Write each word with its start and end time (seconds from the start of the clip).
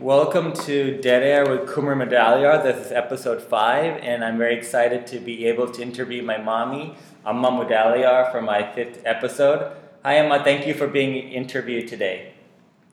Welcome 0.00 0.52
to 0.66 1.00
Dead 1.00 1.22
Air 1.22 1.46
with 1.48 1.68
Kumar 1.68 1.94
Mudaliar. 1.94 2.62
This 2.62 2.86
is 2.86 2.92
episode 2.92 3.42
five, 3.42 3.98
and 4.02 4.22
I'm 4.24 4.36
very 4.36 4.56
excited 4.56 5.06
to 5.08 5.18
be 5.18 5.46
able 5.46 5.70
to 5.70 5.80
interview 5.82 6.22
my 6.22 6.36
mommy, 6.36 6.94
Amma 7.24 7.50
Mudaliar, 7.50 8.30
for 8.30 8.42
my 8.42 8.70
fifth 8.74 9.02
episode. 9.06 9.72
Hi, 10.02 10.14
Amma. 10.16 10.44
Thank 10.44 10.66
you 10.66 10.74
for 10.74 10.86
being 10.86 11.16
interviewed 11.32 11.88
today. 11.88 12.34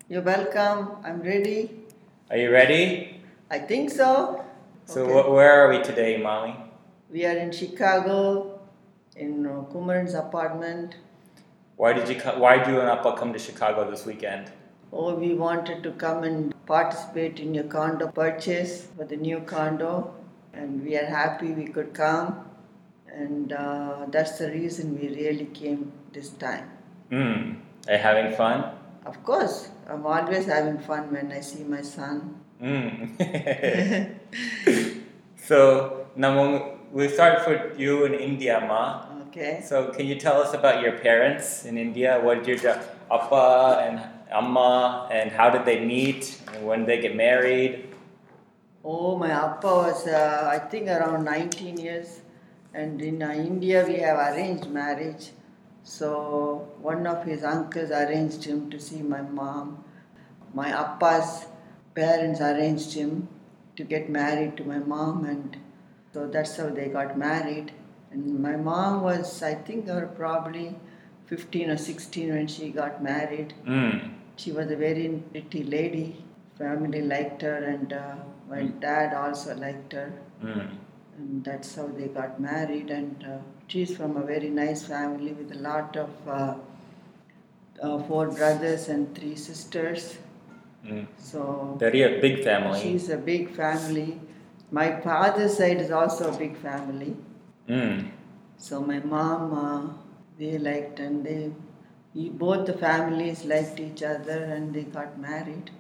You're 0.07 0.21
welcome. 0.21 0.97
I'm 1.03 1.21
ready. 1.21 1.71
Are 2.31 2.37
you 2.37 2.51
ready? 2.51 3.21
I 3.51 3.59
think 3.59 3.89
so. 3.89 4.43
So, 4.85 5.03
Okay. 5.03 5.11
wh- 5.13 5.31
where 5.31 5.51
are 5.65 5.69
we 5.69 5.81
today, 5.83 6.17
mommy? 6.17 6.55
We 7.11 7.25
are 7.25 7.35
in 7.37 7.51
Chicago, 7.51 8.59
in 9.15 9.45
uh, 9.45 9.63
Kumaran's 9.71 10.13
apartment. 10.13 10.95
Why 11.75 11.93
did 11.93 12.07
you 12.07 12.15
co- 12.19 12.39
Why 12.39 12.57
did 12.59 12.67
you 12.67 12.79
and 12.79 12.89
Appa 12.89 13.15
come 13.17 13.33
to 13.33 13.39
Chicago 13.39 13.89
this 13.89 14.05
weekend? 14.05 14.51
Oh, 14.91 15.13
we 15.15 15.33
wanted 15.33 15.81
to 15.83 15.91
come 15.91 16.23
and 16.23 16.52
participate 16.65 17.39
in 17.39 17.53
your 17.53 17.65
condo 17.65 18.07
purchase 18.07 18.87
for 18.95 19.05
the 19.05 19.17
new 19.17 19.39
condo, 19.41 20.13
and 20.53 20.83
we 20.83 20.97
are 20.97 21.05
happy 21.05 21.51
we 21.51 21.65
could 21.65 21.93
come. 21.93 22.45
And 23.07 23.53
uh, 23.53 24.05
that's 24.09 24.39
the 24.39 24.49
reason 24.49 24.99
we 24.99 25.09
really 25.09 25.45
came 25.45 25.91
this 26.11 26.29
time. 26.29 26.69
Hmm. 27.09 27.61
Are 27.87 27.93
you 27.93 27.99
having 27.99 28.35
fun? 28.35 28.65
Of 29.05 29.23
course, 29.23 29.69
I'm 29.87 30.05
always 30.05 30.45
having 30.45 30.79
fun 30.79 31.11
when 31.11 31.31
I 31.31 31.41
see 31.41 31.63
my 31.63 31.81
son. 31.81 32.39
Hmm. 32.59 33.15
so, 35.35 36.07
when 36.15 36.61
we 36.91 37.07
start 37.09 37.41
for 37.41 37.73
you 37.77 38.05
in 38.05 38.13
India, 38.13 38.63
Ma. 38.67 39.05
Okay. 39.27 39.61
So, 39.65 39.89
can 39.89 40.05
you 40.05 40.15
tell 40.15 40.41
us 40.41 40.53
about 40.53 40.81
your 40.81 40.93
parents 40.93 41.65
in 41.65 41.77
India? 41.77 42.19
What 42.23 42.43
did 42.43 42.61
your 42.61 42.79
appa 43.11 43.81
and 43.81 44.12
amma, 44.33 45.07
and 45.11 45.31
how 45.31 45.49
did 45.49 45.65
they 45.65 45.79
meet? 45.85 46.41
And 46.53 46.65
when 46.65 46.79
did 46.79 46.87
they 46.87 47.01
get 47.01 47.15
married? 47.15 47.89
Oh, 48.83 49.17
my 49.17 49.29
appa 49.29 49.67
was, 49.67 50.07
uh, 50.07 50.49
I 50.51 50.59
think, 50.59 50.87
around 50.87 51.23
19 51.23 51.77
years. 51.77 52.21
And 52.73 53.01
in 53.01 53.21
uh, 53.21 53.31
India, 53.31 53.85
we 53.87 53.97
have 53.97 54.17
arranged 54.17 54.69
marriage. 54.69 55.31
So, 55.83 56.69
one 56.81 57.05
of 57.05 57.23
his 57.23 57.43
uncles 57.43 57.91
arranged 57.91 58.43
him 58.43 58.69
to 58.71 58.79
see 58.79 59.01
my 59.01 59.21
mom. 59.21 59.83
My 60.53 60.69
appa's 60.69 61.45
parents 61.93 62.41
arranged 62.41 62.93
him 62.93 63.27
to 63.75 63.83
get 63.83 64.09
married 64.09 64.57
to 64.57 64.63
my 64.63 64.79
mom, 64.79 65.25
and 65.25 65.57
so 66.13 66.27
that's 66.27 66.57
how 66.57 66.69
they 66.69 66.87
got 66.87 67.17
married. 67.17 67.71
And 68.11 68.39
my 68.39 68.55
mom 68.55 69.01
was, 69.01 69.41
I 69.43 69.55
think, 69.55 69.87
her 69.87 70.07
probably 70.15 70.75
15 71.25 71.69
or 71.71 71.77
16 71.77 72.29
when 72.29 72.47
she 72.47 72.69
got 72.69 73.01
married. 73.03 73.53
Mm. 73.65 74.13
She 74.35 74.51
was 74.51 74.71
a 74.71 74.75
very 74.75 75.21
pretty 75.31 75.63
lady. 75.63 76.23
Family 76.57 77.01
liked 77.01 77.41
her, 77.41 77.55
and 77.63 77.93
uh, 77.93 78.15
my 78.49 78.63
dad 78.63 79.13
also 79.13 79.55
liked 79.55 79.93
her. 79.93 80.11
Mm. 80.43 80.69
And 81.17 81.43
that's 81.43 81.75
how 81.75 81.87
they 81.87 82.07
got 82.07 82.39
married. 82.39 82.89
And 82.89 83.23
uh, 83.23 83.37
she's 83.67 83.95
from 83.95 84.17
a 84.17 84.23
very 84.23 84.49
nice 84.49 84.83
family 84.83 85.33
with 85.33 85.51
a 85.51 85.59
lot 85.59 85.95
of 85.95 86.09
uh, 86.27 86.55
uh, 87.81 87.99
four 88.03 88.29
brothers 88.29 88.89
and 88.89 89.13
three 89.15 89.35
sisters. 89.35 90.17
Mm. 90.85 91.07
So 91.17 91.75
They're 91.79 91.95
a 92.17 92.21
big 92.21 92.43
family. 92.43 92.79
she's 92.81 93.09
a 93.09 93.17
big 93.17 93.51
family. 93.55 94.19
My 94.71 94.99
father's 95.01 95.57
side 95.57 95.79
is 95.79 95.91
also 95.91 96.33
a 96.33 96.37
big 96.37 96.57
family. 96.57 97.15
Mm. 97.69 98.09
So 98.57 98.81
my 98.81 98.99
mom, 98.99 99.53
uh, 99.53 99.93
they 100.37 100.57
liked, 100.57 100.99
and 100.99 101.23
they 101.25 101.35
he- 101.35 101.53
both 102.15 102.65
the 102.67 102.73
families 102.73 103.43
liked 103.45 103.79
each 103.79 104.03
other, 104.03 104.43
and 104.43 104.73
they 104.73 104.83
got 104.83 105.19
married. 105.19 105.71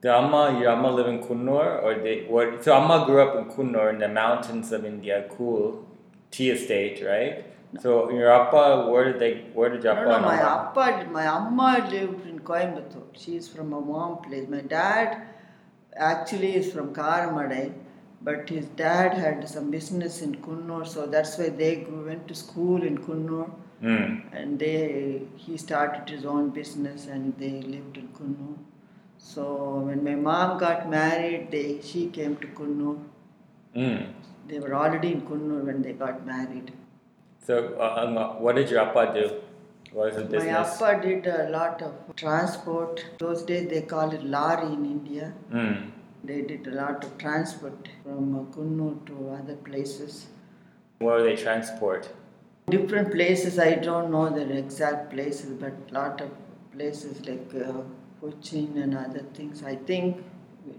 The 0.00 0.12
amma, 0.14 0.58
your 0.58 0.70
amma 0.70 0.90
live 0.90 1.06
in 1.06 1.20
Coonoor, 1.22 1.82
or 1.82 1.94
they? 2.02 2.24
What? 2.28 2.64
So 2.64 2.74
amma 2.74 3.04
grew 3.06 3.20
up 3.22 3.36
in 3.36 3.44
Coonoor 3.54 3.92
in 3.92 3.98
the 3.98 4.08
mountains 4.08 4.72
of 4.72 4.84
India, 4.84 5.26
cool 5.36 5.84
tea 6.30 6.50
estate, 6.50 7.02
right? 7.06 7.44
So 7.80 8.10
your 8.10 8.30
appa, 8.30 8.90
where 8.90 9.04
did 9.12 9.18
they? 9.20 9.32
Where 9.54 9.68
did 9.70 9.82
your 9.84 9.94
No, 9.94 10.00
appa 10.00 10.08
no, 10.10 10.16
and 10.16 10.24
my 10.26 10.40
amma? 10.40 10.72
appa, 10.76 11.10
my 11.10 11.26
amma 11.26 11.88
lived 11.90 12.26
in 12.26 12.40
Coimbatore. 12.40 13.06
She's 13.14 13.48
from 13.48 13.72
a 13.72 13.78
warm 13.78 14.18
place. 14.18 14.48
My 14.48 14.60
dad 14.60 15.22
actually 15.96 16.56
is 16.56 16.72
from 16.72 16.92
Karamadai, 16.94 17.72
but 18.22 18.48
his 18.48 18.66
dad 18.66 19.14
had 19.14 19.48
some 19.48 19.70
business 19.70 20.20
in 20.22 20.34
Coonoor, 20.36 20.86
so 20.86 21.06
that's 21.06 21.38
why 21.38 21.48
they 21.48 21.76
grew, 21.76 22.06
went 22.06 22.28
to 22.28 22.34
school 22.34 22.82
in 22.82 22.98
Coonoor, 22.98 23.50
Mm. 23.82 24.22
and 24.32 24.60
they 24.60 25.22
he 25.36 25.56
started 25.56 26.08
his 26.08 26.24
own 26.24 26.50
business 26.50 27.06
and 27.06 27.36
they 27.38 27.54
lived 27.62 27.96
in 27.96 28.08
Coonoor. 28.18 28.58
So 29.18 29.44
when 29.86 30.04
my 30.04 30.14
mom 30.14 30.58
got 30.58 30.88
married, 30.88 31.50
they 31.50 31.80
she 31.82 32.06
came 32.18 32.36
to 32.36 32.46
Coonoor. 32.58 32.98
Mm. 33.74 34.12
They 34.46 34.60
were 34.60 34.74
already 34.74 35.10
in 35.12 35.22
Coonoor 35.22 35.64
when 35.64 35.82
they 35.82 35.94
got 36.04 36.24
married. 36.24 36.72
So 37.44 37.74
uh, 37.80 38.04
um, 38.04 38.14
what 38.42 38.54
did 38.54 38.70
your 38.70 38.80
appa 38.80 39.12
do? 39.14 39.26
What 39.92 40.06
was 40.06 40.14
his 40.14 40.24
My 40.24 40.30
business? 40.30 40.80
appa 40.80 41.02
did 41.02 41.26
a 41.26 41.50
lot 41.50 41.82
of 41.82 42.14
transport. 42.14 43.04
Those 43.18 43.42
days 43.42 43.68
they 43.68 43.82
call 43.82 44.12
it 44.12 44.24
lorry 44.24 44.72
in 44.72 44.86
India. 44.86 45.32
Mm. 45.52 45.90
They 46.24 46.42
did 46.42 46.68
a 46.68 46.70
lot 46.70 47.02
of 47.02 47.18
transport 47.18 47.88
from 48.04 48.34
uh, 48.38 49.06
to 49.06 49.30
other 49.30 49.56
places. 49.56 50.26
Where 51.00 51.18
do 51.18 51.24
they 51.24 51.36
transport? 51.36 52.08
Different 52.70 53.12
places, 53.12 53.58
I 53.58 53.74
don't 53.74 54.10
know 54.10 54.30
the 54.30 54.56
exact 54.56 55.12
places, 55.12 55.50
but 55.60 55.74
lot 55.92 56.20
of 56.20 56.30
places 56.72 57.26
like 57.26 57.52
uh, 57.54 57.82
Cochin 58.20 58.78
and 58.78 58.96
other 58.96 59.24
things. 59.34 59.62
I 59.62 59.76
think 59.76 60.24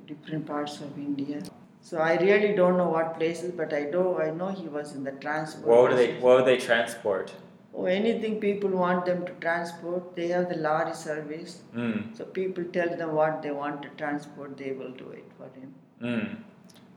different 0.08 0.46
parts 0.46 0.80
of 0.80 0.98
India. 0.98 1.42
So 1.82 1.98
I 1.98 2.16
really 2.16 2.56
don't 2.56 2.78
know 2.78 2.88
what 2.88 3.18
places, 3.18 3.52
but 3.52 3.74
I 3.74 3.84
do. 3.92 4.18
I 4.18 4.32
know 4.32 4.50
he 4.50 4.70
was 4.70 4.94
in 4.94 5.04
the 5.04 5.12
transport. 5.12 5.68
What 5.68 5.92
do 5.92 5.98
they? 5.98 6.14
What 6.20 6.40
do 6.40 6.46
they 6.46 6.58
transport? 6.58 7.34
Oh, 7.76 7.86
anything 7.86 8.40
people 8.40 8.70
want 8.70 9.06
them 9.06 9.26
to 9.26 9.32
transport, 9.42 10.16
they 10.16 10.28
have 10.28 10.48
the 10.50 10.58
lorry 10.58 10.94
service. 10.94 11.62
Mm. 11.76 12.16
So 12.16 12.24
people 12.24 12.64
tell 12.66 12.96
them 12.96 13.14
what 13.14 13.42
they 13.42 13.52
want 13.52 13.82
to 13.82 13.90
transport, 13.98 14.58
they 14.58 14.74
will 14.74 14.92
do 14.92 15.10
it 15.10 15.26
for 15.38 15.50
him. 15.60 15.74
Mm. 16.02 16.38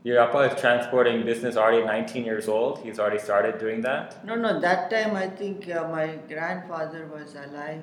Your 0.07 0.19
appa 0.19 0.41
is 0.49 0.61
transporting 0.61 1.25
business 1.25 1.57
already 1.57 1.83
19 1.85 2.23
years 2.23 2.47
old. 2.47 2.79
He's 2.79 2.97
already 2.97 3.19
started 3.19 3.57
doing 3.59 3.81
that. 3.81 4.25
No, 4.25 4.35
no, 4.35 4.57
that 4.61 4.89
time 4.89 5.17
I 5.17 5.27
think 5.27 5.69
uh, 5.69 5.85
my 5.89 6.05
grandfather 6.29 7.07
was 7.13 7.35
alive 7.35 7.81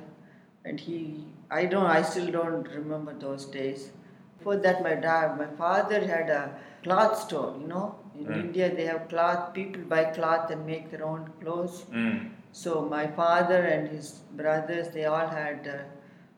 and 0.64 0.80
he, 0.80 1.26
I 1.50 1.66
don't, 1.66 1.84
I 1.84 2.00
still 2.00 2.30
don't 2.30 2.66
remember 2.68 3.12
those 3.12 3.44
days. 3.44 3.90
Before 4.38 4.56
that, 4.56 4.82
my 4.82 4.94
dad, 4.94 5.36
my 5.36 5.48
father 5.58 6.00
had 6.06 6.30
a 6.30 6.58
cloth 6.82 7.18
store, 7.26 7.56
you 7.60 7.68
know. 7.68 7.96
In 8.18 8.24
Mm. 8.26 8.40
India, 8.44 8.74
they 8.74 8.86
have 8.86 9.08
cloth, 9.08 9.52
people 9.52 9.82
buy 9.82 10.04
cloth 10.04 10.50
and 10.50 10.64
make 10.64 10.90
their 10.90 11.04
own 11.04 11.30
clothes. 11.42 11.84
Mm. 11.92 12.30
So 12.52 12.80
my 12.96 13.06
father 13.06 13.60
and 13.74 13.88
his 13.88 14.20
brothers, 14.42 14.88
they 14.96 15.04
all 15.04 15.26
had 15.26 15.68
uh, 15.68 15.78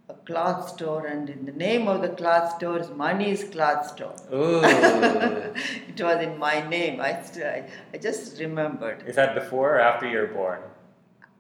a 0.09 0.15
cloth 0.15 0.69
store, 0.69 1.07
and 1.07 1.29
in 1.29 1.45
the 1.47 1.53
name 1.53 1.89
of 1.89 2.01
the 2.03 2.09
cloth 2.11 2.57
store 2.57 2.79
is 2.79 2.89
Money's 2.91 3.45
Cloth 3.45 3.89
Store. 3.89 4.15
Ooh. 4.33 4.61
it 4.65 6.01
was 6.01 6.23
in 6.23 6.39
my 6.39 6.67
name. 6.69 7.01
I, 7.01 7.11
I, 7.55 7.65
I 7.93 7.99
just 7.99 8.39
remembered. 8.41 9.03
is 9.07 9.17
that 9.17 9.35
before 9.35 9.77
or 9.77 9.81
after 9.81 10.07
you 10.09 10.19
were 10.19 10.27
born? 10.29 10.61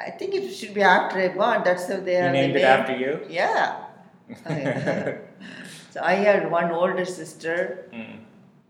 I 0.00 0.10
think 0.10 0.34
it 0.34 0.53
should 0.53 0.75
be 0.75 0.82
after 0.82 1.19
I 1.21 1.28
born. 1.28 1.62
That's 1.65 1.88
how 1.88 2.00
they 2.00 2.12
He 2.12 2.16
have 2.16 2.32
the 2.32 2.38
named 2.38 2.56
it 2.56 2.62
name. 2.62 2.65
after 2.66 2.97
you. 2.97 3.21
Yeah. 3.31 3.84
so 5.93 6.00
I 6.03 6.15
had 6.15 6.50
one 6.50 6.71
older 6.72 7.05
sister, 7.05 7.88
Mm. 7.93 8.19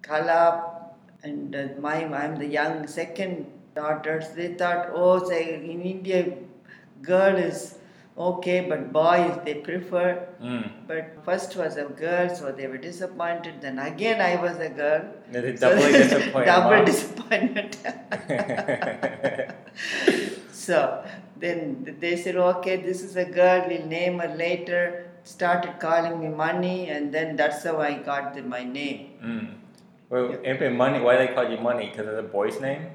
Kala, 0.02 0.92
and 1.24 1.56
uh, 1.56 1.68
my 1.80 2.04
I'm 2.04 2.36
the 2.36 2.46
young 2.46 2.86
second 2.86 3.46
daughters. 3.74 4.28
They 4.36 4.54
thought, 4.54 4.90
oh, 4.94 5.26
say 5.28 5.54
in 5.54 5.80
India, 5.80 6.34
girl 7.02 7.34
is 7.36 7.78
okay, 8.18 8.66
but 8.68 8.92
boys 8.92 9.38
they 9.44 9.54
prefer. 9.54 10.26
Mm. 10.42 10.70
But 10.86 11.24
first 11.24 11.56
was 11.56 11.76
a 11.76 11.84
girl, 11.84 12.34
so 12.34 12.52
they 12.52 12.66
were 12.66 12.78
disappointed. 12.78 13.60
Then 13.60 13.78
again, 13.78 14.20
I 14.20 14.40
was 14.40 14.58
a 14.58 14.68
girl. 14.68 15.02
It 15.32 15.58
So- 15.58 15.70
doubly 15.74 15.92
disappointed? 16.02 16.46
double 16.46 16.84
disappointment. 16.84 17.76
so 20.52 21.04
then 21.38 21.96
they 22.00 22.16
said, 22.16 22.36
okay, 22.36 22.76
this 22.76 23.02
is 23.02 23.16
a 23.16 23.24
girl, 23.24 23.64
we'll 23.68 23.86
name 23.86 24.18
her 24.20 24.34
later. 24.34 25.10
Started 25.24 25.78
calling 25.80 26.20
me 26.20 26.28
money, 26.28 26.88
and 26.88 27.12
then 27.12 27.36
that's 27.36 27.64
how 27.64 27.80
I 27.80 27.94
got 27.94 28.34
the, 28.34 28.42
my 28.42 28.62
name. 28.64 29.10
mm. 29.22 29.52
Well, 30.08 30.38
if 30.44 30.72
money, 30.72 31.00
why 31.00 31.16
they 31.16 31.34
call 31.34 31.50
you 31.50 31.58
money? 31.58 31.88
Because 31.90 32.06
of 32.06 32.14
the 32.14 32.22
boy's 32.22 32.60
name? 32.60 32.90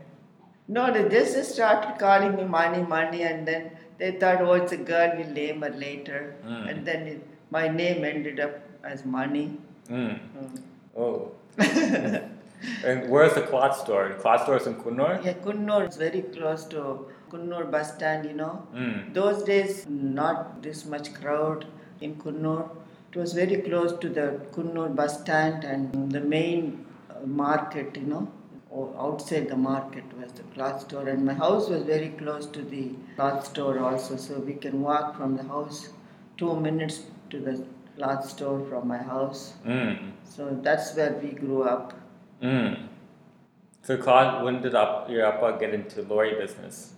No, 0.69 0.93
they 0.93 1.09
just 1.09 1.53
started 1.53 1.99
calling 1.99 2.37
me 2.37 2.45
money, 2.45 2.81
money, 2.83 3.23
and 3.23 3.45
then 3.45 3.71
they 4.01 4.11
thought, 4.21 4.41
oh, 4.41 4.53
it's 4.53 4.71
a 4.71 4.77
girl, 4.77 5.11
we'll 5.15 5.29
name 5.29 5.61
her 5.61 5.69
later. 5.69 6.35
Mm. 6.43 6.69
And 6.69 6.87
then 6.87 7.01
it, 7.07 7.27
my 7.51 7.67
name 7.67 8.03
ended 8.03 8.39
up 8.39 8.53
as 8.83 9.05
money. 9.05 9.57
Mm. 9.89 10.19
Mm. 10.37 10.61
Oh. 10.97 11.31
and 11.59 13.09
where's 13.11 13.35
the 13.35 13.43
cloth 13.43 13.77
store? 13.79 14.09
The 14.09 14.15
cloth 14.15 14.41
store 14.43 14.57
is 14.57 14.65
in 14.65 14.73
Coonoor? 14.75 15.23
Yeah, 15.23 15.33
Coonoor 15.33 15.87
is 15.87 15.97
very 15.97 16.23
close 16.23 16.65
to 16.73 17.05
Coonoor 17.29 17.69
bus 17.69 17.93
stand, 17.93 18.25
you 18.25 18.33
know. 18.33 18.67
Mm. 18.73 19.13
Those 19.13 19.43
days, 19.43 19.85
not 19.87 20.63
this 20.63 20.83
much 20.85 21.13
crowd 21.13 21.67
in 22.01 22.15
Coonoor. 22.15 22.71
It 23.11 23.19
was 23.19 23.33
very 23.33 23.57
close 23.57 23.93
to 23.99 24.09
the 24.09 24.27
Coonoor 24.51 24.95
bus 24.95 25.21
stand 25.21 25.63
and 25.63 26.11
the 26.11 26.21
main 26.21 26.87
uh, 27.11 27.27
market, 27.27 27.95
you 27.95 28.07
know. 28.07 28.31
Or 28.71 28.93
outside 28.97 29.49
the 29.49 29.57
market 29.57 30.05
was 30.17 30.31
the 30.31 30.43
cloth 30.53 30.81
store, 30.81 31.07
and 31.09 31.25
my 31.25 31.33
house 31.33 31.67
was 31.69 31.83
very 31.83 32.09
close 32.09 32.45
to 32.57 32.61
the 32.61 32.91
cloth 33.15 33.45
store 33.47 33.79
also, 33.79 34.15
so 34.15 34.39
we 34.39 34.53
can 34.53 34.81
walk 34.81 35.17
from 35.17 35.35
the 35.35 35.43
house 35.43 35.89
two 36.37 36.55
minutes 36.67 37.01
to 37.31 37.39
the 37.39 37.65
cloth 37.97 38.29
store 38.29 38.65
from 38.69 38.87
my 38.87 38.97
house. 38.97 39.53
Mm. 39.65 40.11
So 40.23 40.57
that's 40.61 40.95
where 40.95 41.13
we 41.23 41.31
grew 41.31 41.63
up. 41.63 41.93
Mm. 42.41 42.87
So 43.81 43.97
Claude, 43.97 44.43
when 44.45 44.61
did 44.61 44.75
up, 44.75 45.09
your 45.09 45.25
Appa 45.25 45.57
get 45.59 45.73
into 45.73 46.01
lorry 46.03 46.35
business? 46.35 46.93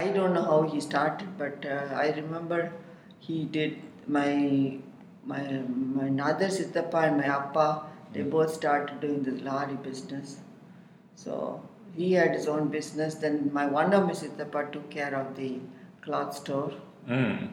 I 0.00 0.08
don't 0.08 0.32
know 0.32 0.44
how 0.44 0.62
he 0.62 0.80
started, 0.80 1.36
but 1.36 1.66
uh, 1.66 1.94
I 1.94 2.10
remember 2.16 2.72
he 3.18 3.44
did 3.44 3.78
my 4.06 4.78
my 5.24 5.42
my 5.98 6.08
Siddhappa 6.08 7.08
and 7.08 7.16
my 7.18 7.24
Appa. 7.24 7.86
They 8.12 8.22
both 8.22 8.54
started 8.54 9.00
doing 9.00 9.22
the 9.22 9.32
lorry 9.50 9.76
business. 9.76 10.38
So 11.14 11.62
he 11.96 12.12
had 12.12 12.32
his 12.32 12.48
own 12.48 12.68
business. 12.68 13.14
Then 13.16 13.50
my 13.52 13.66
one 13.66 13.92
of 13.92 14.06
my 14.06 14.12
Siddhappa 14.12 14.72
took 14.72 14.90
care 14.90 15.14
of 15.14 15.36
the 15.36 15.60
cloth 16.02 16.36
store. 16.36 16.72
Mm. 17.08 17.48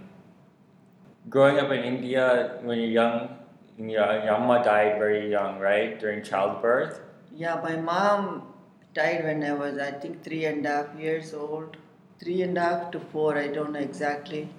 Growing 1.29 1.59
up 1.59 1.71
in 1.71 1.83
India 1.83 2.59
when 2.63 2.79
you're 2.79 2.89
young, 2.89 3.29
your, 3.77 4.03
Amma 4.03 4.63
died 4.63 4.97
very 4.97 5.29
young, 5.29 5.59
right? 5.59 5.99
During 5.99 6.23
childbirth? 6.23 6.99
Yeah, 7.35 7.59
my 7.63 7.75
mom 7.75 8.53
died 8.93 9.23
when 9.23 9.43
I 9.43 9.53
was 9.53 9.77
I 9.77 9.91
think 9.91 10.23
three 10.23 10.45
and 10.45 10.65
a 10.65 10.69
half 10.69 10.99
years 10.99 11.33
old. 11.33 11.77
Three 12.19 12.41
and 12.43 12.57
a 12.57 12.61
half 12.61 12.91
to 12.91 12.99
four, 12.99 13.37
I 13.37 13.47
don't 13.47 13.73
know 13.73 13.79
exactly. 13.79 14.49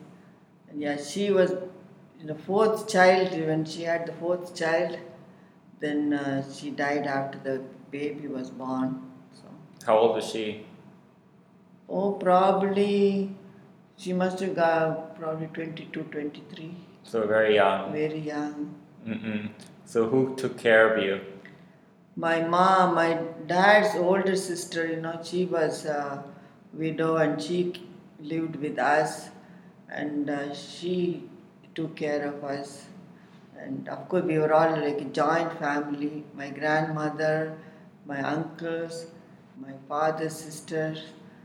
And 0.68 0.80
yeah, 0.80 0.96
she 0.96 1.30
was 1.30 1.52
in 2.20 2.26
the 2.26 2.34
fourth 2.34 2.88
child 2.88 3.32
when 3.32 3.64
she 3.64 3.82
had 3.82 4.06
the 4.06 4.12
fourth 4.12 4.54
child. 4.56 4.98
Then 5.82 6.12
uh, 6.14 6.42
she 6.56 6.70
died 6.70 7.06
after 7.06 7.38
the 7.46 7.54
baby 7.90 8.28
was 8.28 8.50
born. 8.50 8.90
So, 9.38 9.46
How 9.86 9.98
old 9.98 10.14
was 10.16 10.28
she? 10.32 10.44
oh, 11.88 12.12
probably 12.12 13.34
she 13.96 14.12
must 14.12 14.38
have 14.40 14.54
got 14.56 15.16
probably 15.16 15.48
22, 15.48 16.04
23, 16.04 16.74
So 17.02 17.26
very 17.26 17.54
young. 17.56 17.92
very 17.92 18.18
young. 18.18 18.74
Mm-mm. 19.06 19.50
So 19.84 20.08
who 20.08 20.34
took 20.36 20.56
care 20.56 20.94
of 20.94 21.02
you? 21.02 21.20
My 22.16 22.40
mom, 22.54 22.94
my 22.94 23.18
dad's 23.46 23.94
older 23.96 24.36
sister, 24.36 24.86
you 24.86 25.00
know, 25.00 25.20
she 25.22 25.44
was 25.46 25.84
a 25.84 26.24
widow 26.72 27.16
and 27.16 27.40
she 27.42 27.60
lived 28.20 28.56
with 28.56 28.78
us 28.78 29.28
and 29.88 30.30
uh, 30.30 30.54
she 30.54 31.24
took 31.74 31.96
care 31.96 32.24
of 32.32 32.42
us. 32.44 32.86
And 33.64 33.88
of 33.88 34.08
course, 34.08 34.24
we 34.24 34.38
were 34.38 34.52
all 34.52 34.72
like 34.86 35.00
a 35.00 35.04
joint 35.20 35.52
family 35.58 36.24
my 36.34 36.50
grandmother, 36.50 37.56
my 38.06 38.20
uncles, 38.22 39.06
my 39.60 39.72
father's 39.88 40.36
sister, 40.36 40.96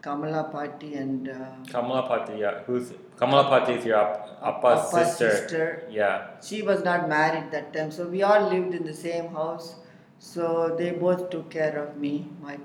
Kamala 0.02 0.44
party 0.46 0.94
and 0.96 1.28
uh, 1.30 1.34
Kamalapati, 1.74 2.40
yeah. 2.40 2.60
Who's 2.66 2.94
Kamalapati 3.20 3.78
is 3.80 3.86
your 3.86 3.98
App- 3.98 4.40
Appa's, 4.42 4.94
Appa's 4.94 5.08
sister. 5.18 5.32
sister. 5.32 5.88
Yeah. 5.92 6.28
she 6.48 6.62
was 6.62 6.84
not 6.84 7.10
married 7.10 7.52
that 7.52 7.74
time 7.74 7.92
so 7.92 8.08
we 8.08 8.22
all 8.24 8.44
lived 8.54 8.74
in 8.80 8.84
the 8.86 8.94
same 8.94 9.28
house 9.40 9.76
so 10.20 10.76
they 10.80 10.92
both 10.92 11.30
took 11.32 11.50
care 11.50 11.76
of 11.84 11.98
me 11.98 12.14
my 12.42 12.58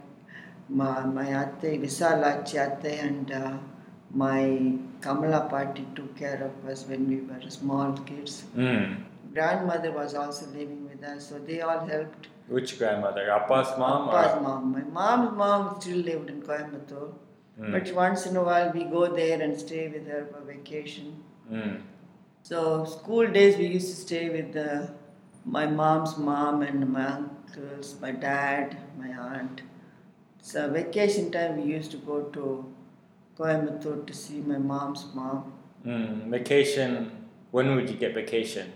my, 0.69 1.05
my 1.19 1.27
atte 1.43 1.71
Visalachi 1.85 2.57
atte 2.67 2.93
and 3.07 3.33
uh, 3.33 3.53
my 4.25 4.43
Kamala 5.01 5.41
party 5.55 5.87
took 5.97 6.15
care 6.17 6.41
of 6.51 6.71
us 6.71 6.87
when 6.87 7.09
we 7.09 7.17
were 7.31 7.43
small 7.61 7.93
kids 8.11 8.45
Mm. 8.57 9.03
Grandmother 9.35 9.93
was 9.93 10.15
also 10.15 10.47
living 10.59 10.89
with 10.89 11.03
us 11.13 11.29
so 11.29 11.39
they 11.51 11.61
all 11.61 11.85
helped 11.87 12.29
Which 12.49 12.79
grandmother? 12.79 13.25
Appa's 13.31 13.71
mom 13.79 14.09
Appa's 14.09 14.37
or? 14.37 14.41
mom 14.47 14.73
my 14.73 14.85
mom's 15.01 15.37
mom 15.43 15.81
still 15.81 15.99
lived 16.13 16.31
in 16.37 16.41
Coimbatore 16.43 17.13
Mm. 17.61 17.73
but 17.73 17.89
once 17.95 18.23
in 18.29 18.37
a 18.41 18.43
while 18.43 18.69
we 18.77 18.83
go 18.93 19.01
there 19.17 19.39
and 19.47 19.59
stay 19.63 19.83
with 19.95 20.07
her 20.13 20.21
for 20.33 20.41
vacation 20.53 21.09
Mm. 21.53 21.73
So 22.43 22.85
school 22.93 23.27
days 23.37 23.57
we 23.57 23.67
used 23.67 23.89
to 23.91 23.97
stay 23.97 24.23
with 24.37 24.53
the, 24.53 24.91
my 25.45 25.67
mom's 25.67 26.17
mom 26.19 26.63
and 26.63 26.89
my 26.93 27.05
uncles, 27.17 27.91
my 28.01 28.11
dad, 28.11 28.77
my 28.99 29.11
aunt. 29.27 29.63
So 30.41 30.69
vacation 30.71 31.31
time 31.31 31.57
we 31.63 31.73
used 31.73 31.91
to 31.93 31.99
go 31.99 32.17
to 32.37 32.47
Coimbatore 33.39 34.07
to 34.07 34.13
see 34.13 34.41
my 34.41 34.59
mom's 34.59 35.07
mom. 35.15 35.53
Mm. 35.87 36.31
Vacation. 36.31 37.11
When 37.51 37.75
would 37.77 37.89
you 37.91 37.97
get 37.97 38.15
vacation? 38.15 38.73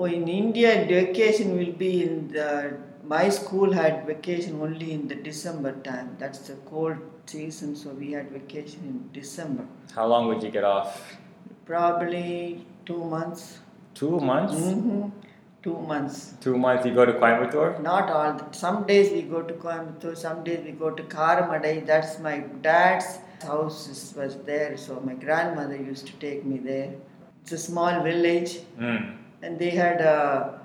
Oh, 0.00 0.04
in 0.04 0.28
India 0.28 0.86
vacation 0.86 1.56
will 1.58 1.72
be 1.72 2.04
in 2.04 2.28
the, 2.28 2.76
my 3.02 3.28
school 3.28 3.72
had 3.72 4.06
vacation 4.06 4.60
only 4.62 4.92
in 4.92 5.08
the 5.08 5.16
December 5.16 5.72
time. 5.82 6.16
That's 6.20 6.38
the 6.50 6.54
cold 6.70 6.98
season, 7.26 7.74
so 7.74 7.90
we 7.90 8.12
had 8.12 8.30
vacation 8.30 8.80
in 8.90 9.10
December. 9.12 9.64
How 9.92 10.06
long 10.06 10.28
would 10.28 10.40
you 10.40 10.50
get 10.50 10.62
off? 10.62 11.16
Probably 11.66 12.64
two 12.86 13.02
months. 13.02 13.58
Two 13.94 14.20
months. 14.20 14.54
Mm-hmm. 14.54 15.08
Two 15.64 15.78
months. 15.80 16.34
Two 16.40 16.56
months. 16.56 16.86
You 16.86 16.94
go 16.94 17.04
to 17.04 17.14
Coimbatore. 17.14 17.82
Not 17.82 18.08
all. 18.08 18.34
The, 18.34 18.52
some 18.52 18.86
days 18.86 19.10
we 19.10 19.22
go 19.22 19.42
to 19.42 19.54
Coimbatore, 19.54 20.16
some 20.16 20.44
days 20.44 20.64
we 20.64 20.70
go 20.70 20.90
to 20.90 21.02
Karamadai. 21.02 21.84
That's 21.84 22.20
my 22.20 22.38
dad's 22.62 23.18
house 23.42 24.14
was 24.16 24.36
there, 24.46 24.76
so 24.76 25.00
my 25.04 25.14
grandmother 25.14 25.76
used 25.76 26.06
to 26.06 26.12
take 26.14 26.44
me 26.44 26.58
there. 26.58 26.92
It's 27.42 27.52
a 27.52 27.58
small 27.58 28.02
village, 28.04 28.60
Mm. 28.78 29.17
And 29.42 29.58
they 29.58 29.70
had 29.70 30.00
a 30.00 30.60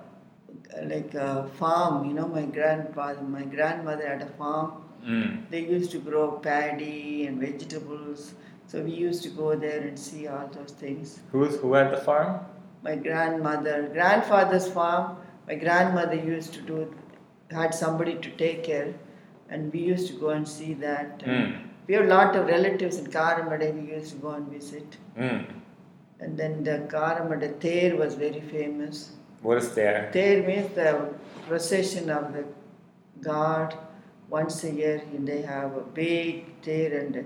like 0.84 1.14
a 1.14 1.50
farm. 1.60 2.06
You 2.08 2.14
know, 2.14 2.28
my 2.28 2.46
grandfather, 2.46 3.22
my 3.22 3.44
grandmother 3.44 4.08
had 4.08 4.22
a 4.22 4.32
farm. 4.38 4.84
Mm. 5.06 5.50
They 5.50 5.62
used 5.62 5.92
to 5.92 6.00
grow 6.00 6.32
paddy 6.48 7.26
and 7.28 7.40
vegetables. 7.40 8.34
So 8.68 8.82
we 8.82 8.92
used 8.92 9.22
to 9.24 9.30
go 9.30 9.56
there 9.56 9.82
and 9.82 9.98
see 10.00 10.28
all 10.28 10.48
those 10.48 10.72
things. 10.72 11.20
Who's 11.32 11.58
who 11.58 11.74
had 11.74 11.92
the 11.92 12.02
farm? 12.10 12.40
my 12.86 12.96
grandmother 13.04 13.76
grandfather's 13.94 14.66
farm 14.68 15.16
my 15.48 15.56
grandmother 15.56 16.16
used 16.30 16.54
to 16.56 16.62
do 16.70 16.80
had 17.52 17.74
somebody 17.74 18.16
to 18.26 18.30
take 18.42 18.58
care 18.66 18.90
and 19.50 19.72
we 19.72 19.80
used 19.80 20.08
to 20.10 20.16
go 20.24 20.32
and 20.38 20.46
see 20.54 20.74
that 20.82 21.24
Mm. 21.36 21.54
we 21.88 21.96
have 21.98 22.04
a 22.08 22.10
lot 22.10 22.36
of 22.40 22.50
relatives 22.56 22.98
in 23.04 23.08
Karamadai 23.14 23.70
we 23.78 23.86
used 23.94 24.12
to 24.16 24.20
go 24.26 24.34
and 24.40 24.50
visit 24.58 24.98
Mm. 25.28 25.46
And 26.24 26.38
then 26.42 26.64
the 26.64 26.78
Karamadai 26.94 27.52
Thair 27.64 27.96
was 28.02 28.16
very 28.26 28.42
famous 28.56 28.98
What 29.48 29.58
is 29.62 29.70
there? 29.78 30.10
Thair 30.14 30.36
means 30.50 30.70
the 30.76 30.92
procession 31.48 32.10
of 32.18 32.34
the 32.36 32.44
god 33.30 33.78
once 34.36 34.58
a 34.70 34.72
year 34.82 34.98
they 35.30 35.42
have 35.54 35.72
a 35.82 35.86
big 36.02 36.46
Thair 36.66 36.92
and 37.00 37.26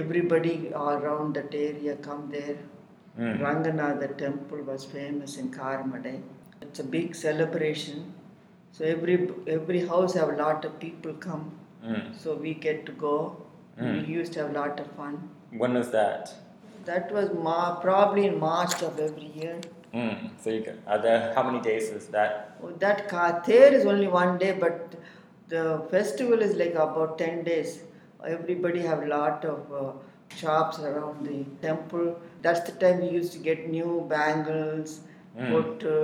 everybody 0.00 0.56
all 0.80 0.96
around 1.02 1.38
that 1.38 1.54
area 1.66 1.94
come 2.08 2.24
there 2.36 2.58
Mm. 3.18 3.40
Ranganatha 3.40 4.16
temple 4.18 4.62
was 4.62 4.84
famous 4.84 5.38
in 5.38 5.50
Karamadai. 5.50 6.20
It's 6.60 6.80
a 6.80 6.84
big 6.84 7.14
celebration. 7.14 8.12
So 8.72 8.84
every 8.84 9.30
every 9.46 9.86
house 9.86 10.14
have 10.14 10.28
a 10.28 10.36
lot 10.36 10.64
of 10.66 10.78
people 10.78 11.14
come. 11.14 11.44
Mm. 11.84 12.02
So 12.22 12.34
we 12.34 12.52
get 12.66 12.84
to 12.86 12.92
go. 12.92 13.14
Mm. 13.80 14.06
We 14.06 14.14
used 14.14 14.34
to 14.34 14.40
have 14.40 14.50
a 14.50 14.58
lot 14.58 14.80
of 14.80 14.90
fun. 14.98 15.30
When 15.50 15.74
was 15.74 15.90
that? 15.90 16.34
That 16.86 17.12
was 17.12 17.30
Mar- 17.32 17.78
probably 17.80 18.26
in 18.26 18.38
March 18.38 18.82
of 18.82 18.98
every 18.98 19.30
year. 19.34 19.60
Mm. 19.94 20.30
So 20.42 20.50
you 20.50 20.62
can, 20.62 20.78
are 20.86 20.98
there 20.98 21.32
how 21.34 21.42
many 21.42 21.60
days 21.60 21.84
is 21.90 22.06
that? 22.08 22.56
Oh, 22.62 22.70
that 22.84 23.08
Kather 23.08 23.72
is 23.72 23.86
only 23.86 24.08
one 24.08 24.38
day, 24.38 24.52
but 24.52 24.94
the 25.48 25.82
festival 25.90 26.40
is 26.42 26.56
like 26.56 26.74
about 26.74 27.18
ten 27.18 27.44
days. 27.44 27.80
Everybody 28.26 28.80
have 28.80 29.02
a 29.02 29.06
lot 29.06 29.44
of 29.44 29.72
uh, 29.72 29.92
shops 30.36 30.78
around 30.80 31.24
the 31.26 31.44
temple. 31.66 32.18
That's 32.42 32.60
the 32.68 32.72
time 32.72 33.00
we 33.00 33.10
used 33.10 33.32
to 33.32 33.38
get 33.50 33.68
new 33.70 34.06
bangles, 34.16 35.00
Mm. 35.38 35.48
photo, 35.52 35.94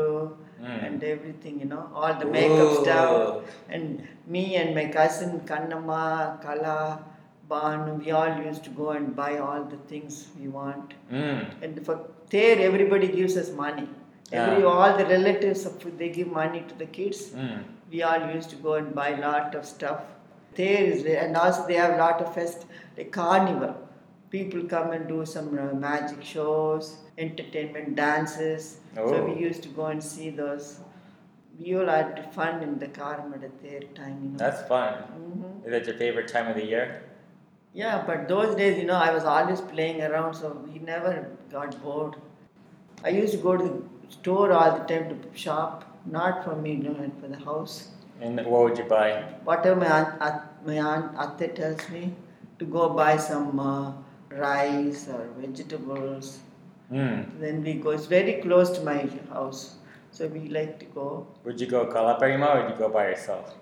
Mm. 0.63 0.81
and 0.87 1.05
everything, 1.11 1.55
you 1.61 1.67
know, 1.69 1.85
all 1.95 2.15
the 2.23 2.27
makeup 2.33 2.73
Ooh. 2.73 2.83
stuff. 2.83 3.45
And 3.77 4.07
me 4.27 4.43
and 4.57 4.75
my 4.75 4.85
cousin 4.97 5.41
Kannamma, 5.51 6.03
Kala, 6.43 7.03
Banu, 7.53 7.95
we 8.05 8.11
all 8.19 8.35
used 8.49 8.65
to 8.69 8.71
go 8.83 8.91
and 8.99 9.15
buy 9.23 9.33
all 9.47 9.65
the 9.75 9.81
things 9.93 10.29
we 10.41 10.49
want. 10.49 10.95
Mm. 11.11 11.41
And 11.63 11.85
for 11.87 11.97
there, 12.31 12.57
everybody 12.69 13.09
gives 13.19 13.37
us 13.43 13.51
money. 13.65 13.89
Every 14.41 14.63
Yeah. 14.63 14.73
all 14.75 14.97
the 15.01 15.07
relatives 15.15 15.63
of 15.71 15.87
they 16.03 16.11
give 16.19 16.31
money 16.41 16.61
to 16.73 16.75
the 16.83 16.89
kids. 16.99 17.23
Mm. 17.45 17.63
We 17.95 18.03
all 18.11 18.23
used 18.35 18.51
to 18.55 18.59
go 18.67 18.75
and 18.83 18.95
buy 19.01 19.09
a 19.17 19.21
lot 19.29 19.55
of 19.61 19.67
stuff. 19.73 20.01
There 20.61 20.85
is 20.93 21.05
and 21.25 21.37
also 21.43 21.67
they 21.71 21.79
have 21.83 21.95
a 21.99 22.01
lot 22.05 22.23
of 22.27 22.31
fest 22.39 22.65
like 22.97 23.11
carnival. 23.19 23.75
People 24.37 24.63
come 24.73 24.93
and 24.97 25.07
do 25.13 25.19
some 25.35 25.49
uh, 25.63 25.67
magic 25.85 26.23
shows, 26.33 26.87
entertainment, 27.27 27.95
dances. 28.01 28.71
So 28.95 29.05
Oh. 29.09 29.25
we 29.29 29.35
used 29.49 29.63
to 29.69 29.71
go 29.81 29.87
and 29.95 30.03
see 30.11 30.31
those. 30.43 30.67
We 31.61 31.75
all 31.79 31.91
had 31.95 32.21
fun 32.37 32.63
in 32.67 32.79
the 32.83 32.89
Karamadai 32.99 33.51
there 33.65 33.87
time. 34.03 34.17
You 34.25 34.31
know. 34.31 34.39
That's 34.45 34.63
fun. 34.75 34.95
Mhm. 35.17 35.67
Is 35.67 35.71
that 35.77 35.91
your 35.91 35.99
favorite 36.05 36.31
time 36.37 36.49
of 36.53 36.57
the 36.61 36.69
year? 36.75 36.87
Yeah, 37.75 38.05
but 38.07 38.29
those 38.29 38.55
days, 38.55 38.79
you 38.79 38.85
know, 38.85 38.95
I 38.95 39.13
was 39.13 39.25
always 39.25 39.61
playing 39.61 40.03
around, 40.03 40.35
so 40.35 40.51
we 40.67 40.79
never 40.79 41.31
got 41.51 41.83
bored. 41.83 42.17
I 43.03 43.09
used 43.09 43.33
to 43.33 43.39
go 43.39 43.57
to 43.57 43.65
the 43.65 44.13
store 44.13 44.53
all 44.53 44.79
the 44.79 44.85
time 44.85 45.09
to 45.09 45.39
shop, 45.39 45.85
not 46.05 46.45
for 46.45 46.55
me, 46.55 46.77
no, 46.77 46.91
and 46.91 47.19
for 47.19 47.29
the 47.29 47.39
house. 47.39 47.89
And 48.21 48.37
what 48.45 48.65
would 48.65 48.79
you 48.79 48.85
buy? 48.85 49.23
Whatever 49.45 49.81
my 49.81 49.87
aunt, 49.87 50.23
aunt, 50.23 50.43
my 50.67 50.79
aunt 50.81 51.17
Atte 51.19 51.57
tells 51.57 51.89
me 51.89 52.15
to 52.59 52.67
go 52.67 52.91
buy 52.91 53.17
some 53.17 53.59
uh, 53.59 53.93
rice 54.29 55.09
or 55.09 55.27
vegetables. 55.39 56.41
Mm. 56.93 57.41
Then 57.41 57.63
we 57.63 57.75
go. 57.75 57.91
It's 57.91 58.07
very 58.07 58.35
close 58.43 58.71
to 58.77 58.83
my 58.83 59.09
house, 59.31 59.77
so 60.11 60.27
we 60.27 60.41
like 60.49 60.79
to 60.81 60.85
go. 60.87 61.27
Would 61.45 61.59
you 61.59 61.67
go 61.67 61.87
Kalaparima 61.87 62.55
or 62.55 62.63
would 62.63 62.71
you 62.73 62.77
go 62.77 62.91
by 62.91 63.09
yourself? 63.09 63.55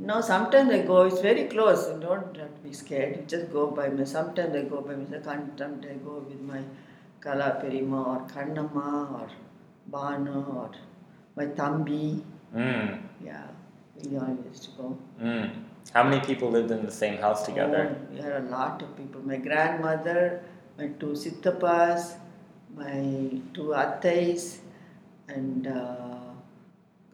No, 0.00 0.20
sometimes 0.20 0.70
I 0.70 0.82
go. 0.82 1.02
It's 1.02 1.20
very 1.20 1.44
close. 1.44 1.88
You 1.88 1.98
don't 2.00 2.36
have 2.36 2.54
to 2.54 2.60
be 2.62 2.72
scared. 2.72 3.16
You 3.16 3.22
just 3.26 3.52
go 3.52 3.66
by 3.66 3.88
me. 3.88 4.04
Sometimes 4.04 4.54
I 4.54 4.62
go 4.62 4.80
by 4.80 4.94
myself. 4.94 5.24
Sometimes 5.24 5.86
I 5.86 5.94
go 5.94 6.24
with 6.28 6.40
my 6.40 6.62
Kala 7.20 7.60
Perima 7.60 8.06
or 8.06 8.20
Kannamma 8.28 9.12
or 9.20 9.28
Banu 9.88 10.44
or 10.44 10.70
my 11.34 11.46
Tambi. 11.46 12.22
Mm. 12.54 13.00
Yeah, 13.24 13.46
we 14.04 14.16
all 14.16 14.36
used 14.48 14.64
to 14.64 14.70
go. 14.82 14.96
Mm. 15.20 15.50
How 15.92 16.04
many 16.04 16.24
people 16.24 16.50
lived 16.50 16.70
in 16.70 16.84
the 16.84 16.92
same 16.92 17.18
house 17.18 17.44
together? 17.44 17.96
Oh, 17.96 18.14
we 18.14 18.20
had 18.20 18.32
a 18.32 18.46
lot 18.48 18.80
of 18.82 18.96
people. 18.96 19.20
My 19.22 19.36
grandmother, 19.36 20.42
my 20.78 20.88
two 21.00 21.14
Sittapas, 21.24 22.14
my 22.76 23.40
two 23.52 23.74
Attais, 23.74 24.58
and 25.28 25.66
uh, 25.66 26.27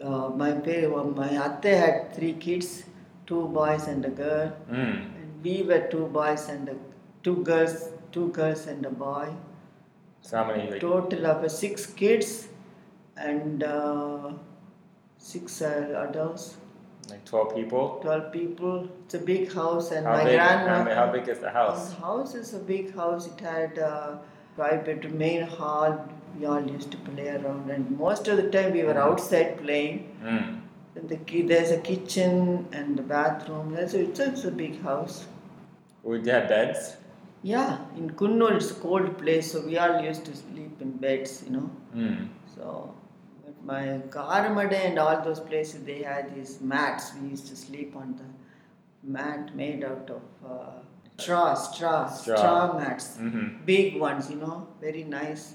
uh, 0.05 0.29
my 0.43 0.53
pa- 0.53 1.05
my 1.21 1.31
Atte 1.47 1.73
had 1.83 2.15
three 2.15 2.35
kids, 2.35 2.85
two 3.27 3.49
boys 3.49 3.87
and 3.89 4.05
a 4.05 4.11
girl. 4.11 4.53
Mm. 4.71 4.97
And 5.17 5.43
we 5.43 5.63
were 5.63 5.81
two 5.91 6.07
boys 6.07 6.49
and 6.49 6.69
a, 6.69 6.77
two 7.23 7.37
girls, 7.43 7.89
two 8.13 8.29
girls 8.29 8.67
and 8.67 8.85
a 8.87 8.91
boy. 8.91 9.29
So 10.23 10.37
how 10.39 10.45
many? 10.51 10.71
Like, 10.71 10.81
Total 10.81 11.27
of 11.27 11.45
uh, 11.45 11.49
six 11.49 11.87
kids 11.87 12.49
and 13.17 13.63
uh, 13.63 14.33
six 15.19 15.61
uh, 15.63 16.07
adults, 16.09 16.57
like 17.11 17.25
twelve 17.25 17.55
people? 17.55 17.99
twelve 18.03 18.33
people. 18.33 18.89
It's 19.05 19.15
a 19.15 19.19
big 19.19 19.53
house, 19.53 19.91
and 19.91 20.07
How 20.07 20.17
my 20.19 20.25
big? 20.25 20.35
grandma. 20.35 20.75
How, 20.79 20.85
big- 20.85 20.95
how 20.95 21.13
big 21.13 21.29
is 21.29 21.39
the 21.39 21.51
house? 21.51 21.91
The 21.91 22.01
house 22.01 22.35
is 22.35 22.55
a 22.55 22.59
big 22.59 22.95
house. 22.95 23.27
It 23.27 23.41
had 23.41 23.79
a 23.79 24.21
five 24.57 24.85
bedroom 24.85 25.19
main 25.19 25.43
hall. 25.43 25.99
We 26.39 26.47
all 26.47 26.63
used 26.69 26.91
to 26.93 26.97
play 26.99 27.29
around, 27.29 27.71
and 27.71 27.97
most 27.99 28.27
of 28.29 28.37
the 28.37 28.49
time 28.51 28.73
we 28.73 28.83
were 28.83 28.99
outside 28.99 29.59
playing. 29.63 30.17
Mm. 30.23 30.61
The 31.09 31.17
ki- 31.17 31.43
there's 31.43 31.71
a 31.71 31.79
kitchen 31.79 32.67
and 32.73 32.99
a 32.99 33.03
bathroom. 33.03 33.73
That's 33.75 33.95
it's, 33.95 34.21
it's 34.21 34.45
a 34.45 34.51
big 34.51 34.81
house. 34.83 35.27
Would 36.03 36.27
you 36.27 36.33
have 36.33 36.49
beds? 36.49 36.97
Yeah, 37.43 37.79
in 37.97 38.11
Coonoor 38.11 38.53
it's 38.57 38.71
a 38.71 38.75
cold 38.75 39.19
place, 39.19 39.53
so 39.53 39.61
we 39.67 39.77
all 39.79 40.01
used 40.03 40.25
to 40.27 40.35
sleep 40.37 40.81
in 40.81 40.93
beds, 40.93 41.43
you 41.47 41.53
know. 41.57 41.71
Mm. 41.95 42.29
So, 42.55 42.95
but 43.45 43.65
my 43.65 43.83
Karamadai 44.09 44.87
and 44.91 44.99
all 44.99 45.21
those 45.23 45.41
places, 45.41 45.85
they 45.85 46.03
had 46.03 46.35
these 46.35 46.61
mats. 46.61 47.13
We 47.21 47.29
used 47.31 47.49
to 47.49 47.57
sleep 47.57 47.95
on 47.97 48.17
the 48.21 49.09
mat 49.17 49.55
made 49.55 49.85
out 49.85 50.09
of 50.11 50.23
uh, 50.51 50.71
straw, 51.19 51.55
straw, 51.55 52.09
Straw. 52.09 52.37
straw, 52.37 52.79
mats. 52.79 53.19
Mm-hmm. 53.19 53.65
Big 53.67 54.01
ones, 54.01 54.31
you 54.31 54.37
know, 54.37 54.67
very 54.81 55.05
nice 55.05 55.55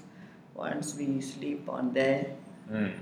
ones. 0.64 0.94
We 0.98 1.20
sleep 1.20 1.68
on 1.68 1.92
there. 1.92 2.26
Mm. 2.70 2.92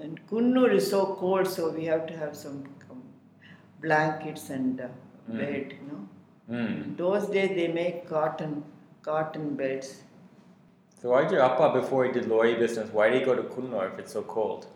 And 0.00 0.20
Coonoor 0.28 0.72
is 0.80 0.88
so 0.90 1.00
cold, 1.20 1.46
so 1.46 1.70
we 1.70 1.84
have 1.84 2.06
to 2.06 2.16
have 2.16 2.36
some 2.36 2.64
um, 2.90 3.02
blankets 3.80 4.50
and 4.50 4.80
uh, 4.80 4.92
Mm. 5.30 5.38
bed, 5.38 5.74
you 5.80 5.84
know. 5.88 6.00
Mm. 6.60 6.96
Those 7.00 7.26
days 7.34 7.50
they 7.56 7.66
make 7.68 8.08
cotton, 8.08 8.64
cotton 9.02 9.54
beds. 9.54 9.90
So 11.00 11.10
why 11.10 11.22
did 11.22 11.30
your 11.32 11.42
appa 11.42 11.68
before 11.80 12.04
he 12.06 12.10
did 12.16 12.26
lorry 12.32 12.54
business? 12.62 12.90
Why 12.92 13.08
did 13.10 13.20
he 13.20 13.24
go 13.24 13.36
to 13.36 13.44
Coonoor 13.52 13.84
if 13.92 14.00
it's 14.00 14.12
so 14.16 14.22
cold? 14.22 14.66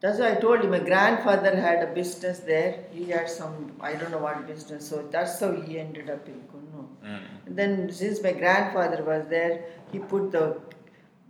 That's 0.00 0.20
why 0.20 0.30
I 0.30 0.34
told 0.36 0.62
you 0.62 0.70
my 0.70 0.78
grandfather 0.78 1.52
had 1.64 1.82
a 1.88 1.90
business 1.98 2.38
there. 2.52 2.70
He 2.92 3.06
had 3.10 3.28
some 3.28 3.72
I 3.80 3.94
don't 3.94 4.12
know 4.12 4.22
what 4.28 4.46
business, 4.46 4.88
so 4.88 5.02
that's 5.16 5.40
how 5.40 5.52
he 5.66 5.80
ended 5.80 6.10
up 6.16 6.28
in 6.28 6.40
Kunnu. 6.52 6.86
Mm. 7.04 7.20
And 7.46 7.56
then 7.62 7.92
since 8.00 8.22
my 8.28 8.32
grandfather 8.32 9.02
was 9.02 9.26
there, 9.36 9.64
he 9.92 9.98
put 10.14 10.30
the 10.38 10.44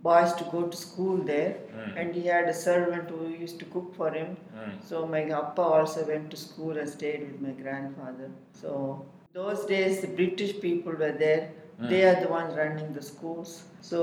boys 0.03 0.33
to 0.33 0.43
go 0.45 0.63
to 0.73 0.77
school 0.77 1.17
there, 1.29 1.53
Mm. 1.75 1.91
and 1.99 2.15
he 2.15 2.23
had 2.27 2.47
a 2.49 2.53
servant 2.53 3.09
who 3.09 3.27
used 3.43 3.59
to 3.61 3.65
cook 3.75 3.93
for 3.99 4.09
him. 4.17 4.35
Mm. 4.57 4.73
So 4.89 5.05
my 5.13 5.21
appa 5.39 5.61
also 5.77 6.05
went 6.07 6.29
to 6.31 6.37
school 6.37 6.77
and 6.77 6.89
stayed 6.89 7.21
with 7.29 7.39
my 7.47 7.53
grandfather. 7.61 8.29
So 8.61 9.05
those 9.33 9.65
days 9.65 10.01
the 10.01 10.07
British 10.19 10.59
people 10.67 10.93
were 11.05 11.11
there. 11.25 11.49
They 11.89 12.03
are 12.09 12.19
the 12.21 12.27
ones 12.27 12.55
running 12.55 12.93
the 12.93 13.01
schools. 13.07 13.49
So 13.81 13.99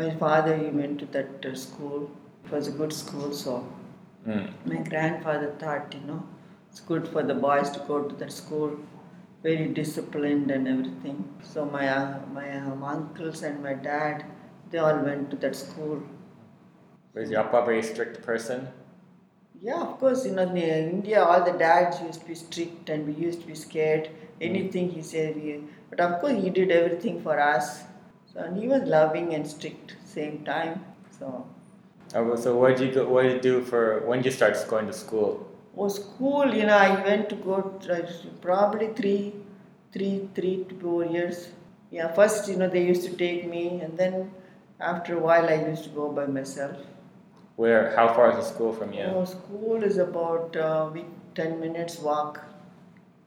my 0.00 0.08
father 0.24 0.56
he 0.56 0.68
went 0.80 0.98
to 1.00 1.06
that 1.16 1.46
uh, 1.46 1.54
school. 1.54 2.10
It 2.44 2.52
was 2.52 2.68
a 2.68 2.76
good 2.82 2.92
school. 2.92 3.32
So 3.44 3.54
Mm. 4.26 4.44
my 4.70 4.76
grandfather 4.88 5.48
thought, 5.60 5.94
you 5.98 6.00
know, 6.08 6.22
it's 6.70 6.80
good 6.90 7.08
for 7.14 7.22
the 7.30 7.34
boys 7.34 7.70
to 7.76 7.80
go 7.88 8.02
to 8.10 8.14
that 8.20 8.32
school. 8.32 8.76
Very 9.46 9.66
disciplined 9.78 10.50
and 10.56 10.68
everything. 10.72 11.18
So 11.52 11.64
my 11.64 11.88
uh, 11.94 12.20
my 12.36 12.46
um, 12.58 12.84
uncles 12.92 13.42
and 13.48 13.62
my 13.68 13.74
dad, 13.88 14.24
they 14.72 14.78
all 14.78 14.98
went 14.98 15.30
to 15.30 15.36
that 15.36 15.54
school. 15.54 16.02
Was 17.14 17.30
your 17.30 17.40
appa 17.40 17.58
a 17.58 17.64
very 17.66 17.82
strict 17.82 18.22
person? 18.22 18.68
Yeah, 19.60 19.80
of 19.82 19.98
course, 20.00 20.24
you 20.26 20.32
know, 20.32 20.42
in 20.42 20.56
India, 20.56 21.22
all 21.22 21.44
the 21.44 21.52
dads 21.52 22.00
used 22.02 22.22
to 22.22 22.26
be 22.26 22.34
strict 22.34 22.88
and 22.88 23.06
we 23.06 23.12
used 23.12 23.42
to 23.42 23.46
be 23.46 23.54
scared. 23.54 24.08
Hmm. 24.08 24.42
Anything 24.42 24.90
he 24.90 25.02
said, 25.02 25.36
we, 25.36 25.62
but 25.90 26.00
of 26.00 26.20
course, 26.20 26.42
he 26.42 26.50
did 26.50 26.72
everything 26.72 27.22
for 27.22 27.38
us. 27.38 27.84
So, 28.32 28.40
and 28.40 28.56
he 28.56 28.66
was 28.66 28.82
loving 28.82 29.34
and 29.34 29.46
strict 29.46 29.96
same 30.04 30.44
time. 30.44 30.84
So, 31.18 31.46
Oh, 32.14 32.36
so 32.36 32.56
what 32.58 32.76
did 32.76 32.88
you 32.88 32.94
go, 32.94 33.08
what 33.08 33.22
did 33.22 33.34
you 33.36 33.40
do 33.40 33.62
for 33.62 34.00
when 34.06 34.18
did 34.18 34.26
you 34.26 34.32
start 34.32 34.56
going 34.68 34.86
to 34.86 34.92
school? 34.92 35.48
oh, 35.76 35.88
school, 35.88 36.54
you 36.54 36.66
know, 36.66 36.76
I 36.76 37.02
went 37.04 37.28
to 37.30 37.36
go 37.36 37.62
to, 37.84 38.08
probably 38.42 38.88
three, 38.88 39.34
three, 39.92 40.28
three 40.34 40.64
to 40.68 40.74
four 40.80 41.04
years. 41.06 41.48
Yeah, 41.90 42.12
first, 42.12 42.48
you 42.48 42.56
know, 42.56 42.68
they 42.68 42.84
used 42.86 43.04
to 43.04 43.16
take 43.16 43.48
me, 43.48 43.80
and 43.80 43.96
then 43.96 44.30
after 44.82 45.16
a 45.16 45.20
while, 45.20 45.48
I 45.48 45.54
used 45.54 45.84
to 45.84 45.90
go 45.90 46.10
by 46.10 46.26
myself. 46.26 46.76
Where? 47.56 47.94
How 47.96 48.08
far 48.14 48.30
is 48.30 48.36
the 48.36 48.54
school 48.54 48.72
from 48.72 48.92
you? 48.92 49.04
Oh, 49.04 49.24
school 49.24 49.82
is 49.82 49.98
about 49.98 50.56
uh, 50.56 50.90
we, 50.92 51.04
10 51.34 51.60
minutes 51.60 51.98
walk. 51.98 52.40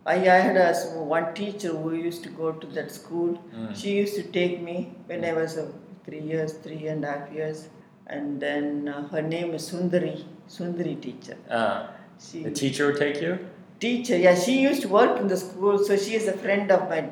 I, 0.05 0.15
I 0.15 0.39
had 0.47 0.57
a, 0.57 0.73
one 1.15 1.33
teacher 1.33 1.69
who 1.69 1.93
used 1.93 2.23
to 2.23 2.29
go 2.29 2.51
to 2.51 2.67
that 2.67 2.91
school. 2.91 3.41
Mm. 3.55 3.75
She 3.75 3.95
used 3.95 4.15
to 4.15 4.23
take 4.23 4.61
me 4.61 4.93
when 5.05 5.23
I 5.23 5.33
was 5.33 5.57
uh, 5.57 5.71
three 6.05 6.21
years, 6.21 6.53
three 6.53 6.87
and 6.87 7.03
a 7.03 7.11
half 7.11 7.31
years. 7.31 7.69
And 8.07 8.39
then 8.39 8.87
uh, 8.87 9.07
her 9.07 9.21
name 9.21 9.53
is 9.53 9.71
Sundari, 9.71 10.23
Sundari 10.47 11.01
teacher. 11.01 11.37
Uh, 11.49 11.87
She 12.19 12.43
the 12.43 12.51
teacher 12.51 12.87
would 12.87 12.97
take 12.97 13.21
you. 13.21 13.39
teacher, 13.79 14.17
yeah, 14.17 14.35
she 14.35 14.61
used 14.61 14.81
to 14.83 14.87
work 14.87 15.19
in 15.19 15.27
the 15.27 15.37
school, 15.37 15.79
so 15.87 15.97
she 15.97 16.13
is 16.15 16.27
a 16.27 16.37
friend 16.43 16.71
of 16.71 16.87
my 16.89 17.09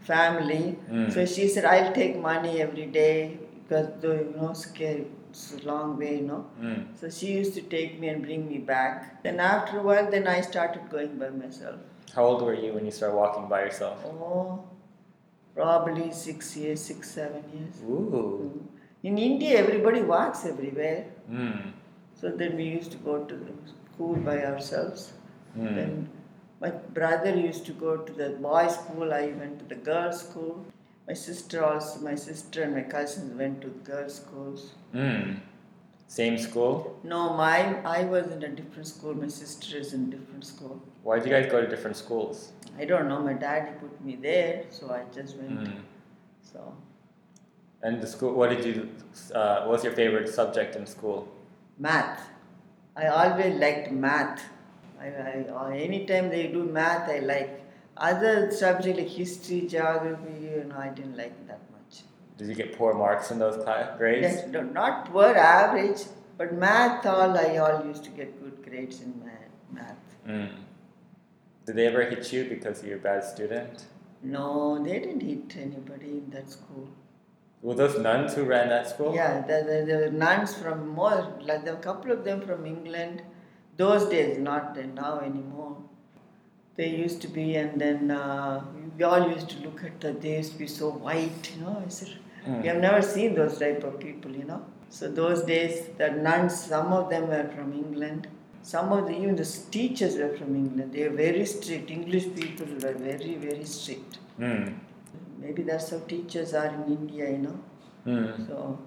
family. 0.00 0.78
Mm. 0.90 1.12
So 1.12 1.26
she 1.26 1.46
said, 1.46 1.64
I'll 1.64 1.92
take 1.92 2.18
money 2.18 2.60
every 2.62 2.86
day 2.86 3.38
because 3.70 4.00
the 4.00 4.08
you 4.08 4.34
know 4.36 4.52
scary, 4.52 5.06
it's 5.28 5.54
a 5.54 5.66
long 5.66 5.96
way, 5.96 6.16
you 6.16 6.22
know. 6.22 6.44
Mm. 6.60 6.86
So 7.00 7.08
she 7.08 7.26
used 7.32 7.54
to 7.54 7.62
take 7.62 8.00
me 8.00 8.08
and 8.08 8.22
bring 8.22 8.48
me 8.48 8.58
back. 8.58 9.22
Then 9.22 9.38
after 9.38 9.78
a 9.78 9.82
while, 9.82 10.10
then 10.10 10.26
I 10.26 10.40
started 10.40 10.90
going 10.90 11.18
by 11.18 11.30
myself. 11.30 11.76
How 12.14 12.24
old 12.24 12.42
were 12.42 12.54
you 12.54 12.72
when 12.72 12.84
you 12.84 12.90
started 12.90 13.16
walking 13.16 13.48
by 13.48 13.60
yourself? 13.66 14.04
Oh, 14.04 14.64
probably 15.54 16.10
six 16.10 16.56
years, 16.56 16.80
six, 16.80 17.10
seven 17.10 17.44
years. 17.54 17.76
Ooh. 17.88 18.68
In 19.04 19.18
India, 19.18 19.56
everybody 19.58 20.02
walks 20.02 20.44
everywhere. 20.44 21.04
Mm. 21.30 21.72
So 22.14 22.30
then 22.30 22.56
we 22.56 22.64
used 22.64 22.90
to 22.92 22.98
go 22.98 23.24
to 23.24 23.34
the 23.34 23.52
school 23.92 24.16
by 24.16 24.44
ourselves. 24.44 25.12
Mm. 25.56 25.74
Then 25.76 26.08
my 26.60 26.70
brother 26.70 27.36
used 27.36 27.64
to 27.66 27.72
go 27.72 27.98
to 27.98 28.12
the 28.12 28.30
boys' 28.30 28.74
school. 28.74 29.14
I 29.14 29.26
went 29.28 29.60
to 29.60 29.64
the 29.64 29.80
girls' 29.92 30.22
school. 30.28 30.66
My 31.10 31.14
sister 31.14 31.64
also, 31.64 31.98
my 32.02 32.14
sister 32.14 32.62
and 32.62 32.72
my 32.72 32.82
cousins 32.82 33.36
went 33.36 33.60
to 33.62 33.68
girls' 33.86 34.14
schools. 34.14 34.74
Mm. 34.94 35.40
Same 36.06 36.38
school. 36.38 37.00
No, 37.02 37.32
my 37.32 37.56
I 37.94 38.04
was 38.04 38.28
in 38.34 38.44
a 38.44 38.48
different 38.48 38.86
school. 38.86 39.14
My 39.14 39.26
sister 39.26 39.78
is 39.78 39.92
in 39.92 40.08
different 40.08 40.46
school. 40.46 40.80
Why 41.02 41.16
did 41.18 41.26
you 41.26 41.32
guys 41.32 41.50
go 41.50 41.60
to 41.60 41.66
different 41.66 41.96
schools? 41.96 42.52
I 42.78 42.84
don't 42.84 43.08
know. 43.08 43.18
My 43.18 43.32
daddy 43.32 43.72
put 43.80 44.00
me 44.04 44.14
there, 44.28 44.66
so 44.70 44.92
I 44.98 45.02
just 45.12 45.36
went. 45.38 45.64
Mm. 45.64 45.80
So 46.52 46.76
And 47.82 48.00
the 48.00 48.06
school. 48.06 48.32
What 48.34 48.50
did 48.50 48.64
you? 48.64 48.88
Uh, 49.34 49.62
what 49.62 49.70
was 49.70 49.82
your 49.82 49.94
favorite 50.00 50.28
subject 50.28 50.76
in 50.76 50.86
school? 50.86 51.26
math. 51.88 52.20
I 52.94 53.06
always 53.06 53.58
liked 53.64 53.90
math. 53.90 54.44
I, 55.00 55.08
I 55.08 55.34
or 55.62 55.72
anytime 55.72 56.30
they 56.36 56.46
do 56.58 56.62
math, 56.80 57.10
I 57.16 57.18
like. 57.34 57.59
Other 58.00 58.50
subject 58.50 58.98
like 58.98 59.08
history, 59.08 59.66
geography, 59.68 60.32
you 60.40 60.64
know, 60.64 60.78
I 60.78 60.88
didn't 60.88 61.18
like 61.18 61.46
that 61.46 61.60
much. 61.70 62.00
Did 62.38 62.48
you 62.48 62.54
get 62.54 62.76
poor 62.76 62.94
marks 62.94 63.30
in 63.30 63.38
those 63.38 63.62
class 63.62 63.98
grades? 63.98 64.22
Yes, 64.22 64.46
no, 64.48 64.62
not 64.62 65.12
poor 65.12 65.34
average, 65.36 66.00
but 66.38 66.54
math 66.54 67.04
all 67.04 67.36
I 67.36 67.58
all 67.58 67.84
used 67.84 68.04
to 68.04 68.10
get 68.10 68.40
good 68.42 68.64
grades 68.64 69.02
in 69.02 69.22
math. 69.22 69.50
math. 69.70 69.96
Mm. 70.26 70.50
Did 71.66 71.76
they 71.76 71.86
ever 71.86 72.02
hit 72.04 72.32
you 72.32 72.44
because 72.44 72.82
you're 72.82 72.96
a 72.96 73.00
bad 73.00 73.22
student? 73.22 73.84
No, 74.22 74.82
they 74.82 74.98
didn't 74.98 75.20
hit 75.20 75.54
anybody 75.58 76.12
in 76.22 76.30
that 76.30 76.50
school. 76.50 76.88
Were 77.60 77.74
those 77.74 77.98
nuns 77.98 78.32
who 78.34 78.44
ran 78.44 78.70
that 78.70 78.88
school? 78.88 79.14
Yeah, 79.14 79.42
there, 79.46 79.62
there, 79.64 79.84
there 79.84 79.98
were 79.98 80.10
nuns 80.10 80.54
from 80.54 80.88
more, 80.88 81.34
like 81.42 81.64
there 81.64 81.74
were 81.74 81.80
a 81.80 81.82
couple 81.82 82.10
of 82.12 82.24
them 82.24 82.40
from 82.40 82.64
England. 82.64 83.22
Those 83.76 84.08
days, 84.08 84.38
not 84.38 84.74
now 84.94 85.20
anymore. 85.20 85.76
They 86.80 86.88
used 87.04 87.20
to 87.22 87.28
be, 87.28 87.46
and 87.56 87.80
then 87.84 88.10
uh, 88.10 88.64
we 88.96 89.04
all 89.04 89.24
used 89.30 89.48
to 89.50 89.58
look 89.64 89.84
at 89.84 90.00
the, 90.00 90.12
they 90.12 90.36
used 90.38 90.52
to 90.52 90.58
be 90.58 90.66
so 90.66 90.90
white, 91.06 91.50
you 91.54 91.62
know. 91.62 91.82
I 91.86 91.88
said, 91.88 92.12
Mm. 92.46 92.62
we 92.62 92.68
have 92.68 92.80
never 92.80 93.02
seen 93.02 93.34
those 93.34 93.58
type 93.58 93.84
of 93.84 94.00
people, 94.00 94.30
you 94.40 94.44
know. 94.44 94.64
So 94.88 95.10
those 95.10 95.42
days, 95.42 95.88
the 95.98 96.10
nuns, 96.10 96.58
some 96.58 96.92
of 96.92 97.10
them 97.10 97.28
were 97.28 97.48
from 97.54 97.72
England. 97.72 98.28
Some 98.62 98.92
of 98.92 99.06
the, 99.06 99.12
even 99.16 99.36
the 99.36 99.44
teachers 99.70 100.16
were 100.16 100.36
from 100.36 100.54
England. 100.56 100.92
They 100.92 101.08
were 101.08 101.16
very 101.16 101.44
strict. 101.46 101.90
English 101.90 102.26
people 102.34 102.66
were 102.66 102.94
very, 102.94 103.34
very 103.34 103.64
strict. 103.64 104.18
Mm. 104.38 104.74
Maybe 105.38 105.62
that's 105.62 105.90
how 105.90 105.98
teachers 105.98 106.54
are 106.54 106.66
in 106.66 106.84
India, 106.98 107.30
you 107.30 107.38
know. 107.38 107.58
Mm. 108.06 108.46
So. 108.46 108.78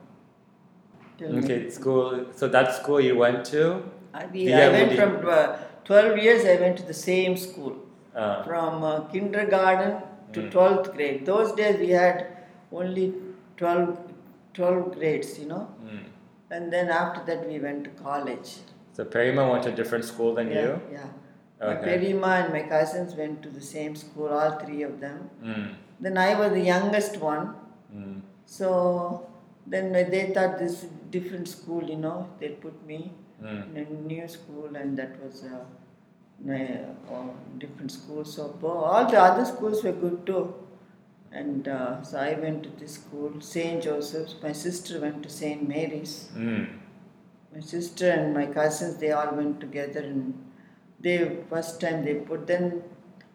Okay, 1.22 1.70
school. 1.70 2.26
So 2.36 2.48
that 2.48 2.74
school 2.76 3.00
you 3.00 3.16
went 3.18 3.46
to? 3.46 3.84
I, 4.14 4.26
we, 4.26 4.52
I 4.54 4.70
went 4.70 4.94
from 4.94 5.28
uh, 5.28 5.58
12 5.86 6.18
years, 6.18 6.46
I 6.46 6.56
went 6.60 6.78
to 6.78 6.84
the 6.84 6.94
same 6.94 7.38
school. 7.38 7.83
Uh, 8.16 8.44
From 8.44 8.84
uh, 8.84 9.02
kindergarten 9.14 9.94
to 10.34 10.42
Mm. 10.42 10.52
12th 10.52 10.94
grade. 10.96 11.26
Those 11.26 11.52
days 11.54 11.80
we 11.80 11.90
had 11.90 12.28
only 12.72 13.14
12, 13.58 13.98
12 14.54 14.96
grades, 14.96 15.40
you 15.40 15.48
know. 15.48 15.68
mm. 15.84 16.04
And 16.52 16.72
then 16.72 16.90
after 16.90 17.24
that 17.30 17.48
we 17.50 17.60
went 17.60 17.84
to 17.86 17.90
college. 18.04 18.50
So 18.94 19.06
Perima 19.06 19.50
went 19.52 19.64
to 19.64 19.70
a 19.74 19.76
different 19.76 20.06
school 20.06 20.36
than 20.36 20.52
yeah, 20.52 20.62
you? 20.64 20.82
Yeah. 20.92 21.06
My 21.60 21.68
Okay. 21.78 21.98
Perima 21.98 22.32
and 22.44 22.54
my 22.54 22.64
cousins 22.74 23.16
went 23.16 23.42
to 23.44 23.50
the 23.50 23.62
same 23.62 23.96
school, 23.96 24.28
all 24.28 24.52
three 24.64 24.82
of 24.84 25.00
them. 25.00 25.30
Mm. 25.44 25.68
Then 26.00 26.18
I 26.18 26.32
was 26.40 26.52
the 26.52 26.66
youngest 26.74 27.18
one. 27.18 27.56
Mm. 27.96 28.22
So 28.46 29.26
then 29.66 29.92
they 29.94 30.24
thought 30.36 30.60
this 30.60 30.86
different 31.10 31.48
school, 31.48 31.84
you 31.94 31.96
know. 32.06 32.18
They 32.40 32.50
put 32.66 32.86
me 32.86 33.00
Mm. 33.44 33.62
in 33.70 33.78
a 33.84 33.86
new 34.14 34.28
school, 34.28 34.76
and 34.82 34.98
that 35.00 35.14
was 35.24 35.44
a 35.44 35.56
different 37.60 37.92
schools 37.92 38.36
bo- 38.62 38.84
all 38.84 39.06
the 39.10 39.20
other 39.20 39.46
schools 39.46 39.84
were 39.84 39.92
good 39.92 40.26
too. 40.26 40.54
And 41.32 41.68
uh, 41.68 42.04
so 42.04 42.20
I 42.20 42.34
went 42.34 42.64
to 42.64 42.70
this 42.80 42.94
school, 42.94 43.42
St. 43.42 43.82
Joseph's. 43.82 44.36
My 44.44 44.52
sister 44.52 45.00
went 45.00 45.24
to 45.24 45.30
St. 45.30 45.68
Mary's. 45.68 46.30
Mm. 46.38 46.68
My 47.56 47.60
sister 47.60 48.10
and 48.10 48.34
my 48.34 48.46
cousins, 48.46 48.98
they 48.98 49.12
all 49.12 49.34
went 49.36 49.60
together, 49.60 50.02
and 50.02 50.34
they 51.00 51.38
first 51.50 51.82
time 51.82 52.06
they 52.06 52.16
put 52.16 52.46
then 52.48 52.84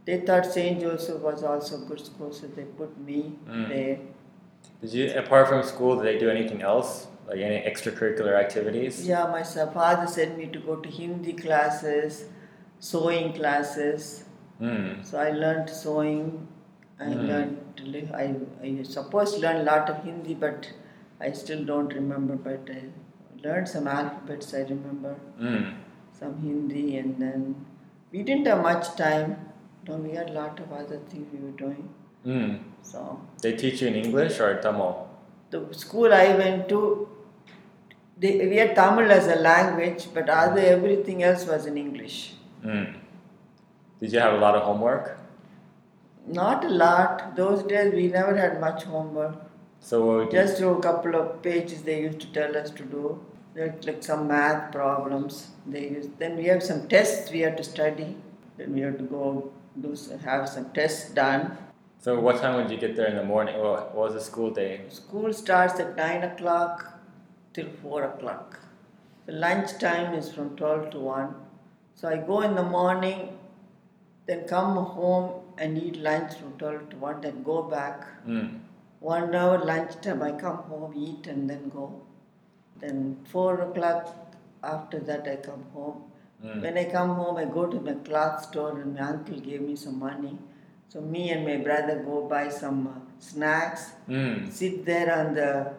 they 0.05 0.21
thought 0.21 0.47
St. 0.47 0.81
Joseph 0.81 1.21
was 1.21 1.43
also 1.43 1.83
a 1.83 1.85
good 1.87 2.00
school, 2.05 2.33
so 2.33 2.47
they 2.47 2.64
put 2.64 2.97
me 3.00 3.33
Mm. 3.49 3.69
there. 3.69 3.99
Did 4.81 4.93
you, 4.93 5.19
apart 5.19 5.49
from 5.49 5.62
school, 5.64 5.97
did 5.97 6.05
they 6.07 6.19
do 6.19 6.31
anything 6.31 6.62
else? 6.62 7.09
Like 7.28 7.38
any 7.40 7.59
extracurricular 7.71 8.35
activities? 8.38 9.07
Yeah, 9.07 9.26
my 9.26 9.43
father 9.43 10.07
sent 10.07 10.38
me 10.38 10.47
to 10.47 10.59
go 10.61 10.76
to 10.76 10.88
Hindi 10.88 11.33
classes, 11.35 12.25
sewing 12.80 13.32
classes. 13.32 14.25
Mm. 14.61 15.04
So 15.04 15.18
I 15.18 15.30
learned 15.30 15.70
sewing. 15.70 16.47
I 17.00 17.04
Mm. 17.04 17.26
learned. 17.30 17.56
I 18.23 18.26
I 18.68 18.82
supposed 18.82 19.35
to 19.37 19.40
learn 19.40 19.58
a 19.64 19.66
lot 19.73 19.88
of 19.90 19.99
Hindi, 20.04 20.35
but 20.35 20.70
I 21.20 21.32
still 21.42 21.64
don't 21.64 21.92
remember. 22.00 22.37
But 22.49 22.70
I 22.78 22.82
learned 23.44 23.68
some 23.75 23.87
alphabets. 23.99 24.54
I 24.61 24.62
remember 24.75 25.14
Mm. 25.40 25.66
some 26.20 26.35
Hindi, 26.47 26.85
and 27.02 27.20
then 27.26 27.44
we 28.12 28.23
didn't 28.30 28.47
have 28.52 28.62
much 28.62 28.94
time. 28.97 29.37
No, 29.88 29.97
we 30.06 30.11
had 30.20 30.30
a 30.30 30.32
lot 30.40 30.58
of 30.64 30.73
other 30.80 30.99
things 31.11 31.28
we 31.35 31.38
were 31.47 31.56
doing. 31.66 31.85
Mm. 32.26 32.58
So 32.82 33.20
They 33.42 33.52
teach 33.62 33.82
you 33.82 33.88
in 33.88 33.94
English 34.06 34.40
or 34.40 34.50
Tamil? 34.66 34.90
the 35.50 35.61
school 35.73 36.12
I 36.12 36.35
went 36.37 36.68
to, 36.70 36.78
they, 38.23 38.32
we 38.49 38.56
had 38.56 38.75
Tamil 38.75 39.11
as 39.11 39.28
a 39.28 39.37
language, 39.37 40.08
but 40.12 40.28
other 40.28 40.61
everything 40.61 41.23
else 41.23 41.47
was 41.47 41.64
in 41.66 41.78
English. 41.78 42.16
Mm. 42.65 42.97
Did 44.00 44.12
you 44.12 44.21
have 44.21 44.35
a 44.35 44.38
lot 44.38 44.55
of 44.55 44.62
homework? 44.62 45.19
Not 46.27 46.64
a 46.64 46.68
lot. 46.68 47.37
Those 47.37 47.62
days 47.62 47.92
we 47.94 48.09
never 48.09 48.37
had 48.37 48.61
much 48.61 48.85
homework. 48.85 49.37
So 49.81 50.05
what 50.05 50.16
would 50.16 50.33
you, 50.33 50.33
Just 50.33 50.61
a 50.61 50.75
couple 50.77 51.14
of 51.14 51.42
pages 51.42 51.83
they 51.83 52.03
used 52.03 52.21
to 52.21 52.33
tell 52.33 52.57
us 52.57 52.71
to 52.71 52.85
do. 52.85 53.21
Like, 53.55 53.85
like 53.85 54.03
some 54.03 54.29
math 54.29 54.73
problems. 54.73 55.49
They 55.66 55.88
used. 55.88 56.18
Then 56.18 56.37
we 56.37 56.44
have 56.44 56.62
some 56.62 56.87
tests 56.88 57.33
we 57.33 57.40
had 57.40 57.57
to 57.57 57.64
study. 57.64 58.16
Then 58.57 58.75
we 58.75 58.81
had 58.81 58.99
to 58.99 59.05
go 59.05 59.53
do 59.81 59.97
have 60.25 60.49
some 60.49 60.71
tests 60.73 61.11
done. 61.11 61.57
so 61.99 62.18
what 62.21 62.40
time 62.40 62.57
would 62.57 62.71
you 62.71 62.79
get 62.79 62.97
there 62.97 63.07
in 63.07 63.16
the 63.16 63.25
morning? 63.25 63.59
What, 63.59 63.94
what 63.94 64.07
was 64.07 64.14
the 64.14 64.21
school 64.21 64.51
day? 64.51 64.81
School 64.88 65.33
starts 65.33 65.79
at 65.81 65.97
nine 65.97 66.23
o'clock 66.23 67.01
till 67.53 67.68
four 67.83 68.05
o'clock. 68.05 68.59
The 69.27 69.33
lunch 69.33 69.79
time 69.79 70.14
is 70.14 70.33
from 70.33 70.57
twelve 70.57 70.90
to 70.90 70.99
one. 70.99 71.35
So 71.98 72.06
I 72.08 72.16
go 72.16 72.42
in 72.42 72.54
the 72.54 72.62
morning, 72.62 73.37
then 74.26 74.46
come 74.46 74.76
home 74.76 75.40
and 75.58 75.76
eat 75.76 75.96
lunch 75.96 76.34
from 76.34 76.52
twelve 76.52 76.90
to 76.90 76.96
one. 76.96 77.20
Then 77.20 77.42
go 77.42 77.62
back. 77.62 78.04
Mm. 78.24 78.61
One 79.00 79.34
hour 79.34 79.58
lunchtime, 79.64 80.22
I 80.22 80.30
come 80.42 80.58
home, 80.58 80.92
eat, 80.96 81.26
and 81.26 81.50
then 81.50 81.68
go. 81.70 81.87
Then 82.80 83.16
four 83.32 83.61
o'clock. 83.62 84.14
After 84.62 85.00
that, 85.08 85.26
I 85.26 85.37
come 85.37 85.64
home. 85.72 86.04
Mm. 86.44 86.62
When 86.62 86.78
I 86.78 86.84
come 86.84 87.16
home, 87.16 87.37
I 87.37 87.46
go 87.46 87.66
to 87.66 87.80
my 87.80 87.94
cloth 87.94 88.44
store, 88.44 88.80
and 88.80 88.94
my 88.94 89.00
uncle 89.00 89.40
gave 89.40 89.62
me 89.62 89.74
some 89.74 89.98
money. 89.98 90.38
So 90.88 91.00
me 91.00 91.30
and 91.30 91.44
my 91.44 91.56
brother 91.56 91.96
go 92.04 92.28
buy 92.28 92.48
some 92.48 92.87
uh, 92.87 93.00
snacks. 93.18 93.90
Mm. 94.08 94.52
Sit 94.52 94.84
there 94.84 95.12
on 95.16 95.34
the. 95.34 95.72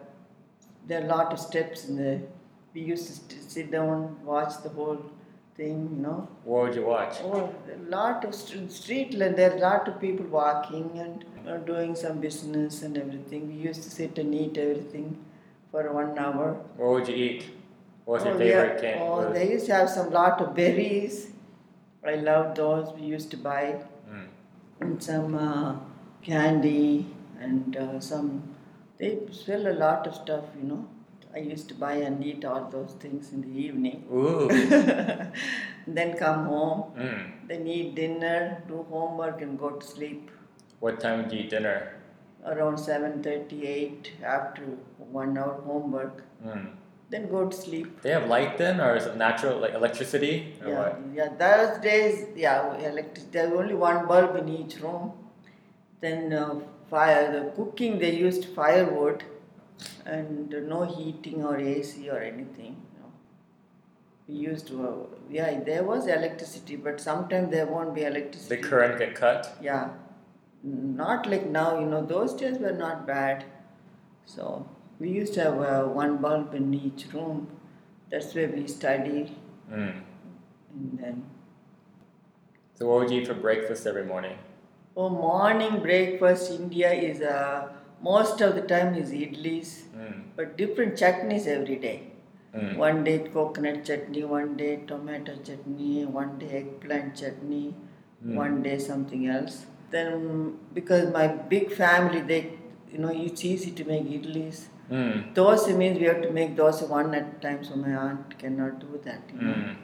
There 0.86 1.00
are 1.00 1.04
a 1.04 1.08
lot 1.08 1.32
of 1.32 1.38
steps 1.38 1.88
in 1.88 1.96
the. 1.96 2.20
We 2.74 2.82
used 2.82 3.30
to 3.30 3.42
sit 3.54 3.70
down, 3.70 4.22
watch 4.22 4.62
the 4.62 4.68
whole 4.68 5.00
thing, 5.60 5.78
you 5.94 6.02
know. 6.06 6.18
What 6.44 6.62
would 6.62 6.74
you 6.74 6.84
watch? 6.86 7.16
Oh, 7.22 7.54
a 7.76 7.78
lot 7.96 8.24
of 8.24 8.34
st- 8.34 8.72
street, 8.72 9.18
there 9.18 9.50
are 9.50 9.56
a 9.56 9.60
lot 9.68 9.88
of 9.88 10.00
people 10.00 10.26
walking 10.26 10.90
and 11.04 11.24
uh, 11.48 11.56
doing 11.70 11.94
some 11.94 12.20
business 12.26 12.82
and 12.82 12.98
everything. 13.04 13.48
We 13.48 13.62
used 13.68 13.82
to 13.88 13.90
sit 13.90 14.18
and 14.18 14.34
eat 14.42 14.58
everything 14.66 15.08
for 15.70 15.82
one 15.92 16.18
hour. 16.18 16.52
What 16.76 16.90
would 16.92 17.08
you 17.08 17.16
eat? 17.26 17.44
What's 18.04 18.24
your 18.24 18.34
oh, 18.34 18.38
favorite 18.38 18.82
yeah. 18.82 18.98
Oh, 19.00 19.32
they 19.32 19.50
used 19.50 19.66
to 19.66 19.74
have 19.74 19.90
some 19.90 20.10
lot 20.10 20.40
of 20.40 20.54
berries. 20.54 21.18
I 22.12 22.14
love 22.30 22.54
those. 22.60 22.92
We 22.98 23.06
used 23.16 23.30
to 23.36 23.36
buy 23.50 23.64
Mm. 24.10 24.28
and 24.84 25.02
some 25.06 25.34
uh, 25.40 25.76
candy 26.28 27.06
and 27.48 27.76
uh, 27.82 28.00
some. 28.06 28.30
They 28.98 29.10
sell 29.40 29.68
a 29.72 29.76
lot 29.82 30.08
of 30.08 30.14
stuff, 30.22 30.46
you 30.60 30.64
know. 30.70 30.80
I 31.34 31.38
used 31.38 31.68
to 31.68 31.74
buy 31.74 31.92
and 31.94 32.24
eat 32.24 32.44
all 32.44 32.68
those 32.70 32.94
things 32.98 33.32
in 33.32 33.42
the 33.42 33.60
evening. 33.66 34.04
Then 35.86 36.16
come 36.16 36.44
home, 36.46 36.82
mm. 36.98 37.48
then 37.48 37.66
eat 37.66 37.94
dinner, 37.94 38.62
do 38.68 38.84
homework, 38.90 39.40
and 39.42 39.58
go 39.58 39.70
to 39.70 39.86
sleep. 39.86 40.30
What 40.80 41.00
time 41.00 41.28
do 41.28 41.36
you 41.36 41.42
eat 41.44 41.50
dinner? 41.50 41.94
Around 42.44 42.78
seven 42.78 43.22
thirty-eight 43.22 44.12
after 44.24 44.62
one 45.20 45.36
hour 45.38 45.56
homework, 45.68 46.22
Mm. 46.44 46.66
then 47.10 47.28
go 47.30 47.40
to 47.48 47.56
sleep. 47.56 48.00
They 48.02 48.10
have 48.10 48.28
light 48.28 48.56
then, 48.58 48.80
or 48.80 48.96
is 48.96 49.06
it 49.06 49.16
natural, 49.16 49.58
like 49.64 49.74
electricity? 49.74 50.34
Or 50.62 50.68
Yeah, 50.68 50.78
what? 50.82 51.00
yeah. 51.14 51.28
Those 51.44 51.78
days, 51.88 52.26
yeah, 52.36 52.76
electric. 52.90 53.30
There's 53.32 53.52
only 53.62 53.74
one 53.74 54.06
bulb 54.12 54.36
in 54.42 54.48
each 54.48 54.78
room. 54.84 55.12
Then 56.00 56.32
uh, 56.32 56.60
fire. 56.90 57.24
The 57.32 57.42
cooking 57.56 57.98
they 57.98 58.14
used 58.14 58.46
firewood, 58.60 59.24
and 60.06 60.50
no 60.68 60.82
heating 60.84 61.44
or 61.44 61.56
AC 61.58 62.08
or 62.10 62.18
anything. 62.18 62.76
You 62.94 63.00
know. 63.00 63.12
We 64.28 64.34
used 64.34 64.66
to 64.68 64.88
uh, 64.88 64.94
yeah. 65.30 65.60
There 65.60 65.84
was 65.84 66.06
electricity, 66.06 66.76
but 66.76 67.00
sometimes 67.00 67.50
there 67.50 67.66
won't 67.66 67.94
be 67.94 68.04
electricity. 68.04 68.56
The 68.56 68.68
current 68.68 68.98
get 68.98 69.14
cut? 69.14 69.56
Yeah, 69.62 69.90
not 70.62 71.26
like 71.26 71.46
now. 71.46 71.78
You 71.80 71.86
know, 71.86 72.04
those 72.04 72.34
days 72.34 72.58
were 72.58 72.72
not 72.72 73.06
bad. 73.06 73.44
So 74.26 74.68
we 74.98 75.10
used 75.10 75.34
to 75.34 75.42
have 75.44 75.60
uh, 75.60 75.82
one 75.84 76.18
bulb 76.18 76.54
in 76.54 76.72
each 76.74 77.06
room. 77.12 77.48
That's 78.10 78.34
where 78.34 78.48
we 78.48 78.66
study, 78.66 79.36
Mm. 79.72 80.00
and 80.74 80.98
then. 80.98 81.22
So 82.74 82.86
what 82.88 83.00
would 83.00 83.10
you 83.10 83.20
eat 83.20 83.26
for 83.28 83.34
breakfast 83.34 83.86
every 83.86 84.04
morning? 84.04 84.36
Oh, 84.96 85.08
morning 85.08 85.80
breakfast 85.80 86.50
India 86.50 86.90
is 86.92 87.20
uh, 87.22 87.68
most 88.02 88.40
of 88.40 88.54
the 88.54 88.62
time 88.74 88.94
is 89.02 89.10
idlis, 89.24 89.70
Mm. 89.96 90.14
but 90.36 90.56
different 90.60 90.94
chutneys 91.02 91.46
every 91.56 91.76
day. 91.86 91.96
Mm. 92.54 92.76
One 92.76 93.04
day 93.08 93.18
coconut 93.34 93.84
chutney, 93.88 94.22
one 94.24 94.56
day 94.62 94.70
tomato 94.86 95.34
chutney, 95.48 96.04
one 96.20 96.32
day 96.38 96.50
eggplant 96.60 97.14
chutney, 97.22 97.66
Mm. 98.24 98.34
one 98.44 98.56
day 98.62 98.78
something 98.78 99.26
else. 99.36 99.58
Then 99.90 100.56
because 100.78 101.12
my 101.18 101.26
big 101.54 101.70
family, 101.82 102.22
they 102.32 102.40
you 102.92 102.98
know 103.04 103.12
it's 103.26 103.44
easy 103.52 103.70
to 103.80 103.84
make 103.92 104.08
idlis. 104.18 104.58
Mm. 104.90 105.34
Dosa 105.34 105.76
means 105.76 105.98
we 105.98 106.06
have 106.12 106.22
to 106.22 106.30
make 106.40 106.56
dosa 106.56 106.88
one 106.88 107.14
at 107.20 107.26
a 107.36 107.38
time, 107.46 107.62
so 107.68 107.76
my 107.84 107.94
aunt 108.04 108.36
cannot 108.38 108.80
do 108.86 109.00
that. 109.04 109.22
You 109.34 109.40
know? 109.46 109.54
Mm. 109.54 109.76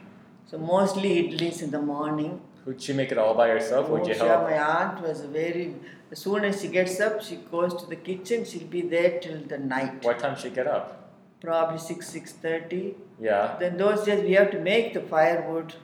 So 0.51 0.57
mostly 0.57 1.11
idlis 1.21 1.61
in 1.67 1.71
the 1.71 1.81
morning. 1.93 2.33
Would 2.67 2.81
she 2.81 2.93
make 2.93 3.11
it 3.13 3.17
all 3.17 3.33
by 3.33 3.47
herself? 3.49 3.89
Would 3.89 4.01
Oh, 4.01 4.07
you 4.09 4.15
help? 4.15 4.43
my 4.43 4.57
aunt 4.59 5.01
was 5.01 5.21
very. 5.21 5.65
As 6.11 6.19
soon 6.19 6.43
as 6.45 6.61
she 6.61 6.67
gets 6.67 6.99
up, 6.99 7.21
she 7.27 7.37
goes 7.51 7.73
to 7.81 7.85
the 7.91 7.95
kitchen. 7.95 8.43
She'll 8.45 8.67
be 8.67 8.81
there 8.81 9.19
till 9.25 9.39
the 9.53 9.57
night, 9.57 10.03
What 10.03 10.19
time 10.19 10.35
she 10.45 10.49
get 10.61 10.67
up? 10.77 10.93
probably 11.41 11.77
six 11.77 12.09
six 12.15 12.33
thirty. 12.45 12.95
Yeah. 13.27 13.55
Then 13.59 13.77
those 13.77 14.03
days 14.05 14.23
we 14.29 14.33
have 14.33 14.49
to 14.51 14.59
make 14.59 14.93
the 14.95 15.01
firewood 15.13 15.75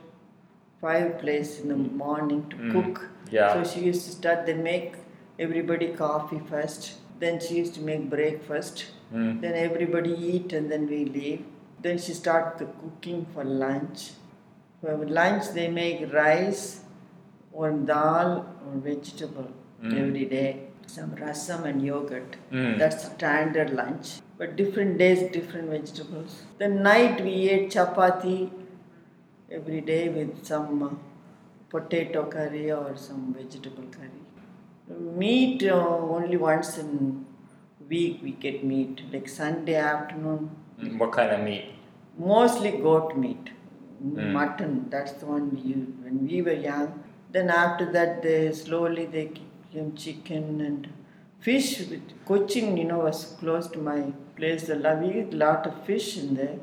fireplace 0.80 1.60
in 1.60 1.68
the 1.68 1.76
morning 2.04 2.40
to 2.50 2.56
Mm. 2.56 2.72
cook. 2.74 3.08
Yeah. 3.30 3.52
So 3.54 3.64
she 3.72 3.80
used 3.86 4.04
to 4.06 4.12
start. 4.18 4.44
Then 4.46 4.62
make 4.62 4.96
everybody 5.46 5.88
coffee 6.02 6.40
first. 6.52 6.90
Then 7.20 7.40
she 7.46 7.54
used 7.62 7.74
to 7.76 7.82
make 7.90 8.10
breakfast. 8.16 8.84
Mm. 9.12 9.40
Then 9.44 9.54
everybody 9.68 10.14
eat 10.32 10.52
and 10.52 10.70
then 10.74 10.86
we 10.94 11.00
leave. 11.18 11.44
Then 11.86 11.98
she 12.06 12.12
start 12.20 12.58
the 12.58 12.66
cooking 12.82 13.24
for 13.32 13.44
lunch. 13.44 14.04
For 14.84 14.94
lunch 15.18 15.44
they 15.56 15.68
make 15.68 16.00
rice 16.12 16.64
or 17.52 17.70
dal 17.92 18.30
or 18.66 18.72
vegetable 18.90 19.48
Mm. 19.82 19.94
every 20.02 20.24
day. 20.36 20.48
Some 20.94 21.10
rasam 21.20 21.64
and 21.70 21.82
yogurt. 21.90 22.36
Mm. 22.58 22.78
That's 22.80 23.04
standard 23.06 23.70
lunch. 23.80 24.08
But 24.38 24.56
different 24.60 24.98
days, 25.02 25.20
different 25.36 25.70
vegetables. 25.76 26.32
Then 26.58 26.74
night 26.86 27.22
we 27.26 27.34
ate 27.54 27.66
chapati 27.74 28.36
every 29.58 29.80
day 29.92 30.02
with 30.16 30.32
some 30.50 30.82
uh, 30.88 30.90
potato 31.74 32.24
curry 32.36 32.66
or 32.78 32.96
some 33.06 33.22
vegetable 33.38 33.86
curry. 33.96 34.22
Meat 35.22 35.64
uh, 35.64 35.76
only 36.16 36.36
once 36.36 36.76
in 36.84 36.90
week 37.94 38.20
we 38.22 38.32
get 38.46 38.64
meat. 38.72 39.02
Like 39.12 39.28
Sunday 39.40 39.76
afternoon, 39.76 40.50
Mm, 40.82 40.98
What 40.98 41.12
kind 41.18 41.30
of 41.38 41.40
meat? 41.48 41.66
mostly 42.34 42.70
goat 42.86 43.16
meat, 43.24 43.50
Mm. 44.04 44.32
mutton. 44.32 44.86
That's 44.90 45.12
the 45.12 45.26
one 45.26 45.50
we 45.54 45.60
used 45.74 45.92
when 46.04 46.26
we 46.26 46.42
were 46.42 46.52
young. 46.70 47.02
Then 47.32 47.50
after 47.50 47.90
that, 47.92 48.22
they 48.22 48.52
slowly 48.52 49.06
they 49.06 49.30
came 49.72 49.94
chicken 49.96 50.60
and 50.60 50.88
fish. 51.40 51.68
With 51.90 52.02
Cochin, 52.26 52.76
you 52.76 52.84
know, 52.84 52.98
was 52.98 53.24
close 53.40 53.66
to 53.68 53.78
my 53.78 54.00
place. 54.36 54.66
The 54.66 54.76
la- 54.76 54.94
we 54.94 55.20
eat 55.20 55.32
lot 55.32 55.66
of 55.66 55.84
fish 55.84 56.16
in 56.18 56.34
there. 56.34 56.58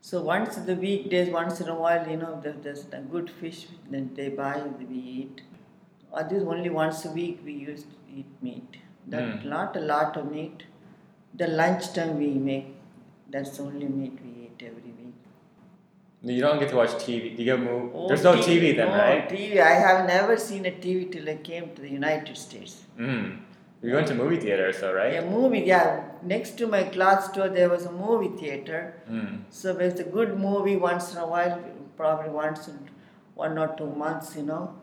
So 0.00 0.22
once 0.22 0.56
the 0.56 0.74
weekdays, 0.74 1.28
once 1.30 1.60
in 1.60 1.68
a 1.68 1.74
while, 1.74 2.08
you 2.08 2.16
know, 2.16 2.40
there, 2.42 2.54
there's 2.62 2.86
a 2.92 3.00
good 3.00 3.30
fish. 3.30 3.66
Then 3.90 4.10
they 4.14 4.28
buy, 4.28 4.62
we 4.78 4.96
eat. 4.96 5.42
Or 6.10 6.22
this 6.24 6.42
only 6.42 6.70
once 6.70 7.04
a 7.04 7.10
week 7.10 7.40
we 7.44 7.52
used 7.52 7.86
to 7.90 7.96
eat 8.20 8.26
meat. 8.42 8.78
That 9.06 9.22
Mm. 9.24 9.44
not 9.56 9.76
a 9.76 9.80
lot 9.80 10.16
of 10.16 10.30
meat. 10.32 10.64
The 11.34 11.48
lunchtime 11.48 12.16
we 12.18 12.30
make. 12.50 12.68
That's 13.30 13.56
the 13.58 13.64
only 13.64 13.88
meat 13.88 14.18
we 14.24 14.30
eat 14.46 14.62
every. 14.70 14.87
You 16.22 16.40
don't 16.40 16.58
get 16.58 16.70
to 16.70 16.76
watch 16.76 16.90
TV. 16.90 17.38
You 17.38 17.44
get 17.44 17.60
move. 17.60 17.92
Oh, 17.94 18.08
There's 18.08 18.24
no 18.24 18.34
TV, 18.34 18.76
then, 18.76 18.88
no, 18.88 18.98
right? 18.98 19.28
TV. 19.28 19.60
I 19.60 19.74
have 19.74 20.06
never 20.06 20.36
seen 20.36 20.66
a 20.66 20.72
TV 20.72 21.10
till 21.10 21.28
I 21.28 21.36
came 21.36 21.74
to 21.76 21.82
the 21.82 21.90
United 21.90 22.36
States. 22.36 22.84
Mm. 22.98 23.38
You're 23.80 23.92
going 23.92 24.06
to 24.06 24.14
movie 24.14 24.38
theater, 24.38 24.72
so 24.72 24.92
right? 24.92 25.14
A 25.14 25.24
movie, 25.24 25.60
yeah. 25.60 26.02
Next 26.22 26.58
to 26.58 26.66
my 26.66 26.82
cloth 26.82 27.30
store, 27.30 27.48
there 27.48 27.68
was 27.68 27.86
a 27.86 27.92
movie 27.92 28.36
theater. 28.36 29.00
Mm. 29.08 29.42
So 29.50 29.76
it's 29.78 30.00
a 30.00 30.04
good 30.04 30.36
movie 30.36 30.74
once 30.74 31.12
in 31.12 31.18
a 31.18 31.26
while, 31.26 31.62
probably 31.96 32.30
once 32.30 32.66
in 32.66 32.90
one 33.34 33.56
or 33.56 33.76
two 33.78 33.86
months, 33.86 34.34
you 34.34 34.42
know. 34.42 34.74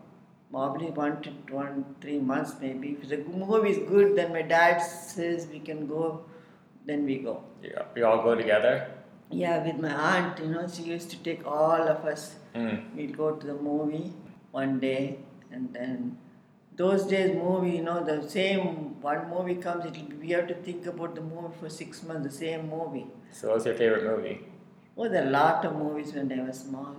Probably 0.49 0.89
one 0.91 1.21
to 1.23 1.31
one, 1.51 1.83
three 1.99 2.19
months 2.19 2.55
maybe. 2.61 2.97
If 3.01 3.09
the 3.09 3.17
movie 3.17 3.71
is 3.71 3.89
good, 3.89 4.15
then 4.15 4.31
my 4.31 4.43
dad 4.43 4.79
says 4.79 5.47
we 5.51 5.59
can 5.59 5.85
go, 5.85 6.23
then 6.85 7.03
we 7.03 7.17
go. 7.17 7.43
Yeah. 7.61 7.81
We 7.93 8.03
all 8.03 8.23
go 8.23 8.35
together. 8.35 8.94
Yeah, 9.31 9.65
with 9.65 9.79
my 9.79 9.89
aunt, 9.89 10.39
you 10.39 10.47
know, 10.47 10.67
she 10.67 10.83
used 10.83 11.09
to 11.11 11.17
take 11.17 11.45
all 11.45 11.81
of 11.93 12.05
us. 12.05 12.35
Mm. 12.53 12.95
We'll 12.95 13.15
go 13.15 13.35
to 13.35 13.47
the 13.47 13.55
movie 13.55 14.13
one 14.51 14.79
day, 14.79 15.19
and 15.51 15.73
then 15.73 16.17
those 16.75 17.05
days 17.05 17.35
movie, 17.35 17.71
you 17.77 17.83
know, 17.83 18.03
the 18.03 18.29
same 18.29 19.01
one 19.01 19.29
movie 19.29 19.55
comes. 19.55 19.85
It'll 19.85 20.03
be, 20.03 20.15
we 20.15 20.29
have 20.29 20.47
to 20.47 20.53
think 20.53 20.85
about 20.85 21.15
the 21.15 21.21
movie 21.21 21.53
for 21.59 21.69
six 21.69 22.03
months. 22.03 22.27
The 22.27 22.37
same 22.45 22.69
movie. 22.69 23.07
So, 23.31 23.51
what's 23.51 23.65
your 23.65 23.75
favorite 23.75 24.03
movie? 24.03 24.47
Oh, 24.97 25.09
there 25.09 25.23
are 25.25 25.27
a 25.27 25.31
lot 25.31 25.65
of 25.65 25.75
movies 25.75 26.13
when 26.13 26.31
I 26.31 26.43
was 26.43 26.59
small. 26.59 26.95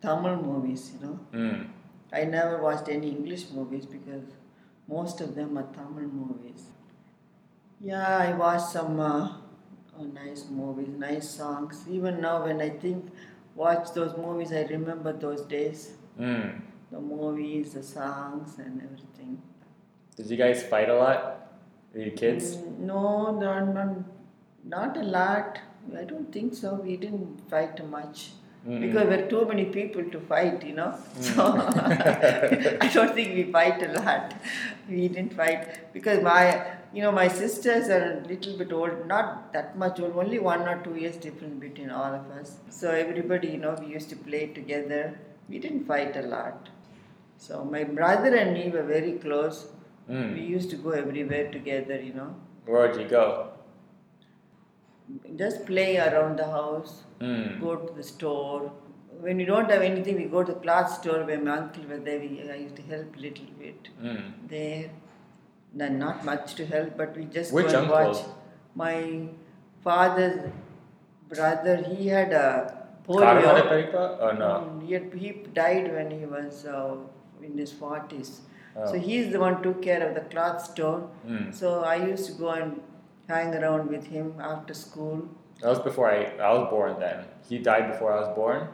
Tamil 0.00 0.36
movies, 0.36 0.92
you 0.94 1.06
know. 1.06 1.18
Mm. 1.32 1.66
I 2.12 2.24
never 2.24 2.62
watched 2.62 2.88
any 2.88 3.10
English 3.10 3.50
movies 3.50 3.86
because 3.86 4.24
most 4.86 5.20
of 5.20 5.34
them 5.34 5.58
are 5.58 5.66
Tamil 5.74 6.08
movies. 6.08 6.66
Yeah, 7.80 8.18
I 8.18 8.32
watched 8.34 8.68
some 8.68 9.00
uh, 9.00 9.32
oh, 9.98 10.04
nice 10.04 10.46
movies, 10.50 10.88
nice 10.98 11.28
songs. 11.28 11.84
Even 11.88 12.20
now, 12.20 12.44
when 12.44 12.60
I 12.60 12.70
think, 12.70 13.06
watch 13.54 13.92
those 13.94 14.16
movies, 14.16 14.52
I 14.52 14.62
remember 14.64 15.12
those 15.12 15.42
days. 15.42 15.92
Mm. 16.18 16.60
The 16.90 17.00
movies, 17.00 17.74
the 17.74 17.82
songs, 17.82 18.58
and 18.58 18.82
everything. 18.82 19.42
Did 20.16 20.30
you 20.30 20.36
guys 20.36 20.62
fight 20.62 20.88
a 20.88 20.94
lot? 20.96 21.48
Are 21.94 22.00
you 22.00 22.12
kids? 22.12 22.56
Mm, 22.56 22.78
No, 22.80 23.36
no, 23.38 23.64
no, 23.64 24.04
not 24.64 24.96
a 24.96 25.02
lot. 25.02 25.58
I 25.98 26.04
don't 26.04 26.32
think 26.32 26.54
so. 26.54 26.74
We 26.74 26.96
didn't 26.96 27.48
fight 27.50 27.84
much. 27.88 28.30
Mm-mm. 28.66 28.80
Because 28.80 29.08
there 29.08 29.18
were 29.22 29.28
too 29.28 29.44
many 29.46 29.66
people 29.66 30.04
to 30.04 30.20
fight, 30.20 30.64
you 30.64 30.74
know. 30.74 30.96
So 31.20 31.42
I 32.80 32.90
don't 32.92 33.14
think 33.14 33.34
we 33.34 33.52
fight 33.52 33.82
a 33.82 33.92
lot. 34.00 34.34
We 34.88 35.08
didn't 35.08 35.34
fight 35.34 35.92
because 35.92 36.22
my, 36.22 36.66
you 36.94 37.02
know, 37.02 37.10
my 37.12 37.26
sisters 37.28 37.88
are 37.88 38.04
a 38.24 38.28
little 38.28 38.56
bit 38.56 38.72
old, 38.72 39.06
not 39.06 39.52
that 39.52 39.76
much 39.76 39.98
old, 40.00 40.16
only 40.16 40.38
one 40.38 40.62
or 40.72 40.76
two 40.84 40.94
years 40.94 41.16
difference 41.16 41.58
between 41.60 41.90
all 41.90 42.12
of 42.20 42.30
us. 42.40 42.58
So 42.70 42.90
everybody, 42.90 43.48
you 43.48 43.58
know, 43.58 43.76
we 43.80 43.86
used 43.92 44.10
to 44.10 44.16
play 44.16 44.46
together. 44.58 45.18
We 45.48 45.58
didn't 45.58 45.86
fight 45.86 46.16
a 46.16 46.22
lot. 46.22 46.68
So 47.36 47.64
my 47.64 47.82
brother 47.84 48.34
and 48.36 48.54
me 48.54 48.68
were 48.76 48.84
very 48.96 49.14
close. 49.24 49.58
We 50.08 50.14
Mm. 50.14 50.48
used 50.54 50.70
to 50.70 50.76
go 50.86 50.90
everywhere 51.02 51.44
together, 51.58 51.98
you 52.08 52.14
know. 52.20 52.30
Where'd 52.66 52.96
you 53.02 53.08
go? 53.08 53.24
Just 55.36 55.66
play 55.66 55.90
around 56.06 56.38
the 56.38 56.46
house. 56.58 57.02
Mm. 57.20 57.60
go 57.60 57.76
to 57.76 57.92
the 57.98 58.02
store. 58.02 58.72
When 59.24 59.36
we 59.38 59.44
don't 59.50 59.70
have 59.70 59.82
anything, 59.82 60.16
we 60.16 60.24
go 60.24 60.42
to 60.42 60.52
the 60.52 60.58
cloth 60.64 60.90
store 61.00 61.20
where 61.28 61.40
my 61.40 61.52
uncle 61.58 61.84
was 61.92 62.00
there. 62.08 62.18
We, 62.20 62.28
I 62.54 62.56
used 62.56 62.76
to 62.76 62.82
help 62.82 63.16
a 63.16 63.20
little 63.26 63.50
bit 63.58 63.88
Mm. 64.02 64.22
there. 64.54 64.90
Then 65.74 65.98
not 65.98 66.24
much 66.24 66.54
to 66.56 66.66
help, 66.66 66.96
but 66.96 67.16
we 67.16 67.24
just 67.24 67.52
Which 67.52 67.72
go 67.72 67.78
and 67.82 67.90
uncle? 67.90 68.12
watch. 68.12 68.24
My 68.74 69.28
father's 69.82 70.50
brother, 71.28 71.76
he 71.82 72.08
had 72.08 72.32
a 72.32 72.86
polio. 73.06 73.68
Peripa? 73.68 74.18
Oh 74.20 74.30
no. 74.32 74.50
Mm, 74.70 74.86
He, 74.86 74.92
had, 74.94 75.12
he 75.14 75.30
died 75.52 75.92
when 75.92 76.10
he 76.10 76.26
was 76.26 76.64
uh, 76.64 76.96
in 77.42 77.58
his 77.58 77.72
40s. 77.72 78.40
Oh. 78.76 78.86
So 78.92 78.98
he's 78.98 79.32
the 79.32 79.40
one 79.40 79.54
who 79.54 79.62
took 79.64 79.82
care 79.82 80.06
of 80.08 80.14
the 80.14 80.22
cloth 80.22 80.64
store. 80.64 81.08
Mm. 81.26 81.54
So 81.54 81.82
I 81.84 81.96
used 81.96 82.26
to 82.26 82.32
go 82.32 82.50
and 82.50 82.80
hang 83.28 83.54
around 83.54 83.88
with 83.88 84.06
him 84.06 84.34
after 84.40 84.74
school. 84.74 85.28
That 85.60 85.68
was 85.68 85.78
before 85.80 86.10
I 86.10 86.24
I 86.48 86.52
was 86.52 86.68
born. 86.70 86.98
Then 87.00 87.24
he 87.48 87.58
died 87.58 87.90
before 87.92 88.12
I 88.12 88.20
was 88.20 88.30
born. 88.36 88.68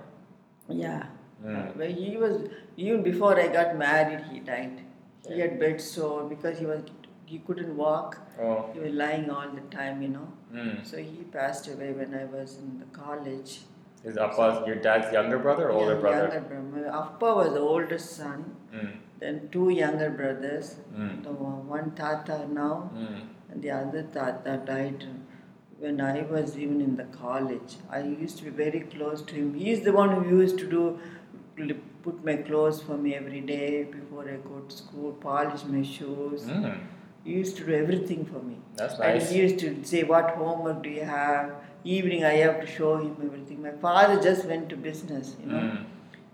Yeah. 0.69 1.07
Mm. 1.45 1.77
Well, 1.77 1.89
he 2.05 2.17
was 2.17 2.49
even 2.77 3.03
before 3.03 3.39
I 3.39 3.49
got 3.49 3.77
married. 3.77 4.25
He 4.33 4.41
died. 4.41 4.81
He 5.29 5.41
had 5.41 5.59
bed 5.61 5.81
sore 5.81 6.25
because 6.25 6.59
he 6.59 6.67
was 6.67 6.83
he 7.27 7.39
couldn't 7.39 7.77
walk. 7.77 8.19
Oh. 8.41 8.71
He 8.75 8.81
was 8.81 8.93
lying 8.93 9.31
all 9.31 9.49
the 9.51 9.61
time, 9.75 10.03
you 10.03 10.09
know. 10.09 10.29
Mm. 10.53 10.85
So 10.85 10.97
he 10.97 11.25
passed 11.33 11.69
away 11.69 11.93
when 11.93 12.15
I 12.15 12.25
was 12.25 12.57
in 12.59 12.81
the 12.81 12.87
college. 12.87 13.61
Is 14.03 14.17
Appa 14.17 14.65
your 14.67 14.77
dad's 14.77 15.13
younger 15.13 15.39
brother 15.39 15.69
or 15.69 15.73
older 15.73 15.95
Yeah, 15.95 16.01
brother? 16.01 16.29
Younger 16.35 16.61
brother. 16.61 16.89
Appa 17.03 17.35
was 17.41 17.53
the 17.53 17.61
oldest 17.61 18.17
son. 18.17 18.57
Mm. 18.75 18.97
Then 19.21 19.49
two 19.53 19.69
younger 19.69 20.11
brothers. 20.11 20.77
Mm. 20.97 21.23
The 21.23 21.33
one 21.33 21.93
tata 22.03 22.39
now, 22.49 22.91
Mm. 22.95 23.21
and 23.51 23.63
the 23.63 23.71
other 23.71 24.03
tata 24.19 24.57
died 24.73 25.07
when 25.79 26.01
I 26.01 26.23
was 26.23 26.59
even 26.59 26.81
in 26.81 26.97
the 26.97 27.05
college. 27.05 27.77
I 27.91 28.01
used 28.01 28.39
to 28.39 28.45
be 28.45 28.51
very 28.51 28.81
close 28.81 29.23
to 29.23 29.35
him. 29.35 29.55
He's 29.55 29.83
the 29.83 29.93
one 29.93 30.11
who 30.17 30.37
used 30.39 30.59
to 30.65 30.67
do 30.67 30.85
put 32.03 32.25
my 32.25 32.37
clothes 32.37 32.81
for 32.83 32.97
me 32.97 33.15
every 33.15 33.41
day 33.41 33.85
before 33.85 34.25
I 34.29 34.37
go 34.49 34.61
to 34.69 34.77
school, 34.77 35.13
polish 35.13 35.65
my 35.65 35.83
shoes. 35.83 36.43
Mm. 36.45 36.79
He 37.25 37.33
used 37.33 37.57
to 37.59 37.67
do 37.67 37.75
everything 37.75 38.25
for 38.25 38.43
me. 38.43 38.57
That's 38.77 38.99
nice. 38.99 39.23
And 39.25 39.33
he 39.33 39.43
used 39.43 39.59
to 39.61 39.85
say, 39.85 40.03
What 40.05 40.31
homework 40.31 40.83
do 40.83 40.91
you 40.91 41.05
have? 41.05 41.53
Evening, 41.85 42.25
I 42.25 42.35
have 42.45 42.61
to 42.61 42.67
show 42.67 42.97
him 42.99 43.17
everything. 43.25 43.63
My 43.63 43.73
father 43.73 44.21
just 44.21 44.45
went 44.47 44.69
to 44.71 44.77
business, 44.77 45.37
you 45.41 45.51
know. 45.51 45.59
Mm. 45.59 45.85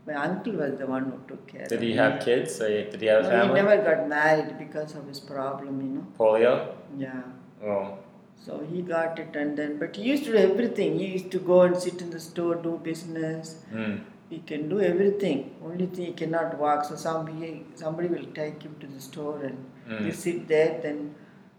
My 0.07 0.15
uncle 0.15 0.53
was 0.53 0.79
the 0.79 0.87
one 0.87 1.05
who 1.05 1.19
took 1.29 1.47
care 1.49 1.67
Did 1.67 1.79
of 1.79 1.83
he 1.83 1.89
me. 1.89 1.97
have 1.97 2.21
kids? 2.21 2.59
Did 2.59 3.01
he 3.01 3.07
have 3.07 3.25
No, 3.25 3.47
he 3.49 3.55
never 3.55 3.77
got 3.83 4.09
married 4.09 4.57
because 4.59 4.95
of 4.95 5.07
his 5.09 5.19
problem, 5.19 5.81
you 5.81 5.89
know. 5.97 6.07
Polio? 6.19 6.75
Yeah. 6.97 7.23
Oh. 7.65 7.99
So 8.45 8.65
he 8.71 8.83
got 8.83 9.19
it 9.19 9.35
and 9.35 9.57
then, 9.59 9.79
but 9.79 9.97
he 9.97 10.05
used 10.05 10.25
to 10.25 10.33
do 10.33 10.39
everything. 10.39 10.99
He 11.01 11.07
used 11.07 11.33
to 11.33 11.39
go 11.39 11.63
and 11.63 11.77
sit 11.77 12.01
in 12.01 12.11
the 12.11 12.21
store, 12.21 12.55
do 12.55 12.79
business. 12.83 13.57
Mm. 13.73 14.03
He 14.31 14.39
can 14.39 14.69
do 14.69 14.81
everything. 14.81 15.55
Only 15.65 15.87
thing 15.87 16.07
he 16.07 16.13
cannot 16.13 16.59
walk. 16.59 16.85
So 16.85 16.97
somebody, 16.97 17.65
somebody 17.75 18.09
will 18.09 18.27
take 18.41 18.63
him 18.63 18.75
to 18.81 18.87
the 18.87 19.01
store 19.01 19.39
and 19.51 19.59
Mm. 19.89 20.05
he 20.07 20.13
sit 20.25 20.49
there. 20.49 20.81
Then 20.85 20.99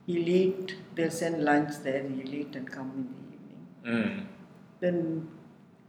he'll 0.08 0.28
eat. 0.42 0.76
They'll 0.96 1.16
send 1.22 1.44
lunch 1.50 1.78
there. 1.88 2.02
He'll 2.16 2.34
eat 2.42 2.56
and 2.62 2.70
come 2.78 2.90
in 2.98 3.06
the 3.14 3.38
evening. 3.38 4.04
Mm. 4.04 4.26
Then 4.82 4.98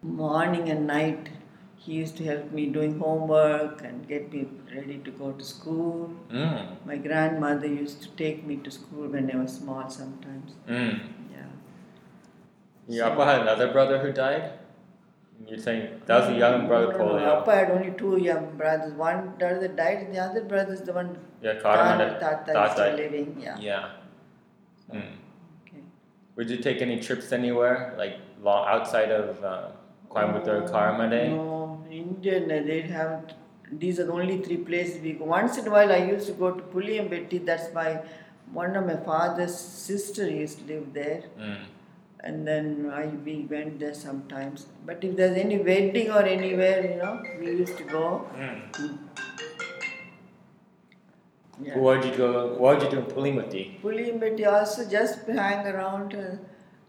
morning 0.03 0.71
and 0.71 0.87
night, 0.87 1.31
he 1.77 1.93
used 1.95 2.17
to 2.19 2.25
help 2.25 2.53
me 2.53 2.67
doing 2.77 2.99
homework 3.01 3.83
and 3.89 4.07
get 4.13 4.33
me 4.33 4.47
ready 4.77 4.99
to 5.09 5.11
go 5.23 5.33
to 5.33 5.45
school. 5.45 6.11
Mm. 6.31 6.87
My 6.93 6.97
grandmother 7.09 7.67
used 7.67 8.03
to 8.03 8.09
take 8.23 8.47
me 8.47 8.57
to 8.69 8.71
school 8.79 9.09
when 9.17 9.31
I 9.35 9.37
was 9.43 9.55
small 9.59 9.89
sometimes. 9.99 10.55
Mm. 10.69 11.01
Yeah. 11.35 11.51
Your 12.97 13.07
Appa 13.11 13.25
had 13.25 13.41
another 13.43 13.73
brother 13.73 13.99
who 13.99 14.13
died? 14.13 14.51
You're 15.47 15.59
saying 15.59 16.03
that 16.07 16.21
was 16.21 16.29
a 16.31 16.39
young 16.39 16.67
brother 16.67 16.93
No, 16.93 16.99
no, 16.99 17.05
no. 17.07 17.19
polio. 17.19 17.41
Appa 17.41 17.55
had 17.55 17.71
only 17.71 17.93
two 17.93 18.19
young 18.19 18.57
brothers. 18.57 18.93
One 18.95 19.35
brother 19.39 19.69
died, 19.69 19.99
and 19.99 20.15
the 20.15 20.19
other 20.19 20.43
brother 20.43 20.73
is 20.75 20.83
the 20.83 20.93
one 20.93 21.17
Yeah, 21.41 21.55
Tata, 21.55 21.69
Karamana 21.69 22.21
Tata 22.21 22.65
is 22.65 22.73
still 22.73 22.95
living. 22.97 23.37
Yeah. 23.41 23.57
Yeah. 23.59 23.89
Mm. 24.93 25.03
Okay. 25.67 25.83
Would 26.37 26.51
you 26.51 26.57
take 26.59 26.83
any 26.83 26.99
trips 27.01 27.33
anywhere, 27.33 27.95
like 27.97 28.17
long, 28.43 28.67
outside 28.69 29.11
of 29.11 29.43
uh, 29.45 29.69
Coimbatore, 30.11 30.69
Karamadai? 30.71 31.31
No, 31.31 31.85
Indian, 31.91 32.45
uh, 32.51 32.63
they 32.67 32.81
have. 32.83 33.35
These 33.71 34.01
are 34.01 34.05
the 34.07 34.13
only 34.13 34.39
three 34.43 34.57
places 34.57 35.01
we 35.03 35.13
go. 35.13 35.27
Once 35.27 35.59
in 35.59 35.67
a 35.67 35.71
while, 35.71 35.93
I 35.93 35.99
used 35.99 36.27
to 36.27 36.33
go 36.33 36.51
to 36.51 36.63
Puliambeti. 36.63 37.45
That's 37.45 37.73
my 37.75 38.01
one 38.53 38.75
of 38.77 38.87
my 38.87 38.97
father's 38.97 39.55
sister 39.57 40.29
used 40.29 40.61
to 40.67 40.75
live 40.75 40.93
there, 40.95 41.23
Mm. 41.39 41.59
And 42.21 42.47
then 42.47 42.91
I 42.93 43.07
we 43.07 43.47
went 43.51 43.79
there 43.81 43.95
sometimes. 43.95 44.67
But 44.87 45.05
if 45.05 45.17
there's 45.17 45.37
any 45.37 45.59
wedding 45.59 46.11
or 46.11 46.23
anywhere, 46.23 46.85
you 46.91 46.97
know, 46.97 47.23
we 47.41 47.47
used 47.47 47.77
to 47.79 47.85
go. 47.85 48.27
Mm. 48.37 48.99
Yeah. 51.61 51.79
What 51.79 52.03
did 52.03 52.13
you 52.13 52.19
go? 52.19 52.55
What 52.55 52.81
did 52.81 52.93
you 52.93 53.01
do 53.01 53.05
in 53.05 53.13
Pulimuti? 53.15 53.81
Puliambeti 53.81 54.47
also 54.47 54.89
just 54.89 55.27
hang 55.27 55.67
around, 55.67 56.15
uh, 56.15 56.37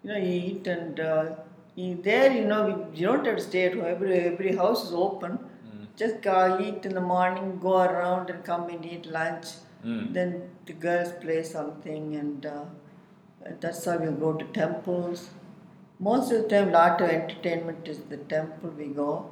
you 0.04 0.10
know, 0.10 0.18
eat 0.18 0.68
and 0.68 1.00
uh, 1.00 1.36
eat 1.76 2.04
there. 2.04 2.32
You 2.32 2.46
know, 2.46 2.66
we, 2.68 3.00
you 3.00 3.08
don't 3.08 3.26
have 3.26 3.38
to 3.38 3.42
stay 3.42 3.66
at 3.66 3.74
home. 3.74 3.86
Every 3.86 4.20
every 4.20 4.56
house 4.56 4.86
is 4.88 4.94
open. 4.94 5.40
Mm. 5.40 5.88
Just 5.96 6.22
go 6.22 6.60
eat 6.62 6.86
in 6.86 6.94
the 6.94 7.02
morning, 7.02 7.58
go 7.60 7.80
around 7.80 8.30
and 8.30 8.44
come 8.44 8.70
and 8.70 8.86
eat 8.86 9.08
lunch. 9.08 9.48
Mm. 9.84 10.14
Then 10.14 10.50
the 10.66 10.74
girls 10.74 11.14
play 11.14 11.42
something, 11.42 12.16
and 12.16 12.46
uh, 12.46 12.66
that's 13.60 13.86
how 13.86 13.98
we 13.98 14.12
go 14.12 14.34
to 14.34 14.46
temples. 14.46 15.30
Most 16.00 16.32
of 16.32 16.44
the 16.44 16.50
time, 16.50 16.72
lot 16.72 17.02
of 17.02 17.10
entertainment 17.10 17.88
is 17.88 18.00
the 18.00 18.18
temple 18.18 18.70
we 18.70 18.88
go, 18.88 19.30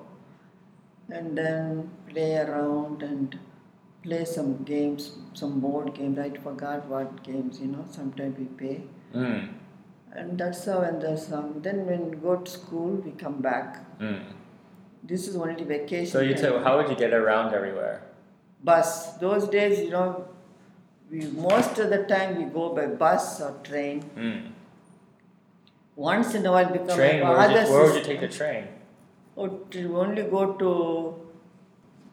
and 1.09 1.37
then 1.37 1.89
play 2.09 2.37
around 2.37 3.03
and 3.03 3.39
play 4.03 4.25
some 4.25 4.63
games, 4.63 5.17
some 5.33 5.59
board 5.59 5.93
games. 5.93 6.19
I 6.19 6.29
forgot 6.31 6.85
what 6.87 7.23
games, 7.23 7.59
you 7.59 7.67
know. 7.67 7.85
Sometimes 7.89 8.37
we 8.37 8.45
play. 8.45 8.81
Mm. 9.13 9.53
and 10.13 10.37
that's 10.37 10.65
how. 10.65 10.81
And 10.81 11.01
there's 11.01 11.25
some. 11.27 11.61
Then 11.61 11.85
when 11.85 12.11
we 12.11 12.17
go 12.17 12.35
to 12.35 12.51
school, 12.51 12.95
we 13.05 13.11
come 13.11 13.41
back. 13.41 13.99
Mm. 13.99 14.23
This 15.03 15.27
is 15.27 15.37
only 15.37 15.63
vacation. 15.63 16.11
So 16.11 16.19
you 16.19 16.33
tell, 16.33 16.59
how 16.59 16.75
would 16.77 16.89
you 16.89 16.95
get 16.95 17.13
around 17.13 17.53
everywhere? 17.53 18.07
bus. 18.63 19.13
Those 19.17 19.47
days, 19.47 19.79
you 19.79 19.91
know, 19.91 20.27
we 21.09 21.21
most 21.27 21.79
of 21.79 21.89
the 21.89 22.03
time 22.03 22.37
we 22.37 22.45
go 22.45 22.69
by 22.75 22.87
bus 22.87 23.41
or 23.41 23.51
train. 23.63 24.03
Mm. 24.15 24.51
Once 25.95 26.35
in 26.35 26.45
a 26.45 26.51
while, 26.51 26.71
become 26.71 26.95
Train? 26.95 27.21
Where 27.21 27.37
would, 27.37 27.67
you, 27.67 27.73
where 27.73 27.83
would 27.85 27.95
you 27.95 28.03
take 28.03 28.19
the 28.21 28.27
train? 28.27 28.67
Oh, 29.35 29.47
to 29.47 29.97
only 29.99 30.23
go 30.23 30.53
to 30.53 31.15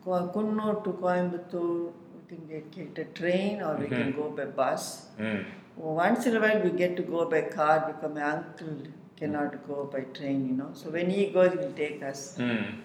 Coonoor 0.05 0.83
to 0.85 0.91
Coimbatore. 0.93 1.93
We 2.31 2.37
can 2.37 2.95
get, 2.95 2.99
a 2.99 3.05
train 3.13 3.61
or 3.61 3.77
we 3.77 3.87
can 3.87 4.13
go 4.13 4.31
by 4.31 4.47
bus. 4.47 5.09
Mm. 5.19 5.45
Once 5.77 6.25
in 6.27 6.37
a 6.37 6.41
while, 6.41 6.61
we 6.63 6.71
get 6.71 6.97
to 6.97 7.03
go 7.03 7.29
by 7.29 7.43
car 7.43 7.93
because 7.93 8.15
my 8.15 8.23
uncle 8.23 8.79
cannot 9.17 9.67
go 9.69 9.85
by 9.93 10.01
train, 10.01 10.47
you 10.49 10.55
know. 10.55 10.71
So 10.73 10.89
when 10.91 11.11
he 11.11 11.27
goes, 11.27 11.53
he'll 11.53 11.73
take 11.73 12.03
us, 12.03 12.37
Mm. 12.39 12.81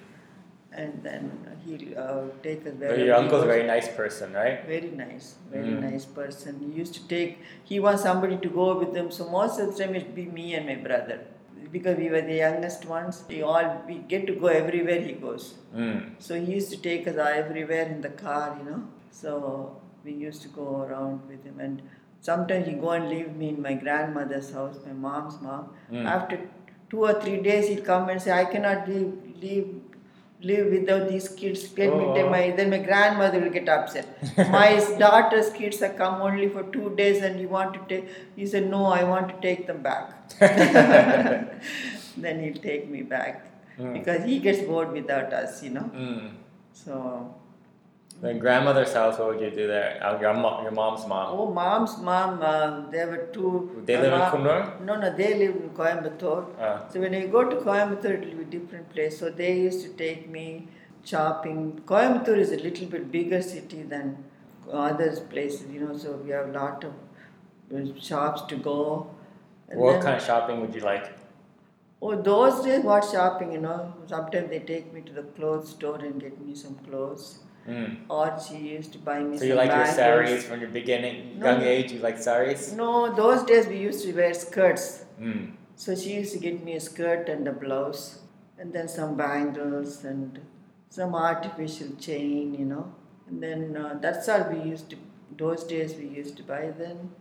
And 0.71 1.01
then 1.03 1.31
he'll 1.65 1.97
uh, 1.97 2.21
take 2.43 2.65
us 2.65 2.73
wherever 2.73 3.03
your 3.03 3.15
uncle's 3.15 3.43
a 3.43 3.47
very 3.47 3.65
nice 3.65 3.87
person, 3.87 4.33
right? 4.33 4.65
Very 4.65 4.91
nice, 4.91 5.35
very 5.51 5.73
Mm. 5.73 5.91
nice 5.91 6.05
person. 6.05 6.59
He 6.59 6.77
used 6.79 6.93
to 6.93 7.07
take, 7.07 7.39
he 7.63 7.79
wants 7.79 8.03
somebody 8.03 8.37
to 8.37 8.49
go 8.49 8.77
with 8.77 8.95
him. 8.95 9.11
So 9.11 9.27
most 9.29 9.59
of 9.59 9.75
the 9.75 9.83
time 9.83 9.95
it'd 9.95 10.13
be 10.15 10.25
me 10.25 10.53
and 10.55 10.65
my 10.67 10.75
brother. 10.75 11.19
Because 11.71 11.97
we 11.97 12.09
were 12.09 12.21
the 12.21 12.35
youngest 12.35 12.85
ones, 12.85 13.23
we 13.29 13.41
all, 13.41 13.83
we 13.87 13.95
get 14.13 14.25
to 14.27 14.33
go 14.33 14.47
everywhere 14.47 15.01
he 15.01 15.13
goes. 15.13 15.55
Mm. 15.75 16.13
So 16.19 16.39
he 16.39 16.53
used 16.53 16.71
to 16.71 16.77
take 16.77 17.07
us 17.07 17.15
everywhere 17.17 17.83
in 17.87 18.01
the 18.01 18.09
car, 18.09 18.57
you 18.59 18.69
know. 18.69 18.83
So 19.11 19.81
we 20.03 20.13
used 20.13 20.41
to 20.43 20.47
go 20.49 20.81
around 20.83 21.27
with 21.27 21.43
him. 21.43 21.59
And 21.59 21.81
sometimes 22.21 22.67
he 22.67 22.73
go 22.73 22.91
and 22.91 23.09
leave 23.09 23.35
me 23.35 23.49
in 23.49 23.61
my 23.61 23.73
grandmother's 23.73 24.51
house, 24.53 24.77
my 24.85 24.93
mom's 24.93 25.39
mom. 25.41 25.69
Mm. 25.91 26.05
After 26.05 26.39
two 26.89 27.03
or 27.05 27.13
three 27.21 27.39
days, 27.41 27.67
he'd 27.67 27.85
come 27.85 28.09
and 28.09 28.19
say, 28.21 28.31
I 28.31 28.45
cannot 28.45 28.87
leave, 28.89 29.13
leave, 29.41 29.78
live 30.41 30.71
without 30.71 31.09
these 31.09 31.27
kids. 31.29 31.63
Let 31.77 31.95
me 31.97 32.05
take 32.15 32.25
Oh. 32.25 32.29
my. 32.29 32.51
Then 32.59 32.69
my 32.69 32.77
grandmother 32.79 33.39
will 33.41 33.49
get 33.49 33.67
upset. 33.69 34.07
my 34.37 34.67
daughter's 34.99 35.49
kids 35.51 35.79
have 35.81 35.97
come 35.97 36.21
only 36.21 36.47
for 36.49 36.63
two 36.75 36.93
days, 36.95 37.21
and 37.21 37.39
you 37.39 37.49
want 37.49 37.73
to 37.73 37.81
take. 37.93 38.09
He 38.35 38.45
said, 38.47 38.69
No, 38.69 38.85
I 38.85 39.03
want 39.03 39.29
to 39.29 39.35
take 39.47 39.67
them 39.67 39.81
back. 39.81 40.39
then 42.17 42.43
he'll 42.43 42.61
take 42.69 42.89
me 42.89 43.01
back 43.01 43.45
Mm. 43.79 43.93
because 43.93 44.25
he 44.25 44.39
gets 44.39 44.61
bored 44.69 44.91
without 44.91 45.31
us, 45.31 45.63
you 45.63 45.69
know. 45.69 45.89
Mm. 45.95 46.31
So, 46.73 47.33
Then 48.21 48.37
grandmother's 48.37 48.93
house, 48.93 49.17
what 49.17 49.27
would 49.29 49.39
you 49.41 49.49
do 49.49 49.65
there? 49.67 49.97
Uh, 50.05 50.19
Your, 50.19 50.33
mo- 50.33 50.61
your 50.61 50.71
mom's 50.71 51.07
mom. 51.07 51.27
oh, 51.39 51.51
mom's 51.53 51.97
mom, 51.99 52.41
uh, 52.41 52.89
there 52.91 53.07
were 53.07 53.29
two. 53.31 53.81
They 53.85 53.95
live 53.95 54.11
in 54.13 54.19
mom- 54.19 54.31
Coonoor? 54.33 54.81
No, 54.81 54.95
no, 55.03 55.15
they 55.15 55.35
live 55.35 55.55
in 55.55 55.69
Coimbatore. 55.69 56.45
Uh, 56.59 56.89
So 56.89 56.99
when 56.99 57.15
I 57.15 57.27
go 57.27 57.45
to 57.49 57.55
Coimbatore, 57.57 58.15
it 58.21 58.25
will 58.27 58.43
be 58.43 58.57
a 58.57 58.59
different 58.59 58.89
place. 58.89 59.19
So 59.19 59.29
they 59.29 59.53
used 59.59 59.83
to 59.85 59.89
take 60.03 60.29
me 60.29 60.67
shopping. 61.05 61.81
Coimbatore 61.85 62.37
is 62.37 62.51
a 62.51 62.57
little 62.57 62.87
bit 62.87 63.09
bigger 63.09 63.41
city 63.41 63.83
than 63.83 64.21
other 64.71 65.11
places, 65.35 65.71
you 65.71 65.79
know. 65.79 65.95
So 65.97 66.17
we 66.17 66.31
have 66.31 66.49
a 66.49 66.51
lot 66.51 66.83
of 66.83 66.93
uh, 67.73 67.99
shops 68.09 68.41
to 68.53 68.57
go. 68.57 69.09
And 69.69 69.79
what 69.79 69.93
then- 69.93 70.01
kind 70.01 70.17
of 70.17 70.23
shopping 70.23 70.59
would 70.61 70.75
you 70.75 70.81
like? 70.81 71.07
Oh, 72.01 72.15
those 72.21 72.63
days, 72.65 72.83
what 72.83 73.05
shopping, 73.05 73.53
you 73.53 73.59
know. 73.61 73.93
Sometimes 74.07 74.49
they 74.49 74.59
take 74.59 74.93
me 74.93 75.01
to 75.01 75.13
the 75.13 75.23
clothes 75.37 75.69
store 75.69 75.97
and 75.99 76.19
get 76.19 76.39
me 76.45 76.53
some 76.55 76.75
clothes. 76.89 77.39
Mm. 77.67 77.97
Or 78.09 78.37
she 78.47 78.57
used 78.57 78.93
to 78.93 78.99
buy 78.99 79.19
me 79.23 79.37
So 79.37 79.45
you 79.45 79.55
like 79.55 79.69
your 79.71 79.85
saris 79.85 80.45
from 80.45 80.61
your 80.61 80.69
beginning, 80.69 81.39
No. 81.39 81.51
young 81.51 81.61
age? 81.61 81.91
You 81.91 81.99
like 81.99 82.17
saris? 82.17 82.71
No, 82.73 83.13
those 83.13 83.43
days 83.43 83.67
we 83.67 83.77
used 83.77 84.03
to 84.05 84.13
wear 84.13 84.33
skirts. 84.33 85.05
Mm. 85.19 85.51
So 85.75 85.95
she 85.95 86.13
used 86.15 86.33
to 86.33 86.39
get 86.39 86.63
me 86.63 86.75
a 86.75 86.79
skirt 86.79 87.29
and 87.29 87.47
a 87.47 87.51
blouse, 87.53 88.19
and 88.57 88.73
then 88.73 88.87
some 88.87 89.15
bangles 89.15 90.03
and 90.03 90.39
some 90.89 91.13
artificial 91.15 91.95
chain, 91.97 92.53
you 92.53 92.65
know. 92.65 92.93
And 93.27 93.41
then 93.43 93.77
uh, 93.77 93.99
that's 94.01 94.27
all 94.27 94.43
we 94.51 94.61
used 94.69 94.89
to. 94.89 94.97
Those 95.37 95.63
days 95.63 95.95
we 95.95 96.07
used 96.07 96.35
to 96.37 96.43
buy 96.43 96.71
then, 96.77 97.11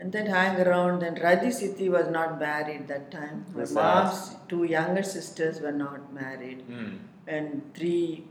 and 0.00 0.10
then 0.10 0.26
hang 0.26 0.58
around. 0.60 1.02
And 1.02 1.18
Radhi 1.18 1.52
Siti 1.58 1.88
was 1.90 2.08
not 2.08 2.40
married 2.40 2.88
that 2.88 3.10
time. 3.10 3.44
My 3.54 3.66
mom's 3.78 4.36
two 4.48 4.64
younger 4.64 5.02
sisters 5.02 5.60
were 5.60 5.76
not 5.84 6.12
married, 6.14 6.64
Mm. 6.68 6.98
and 7.26 7.62
three, 7.74 8.24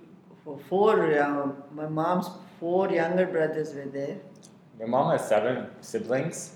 four, 0.56 1.14
uh, 1.14 1.52
my 1.74 1.88
mom's 1.88 2.30
four 2.60 2.90
younger 2.90 3.26
brothers 3.26 3.74
were 3.74 3.86
there. 3.86 4.18
Your 4.80 4.88
mom 4.88 5.12
has 5.12 5.28
seven 5.28 5.68
siblings? 5.82 6.56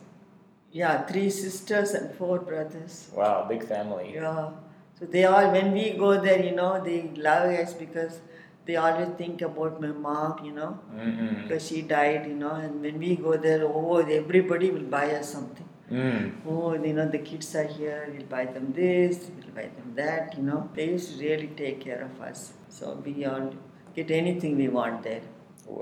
Yeah, 0.72 1.06
three 1.06 1.30
sisters 1.30 1.92
and 1.92 2.14
four 2.16 2.40
brothers. 2.40 3.12
Wow, 3.14 3.46
big 3.50 3.68
family. 3.68 4.12
Yeah. 4.14 4.52
So 4.98 5.06
they 5.06 5.26
all, 5.26 5.52
when 5.52 5.74
we 5.74 5.92
go 5.92 6.22
there, 6.22 6.42
you 6.46 6.56
know, 6.56 6.82
they 6.84 7.10
love 7.16 7.50
us 7.50 7.74
because 7.74 8.22
they 8.66 8.76
always 8.76 9.10
think 9.18 9.42
about 9.42 9.82
my 9.82 9.88
mom, 9.88 10.46
you 10.46 10.52
know, 10.52 10.80
Mm-mm. 10.96 11.44
because 11.44 11.68
she 11.68 11.82
died, 11.82 12.28
you 12.28 12.36
know, 12.36 12.52
and 12.52 12.82
when 12.82 13.00
we 13.00 13.16
go 13.16 13.36
there, 13.36 13.64
oh, 13.66 13.98
everybody 13.98 14.70
will 14.70 14.84
buy 14.84 15.12
us 15.16 15.34
something. 15.34 15.68
Mm. 15.92 16.36
Oh, 16.48 16.74
you 16.74 16.94
know, 16.94 17.10
the 17.10 17.18
kids 17.18 17.54
are 17.56 17.68
here, 17.68 18.08
we'll 18.14 18.28
buy 18.28 18.46
them 18.46 18.72
this, 18.72 19.30
we'll 19.36 19.54
buy 19.54 19.70
them 19.76 19.94
that, 19.96 20.38
you 20.38 20.44
know. 20.44 20.70
They 20.74 20.90
used 20.92 21.18
to 21.18 21.24
really 21.26 21.48
take 21.48 21.82
care 21.82 22.04
of 22.04 22.22
us. 22.22 22.54
So 22.70 23.02
we 23.04 23.26
all 23.26 23.54
get 23.96 24.12
anything 24.12 24.58
we 24.58 24.68
want 24.70 25.04
there. 25.04 25.22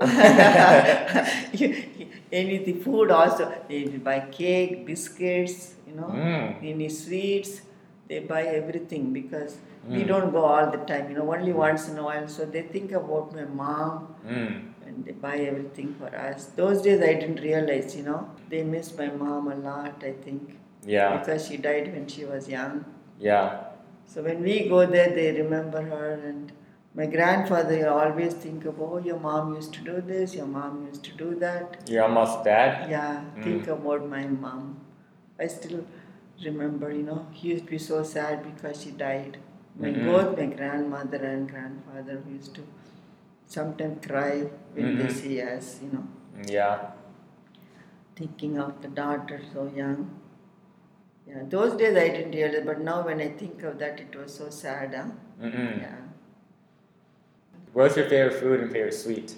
anything, 2.32 2.80
food 2.82 3.10
also. 3.10 3.52
They 3.68 3.84
buy 3.86 4.20
cake, 4.30 4.86
biscuits, 4.86 5.74
you 5.86 5.94
know, 5.94 6.10
Mm. 6.10 6.56
any 6.72 6.88
sweets. 6.88 7.62
They 8.08 8.20
buy 8.20 8.42
everything 8.60 9.12
because 9.12 9.56
we 9.88 10.02
Mm. 10.04 10.08
don't 10.12 10.30
go 10.36 10.42
all 10.52 10.70
the 10.76 10.80
time, 10.90 11.10
you 11.10 11.16
know, 11.18 11.26
only 11.34 11.52
once 11.52 11.88
in 11.88 11.98
a 11.98 12.04
while. 12.08 12.26
So 12.36 12.44
they 12.56 12.62
think 12.76 12.92
about 13.00 13.34
my 13.38 13.44
mom 13.62 13.92
Mm. 14.26 14.52
and 14.86 15.04
they 15.04 15.12
buy 15.26 15.36
everything 15.50 15.90
for 16.00 16.10
us. 16.28 16.46
Those 16.62 16.82
days 16.86 17.00
I 17.10 17.12
didn't 17.20 17.40
realize, 17.48 17.96
you 17.96 18.04
know, 18.10 18.20
they 18.48 18.62
miss 18.76 18.96
my 19.02 19.08
mom 19.24 19.50
a 19.56 19.58
lot, 19.68 20.02
I 20.12 20.14
think, 20.26 20.56
Yeah, 20.94 21.08
because 21.18 21.46
she 21.48 21.56
died 21.68 21.92
when 21.94 22.06
she 22.14 22.24
was 22.32 22.48
young. 22.48 22.84
yeah. 23.18 23.48
So 24.12 24.22
when 24.26 24.42
we 24.42 24.54
go 24.68 24.78
there, 24.86 25.10
they 25.18 25.26
remember 25.40 25.80
her, 25.82 26.06
and 26.28 26.52
my 26.94 27.06
grandfather 27.06 27.88
always 27.88 28.34
think 28.34 28.64
of, 28.64 28.80
oh, 28.80 28.98
your 28.98 29.18
mom 29.18 29.54
used 29.54 29.72
to 29.74 29.80
do 29.80 30.00
this, 30.00 30.34
your 30.34 30.46
mom 30.46 30.86
used 30.86 31.04
to 31.04 31.12
do 31.12 31.34
that. 31.36 31.88
You're 31.88 32.04
almost 32.04 32.44
dad? 32.44 32.90
Yeah, 32.90 33.24
Mm. 33.36 33.42
think 33.44 33.68
about 33.68 34.08
my 34.14 34.24
mom. 34.26 34.64
I 35.38 35.46
still 35.46 35.84
remember, 36.44 36.90
you 36.92 37.02
know, 37.02 37.26
he 37.32 37.48
used 37.50 37.64
to 37.66 37.70
be 37.70 37.78
so 37.78 38.02
sad 38.02 38.42
because 38.50 38.82
she 38.82 38.90
died 39.06 39.38
My 39.82 39.90
Mhm. 39.90 40.04
both 40.06 40.30
my 40.38 40.46
grandmother 40.56 41.18
and 41.26 41.44
grandfather 41.50 42.16
used 42.30 42.54
to 42.56 42.62
sometimes 43.54 44.06
cry 44.06 44.32
when 44.74 44.96
they 44.98 45.06
Mhm. 45.06 45.12
see 45.20 45.36
us, 45.42 45.68
you 45.84 45.90
know, 45.92 46.02
Yeah. 46.56 46.80
thinking 48.16 48.58
of 48.58 48.80
the 48.82 48.88
daughter 48.88 49.40
so 49.52 49.66
young. 49.82 50.10
Yeah, 51.26 51.42
those 51.48 51.74
days 51.76 51.96
I 51.96 52.08
didn't 52.08 52.32
realize, 52.32 52.64
but 52.66 52.80
now 52.80 53.02
when 53.04 53.20
I 53.20 53.28
think 53.28 53.62
of 53.62 53.78
that, 53.78 54.00
it 54.00 54.14
was 54.16 54.34
so 54.34 54.50
sad. 54.50 54.94
Huh? 54.94 55.04
Mm-mm. 55.40 55.80
Yeah. 55.80 55.99
What's 57.72 57.96
your 57.96 58.08
favorite 58.08 58.34
food 58.40 58.60
and 58.60 58.70
favorite 58.72 58.94
sweet? 58.94 59.34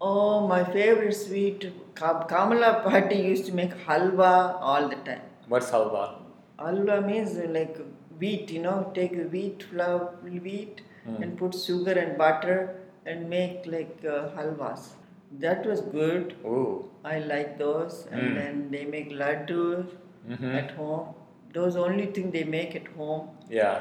Oh, 0.00 0.46
my 0.46 0.64
favorite 0.64 1.14
sweet, 1.14 1.72
Kam- 1.94 2.24
Kamala 2.28 2.82
Party 2.84 3.16
used 3.16 3.46
to 3.46 3.54
make 3.54 3.72
halwa 3.86 4.58
all 4.60 4.88
the 4.88 4.96
time. 4.96 5.22
What's 5.48 5.70
halwa? 5.70 6.16
Halwa 6.58 7.04
means 7.06 7.36
like 7.36 7.78
wheat, 8.18 8.50
you 8.50 8.60
know, 8.62 8.90
take 8.94 9.14
wheat 9.32 9.62
flour, 9.62 10.14
wheat, 10.22 10.82
Mm. 11.06 11.22
and 11.22 11.38
put 11.38 11.54
sugar 11.54 11.92
and 12.02 12.18
butter 12.18 12.80
and 13.06 13.30
make 13.30 13.64
like 13.74 14.04
uh, 14.04 14.28
halwas. 14.36 14.86
That 15.42 15.64
was 15.64 15.80
good. 15.80 16.34
Ooh. 16.44 16.90
I 17.04 17.18
like 17.32 17.58
those. 17.58 18.08
And 18.10 18.22
Mm. 18.22 18.34
then 18.40 18.70
they 18.72 18.84
make 18.96 19.12
laddu 19.20 19.60
Mm-hmm. 20.28 20.54
at 20.60 20.72
home. 20.80 21.14
Those 21.56 21.76
only 21.76 22.06
thing 22.16 22.32
they 22.36 22.42
make 22.56 22.74
at 22.80 22.88
home. 22.96 23.28
Yeah. 23.48 23.76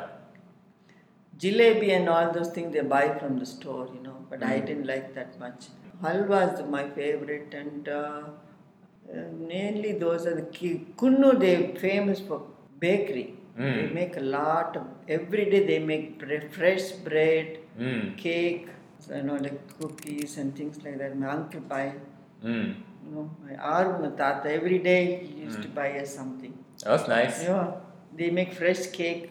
Jalebi 1.39 1.89
and 1.97 2.07
all 2.09 2.31
those 2.31 2.49
things 2.49 2.73
they 2.73 2.81
buy 2.81 3.17
from 3.19 3.37
the 3.39 3.45
store, 3.45 3.87
you 3.93 4.01
know. 4.07 4.17
But 4.29 4.43
I 4.43 4.55
Mm. 4.59 4.65
didn't 4.67 4.87
like 4.93 5.07
that 5.15 5.39
much. 5.39 5.67
Halwa 6.03 6.39
is 6.53 6.61
my 6.77 6.83
favorite, 6.99 7.53
and 7.61 7.87
uh, 7.87 8.21
uh, 9.13 9.25
mainly 9.53 9.91
those 10.05 10.25
are 10.29 10.35
the 10.41 10.47
ki- 10.57 10.85
Coonoor. 11.01 11.33
They 11.45 11.55
famous 11.87 12.19
for 12.29 12.39
bakery. 12.85 13.27
They 13.57 13.83
Mm. 13.87 13.93
make 13.99 14.15
a 14.23 14.25
lot 14.37 14.75
of 14.79 14.85
every 15.17 15.45
day. 15.53 15.61
They 15.71 15.79
make 15.91 16.07
bread, 16.23 16.43
fresh 16.57 16.87
bread, 17.09 17.47
Mm. 17.85 18.01
cake, 18.23 18.65
you 19.17 19.21
know, 19.29 19.37
like 19.45 19.59
cookies 19.79 20.33
and 20.41 20.55
things 20.59 20.81
like 20.85 20.97
that. 21.03 21.13
My 21.23 21.29
uncle 21.37 21.61
buy, 21.75 21.85
Mm. 22.43 22.67
you 23.03 23.11
know, 23.13 23.25
my 23.45 23.55
Aruna 23.75 24.09
Tata 24.21 24.51
every 24.59 24.79
day 24.89 24.99
he 25.27 25.33
used 25.47 25.61
to 25.65 25.69
Mm. 25.69 25.75
buy 25.79 25.89
us 26.03 26.11
something. 26.19 26.53
That's 26.83 27.07
nice. 27.15 27.37
Yeah, 27.47 27.67
they 28.19 28.29
make 28.39 28.51
fresh 28.61 28.83
cake 28.99 29.23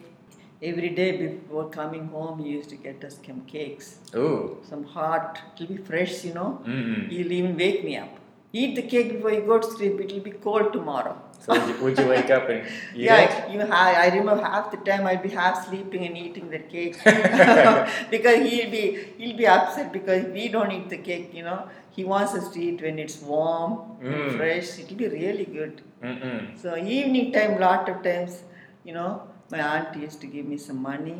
every 0.61 0.89
day 0.89 1.11
before 1.17 1.69
coming 1.69 2.07
home. 2.07 2.39
He 2.43 2.49
used 2.51 2.69
to 2.69 2.75
get 2.75 3.03
us 3.03 3.19
some 3.25 3.41
cakes, 3.41 3.99
Oh. 4.15 4.57
some 4.69 4.83
hot. 4.83 5.39
It'll 5.55 5.67
be 5.75 5.77
fresh, 5.77 6.23
you 6.25 6.33
know. 6.33 6.61
Mm. 6.65 7.09
He'll 7.09 7.31
even 7.31 7.57
wake 7.57 7.83
me 7.83 7.97
up. 7.97 8.09
Eat 8.53 8.75
the 8.75 8.83
cake 8.83 9.11
before 9.13 9.31
you 9.33 9.41
go 9.41 9.59
to 9.59 9.67
sleep. 9.69 9.99
It'll 9.99 10.21
be 10.21 10.31
cold 10.31 10.71
tomorrow. 10.71 11.15
So 11.39 11.53
would 11.53 11.67
you, 11.69 11.83
would 11.83 11.97
you 11.99 12.07
wake 12.07 12.29
up 12.31 12.47
and 12.49 12.59
eat 12.95 13.03
yeah, 13.03 13.51
you 13.51 13.59
ha- 13.65 13.93
I 14.03 14.07
remember 14.15 14.43
half 14.43 14.71
the 14.71 14.77
time 14.77 15.05
I'd 15.05 15.21
be 15.21 15.29
half 15.29 15.67
sleeping 15.67 16.05
and 16.05 16.17
eating 16.17 16.49
the 16.49 16.59
cake 16.59 16.95
because 18.09 18.37
he'll 18.49 18.71
be 18.71 18.83
he'll 19.17 19.37
be 19.37 19.45
upset 19.45 19.91
because 19.91 20.23
we 20.37 20.47
don't 20.47 20.71
eat 20.71 20.89
the 20.89 20.97
cake. 20.97 21.33
You 21.33 21.43
know, 21.43 21.67
he 21.91 22.05
wants 22.05 22.33
us 22.33 22.47
to 22.53 22.61
eat 22.61 22.81
when 22.81 22.97
it's 22.97 23.21
warm, 23.21 23.73
and 24.01 24.15
Mm. 24.15 24.37
fresh. 24.37 24.79
It'll 24.79 24.97
be 24.97 25.09
really 25.09 25.45
good. 25.59 25.81
Mm-mm. 26.01 26.57
So 26.61 26.77
evening 26.77 27.31
time, 27.33 27.59
lot 27.59 27.89
of 27.89 28.01
times, 28.03 28.41
you 28.85 28.93
know, 28.93 29.11
my 29.51 29.59
aunt 29.61 29.95
used 30.01 30.21
to 30.21 30.27
give 30.27 30.45
me 30.45 30.57
some 30.57 30.81
money. 30.81 31.17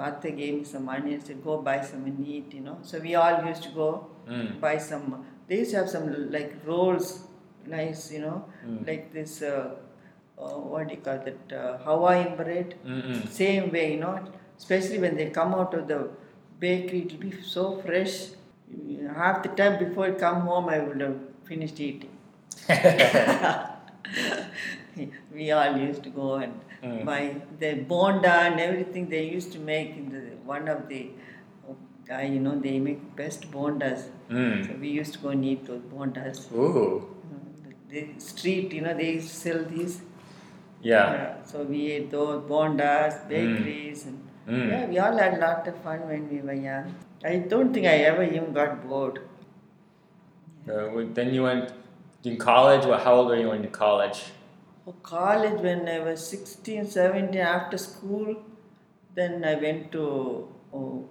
Mother 0.00 0.30
gave 0.30 0.54
me 0.58 0.64
some 0.64 0.84
money 0.86 1.14
and 1.14 1.22
said, 1.26 1.42
"Go 1.44 1.54
buy 1.70 1.80
some 1.82 2.04
and 2.10 2.26
eat." 2.34 2.54
You 2.58 2.62
know, 2.68 2.78
so 2.82 2.98
we 3.06 3.14
all 3.14 3.44
used 3.50 3.62
to 3.68 3.72
go 3.80 3.88
Mm. 4.26 4.60
buy 4.60 4.76
some. 4.90 5.04
They 5.48 5.58
used 5.62 5.72
to 5.72 5.78
have 5.80 5.90
some 5.96 6.06
like 6.36 6.54
rolls, 6.70 7.08
nice, 7.74 8.02
you 8.14 8.20
know, 8.26 8.38
Mm. 8.66 8.78
like 8.90 9.04
this. 9.16 9.34
Uh, 9.42 9.74
uh, 10.38 10.56
what 10.72 10.88
do 10.88 10.94
you 10.94 11.00
call 11.08 11.18
that? 11.28 11.52
Uh, 11.60 11.76
Hawaiian 11.88 12.32
bread. 12.40 12.74
Mm-mm. 12.94 13.20
Same 13.42 13.70
way, 13.76 13.84
you 13.92 14.00
know, 14.00 14.14
especially 14.58 14.98
when 15.04 15.14
they 15.20 15.28
come 15.40 15.54
out 15.60 15.74
of 15.74 15.86
the 15.92 16.00
bakery, 16.64 17.02
it'll 17.06 17.18
be 17.28 17.32
so 17.54 17.64
fresh. 17.86 18.16
Half 19.20 19.42
the 19.44 19.50
time 19.60 19.78
before 19.84 20.06
I 20.06 20.12
come 20.26 20.40
home, 20.50 20.68
I 20.68 20.78
would 20.80 21.00
have 21.00 21.16
finished 21.44 21.78
eating. 21.80 22.10
we 25.34 25.50
all 25.52 25.76
used 25.76 26.02
to 26.02 26.10
go 26.10 26.34
and 26.36 26.54
Mm. 26.82 27.04
buy 27.04 27.36
the 27.60 27.70
bonda 27.90 28.32
and 28.48 28.60
everything 28.60 29.08
they 29.08 29.24
used 29.24 29.52
to 29.52 29.58
make 29.58 29.96
in 29.96 30.08
the 30.14 30.20
one 30.44 30.68
of 30.68 30.88
the 30.88 31.10
guy, 32.08 32.24
you 32.24 32.40
know, 32.40 32.58
they 32.60 32.78
make 32.78 33.00
best 33.16 33.50
bondas. 33.50 34.02
So 34.28 34.34
Mm. 34.40 34.80
we 34.80 34.88
used 34.88 35.14
to 35.14 35.20
go 35.20 35.30
and 35.36 35.44
eat 35.44 35.64
those 35.66 35.84
bondas. 35.94 36.42
Ooh. 36.52 36.74
Uh, 36.74 37.72
The 37.90 38.02
street, 38.18 38.72
you 38.76 38.82
know, 38.84 38.94
they 39.00 39.10
used 39.12 39.28
to 39.30 39.36
sell 39.36 39.64
these. 39.72 39.96
Yeah. 40.82 41.42
So 41.50 41.62
we 41.72 41.80
ate 41.92 42.10
those 42.10 42.42
bondas, 42.52 43.18
bakeries, 43.32 44.06
and 44.06 44.18
Mm. 44.46 44.68
yeah, 44.72 44.86
we 44.92 44.98
all 45.04 45.16
had 45.24 45.34
a 45.38 45.40
lot 45.44 45.68
of 45.72 45.76
fun 45.86 46.02
when 46.10 46.28
we 46.32 46.40
were 46.48 46.58
young. 46.66 46.92
I 47.32 47.36
don't 47.52 47.72
think 47.72 47.86
I 47.92 47.96
ever 48.10 48.24
even 48.24 48.52
got 48.58 48.74
bored. 48.88 49.20
Uh, 50.68 51.04
then 51.14 51.32
you 51.32 51.42
went 51.44 51.72
in 52.24 52.36
college. 52.36 52.86
Well, 52.86 52.98
how 52.98 53.14
old 53.14 53.28
were 53.28 53.36
you 53.36 53.48
when 53.48 53.62
you 53.62 53.70
college? 53.70 54.24
For 54.86 54.94
college, 55.02 55.60
when 55.62 55.88
I 55.88 55.98
was 55.98 56.24
16, 56.28 56.86
17, 56.86 57.40
after 57.40 57.76
school, 57.76 58.36
then 59.16 59.44
I 59.44 59.56
went 59.56 59.90
to 59.90 60.46
oh, 60.72 61.08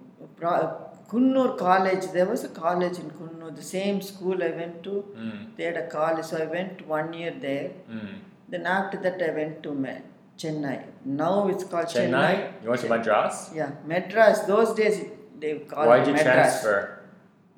Coonoor 1.10 1.58
College. 1.58 2.06
There 2.14 2.24
was 2.24 2.44
a 2.44 2.48
college 2.48 2.98
in 2.98 3.10
Coonoor, 3.10 3.54
the 3.54 3.62
same 3.62 4.00
school 4.00 4.42
I 4.42 4.48
went 4.60 4.82
to. 4.84 5.04
Mm. 5.14 5.56
They 5.58 5.64
had 5.64 5.76
a 5.76 5.88
college, 5.88 6.24
so 6.24 6.38
I 6.38 6.46
went 6.46 6.86
one 6.86 7.12
year 7.12 7.34
there. 7.38 7.72
Mm. 7.90 8.14
Then 8.48 8.64
after 8.64 8.96
that, 9.02 9.22
I 9.22 9.34
went 9.34 9.62
to 9.64 9.74
Ma- 9.74 10.00
Chennai. 10.38 10.82
Now 11.04 11.48
it's 11.48 11.64
called 11.64 11.88
Chennai? 11.88 12.10
Chennai. 12.10 12.62
You 12.62 12.70
went 12.70 12.80
to 12.80 12.88
Madras? 12.88 13.50
Yeah, 13.54 13.72
Madras. 13.84 14.40
Those 14.52 14.72
days 14.72 15.04
they 15.38 15.58
called 15.58 15.88
Why'd 15.88 16.02
it 16.02 16.06
you 16.08 16.14
Madras. 16.14 16.34
transfer? 16.34 17.02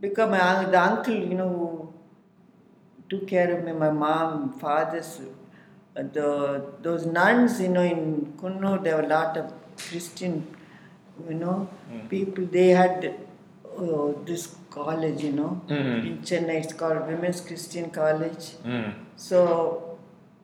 Because 0.00 0.30
my 0.30 0.64
the 0.64 0.82
uncle, 0.82 1.14
you 1.14 1.34
know, 1.34 1.48
who 1.48 1.92
took 3.08 3.28
care 3.28 3.56
of 3.56 3.64
me, 3.64 3.70
my 3.70 3.92
mom, 3.92 4.58
father's, 4.58 5.20
the 6.02 6.62
those 6.82 7.06
nuns, 7.06 7.60
you 7.60 7.68
know, 7.68 7.82
in 7.82 8.34
Coonoor, 8.40 8.82
there 8.82 8.96
were 8.96 9.02
a 9.02 9.08
lot 9.08 9.36
of 9.36 9.52
Christian, 9.76 10.46
you 11.28 11.34
know, 11.34 11.68
Mm. 11.92 12.08
people. 12.08 12.44
They 12.46 12.68
had 12.70 13.14
uh, 13.78 14.12
this 14.24 14.56
college, 14.70 15.22
you 15.22 15.32
know, 15.32 15.60
Mhm. 15.68 16.06
in 16.06 16.18
Chennai. 16.28 16.56
It's 16.64 16.72
called 16.72 17.06
Women's 17.06 17.40
Christian 17.40 17.90
College. 17.90 18.56
Mm. 18.64 18.92
So, 19.16 19.98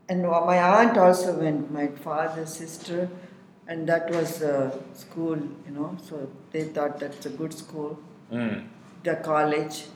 and 0.09 0.23
my 0.23 0.59
aunt 0.59 0.97
also 0.97 1.33
went, 1.41 1.71
my 1.73 1.89
father's 1.89 2.51
sister, 2.51 3.09
and 3.67 3.89
that 3.89 4.11
was 4.11 4.41
a 4.43 4.73
school, 4.95 5.37
you 5.67 5.73
know. 5.79 5.97
So 6.09 6.29
they 6.53 6.65
thought 6.65 7.01
that's 7.01 7.27
a 7.27 7.31
good 7.31 7.53
school 7.53 7.99
Mm. 8.31 8.63
the 9.03 9.17
college. 9.17 9.87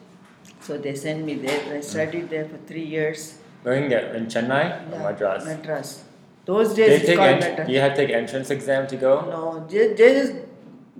So 0.60 0.76
they 0.78 0.94
sent 0.94 1.24
me 1.24 1.34
there. 1.34 1.60
I 1.76 1.80
studied 1.80 2.28
there 2.30 2.44
for 2.46 2.58
three 2.66 2.84
years. 2.84 3.37
Where 3.62 3.74
in, 3.74 4.26
Chennai 4.26 4.92
or 4.92 4.98
Madras? 5.00 5.44
Madras. 5.44 6.04
Those 6.44 6.74
days 6.74 6.88
you 6.88 6.94
it's 6.96 7.06
take 7.06 7.16
called 7.18 7.28
ent- 7.28 7.44
Madras. 7.50 7.68
you 7.68 7.80
had 7.80 7.94
to 7.96 8.06
take 8.06 8.14
entrance 8.14 8.50
exam 8.50 8.86
to 8.88 8.96
go? 8.96 9.20
No, 9.30 9.66
they, 9.68 9.88
they 9.94 10.14
just 10.20 10.32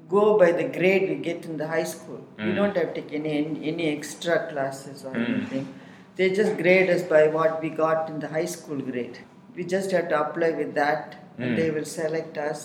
go 0.09 0.39
by 0.39 0.53
the 0.53 0.65
grade 0.65 1.09
we 1.09 1.17
get 1.17 1.45
in 1.45 1.57
the 1.57 1.67
high 1.67 1.85
school. 1.85 2.21
We 2.39 2.45
Mm. 2.45 2.55
don't 2.57 2.77
have 2.77 2.95
to 2.95 3.01
take 3.01 3.13
any 3.21 3.37
any 3.73 3.87
extra 3.97 4.37
classes 4.51 5.05
or 5.05 5.13
Mm. 5.15 5.29
anything. 5.29 5.69
They 6.17 6.29
just 6.41 6.57
grade 6.63 6.91
us 6.97 7.03
by 7.15 7.23
what 7.39 7.63
we 7.63 7.71
got 7.71 8.11
in 8.11 8.19
the 8.25 8.29
high 8.37 8.49
school 8.57 8.81
grade. 8.91 9.19
We 9.57 9.65
just 9.77 9.91
have 9.97 10.09
to 10.13 10.17
apply 10.25 10.51
with 10.61 10.75
that, 10.83 11.17
and 11.39 11.51
Mm. 11.51 11.57
they 11.61 11.71
will 11.77 11.89
select 11.95 12.37
us. 12.49 12.61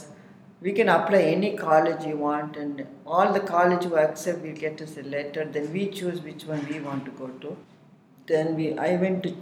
We 0.65 0.71
can 0.79 0.89
apply 0.97 1.21
any 1.38 1.51
college 1.62 2.06
you 2.10 2.17
want, 2.17 2.58
and 2.65 2.86
all 3.06 3.32
the 3.38 3.41
college 3.53 3.84
who 3.89 3.95
accept 4.03 4.41
will 4.47 4.60
get 4.65 4.82
us 4.86 4.93
a 4.97 5.03
letter. 5.15 5.43
Then 5.58 5.71
we 5.77 5.88
choose 5.99 6.21
which 6.27 6.45
one 6.51 6.62
we 6.73 6.79
want 6.89 7.06
to 7.10 7.12
go 7.23 7.27
to. 7.45 7.56
Then 8.32 8.56
we, 8.60 8.67
I 8.88 8.91
went 9.06 9.23
to 9.23 9.34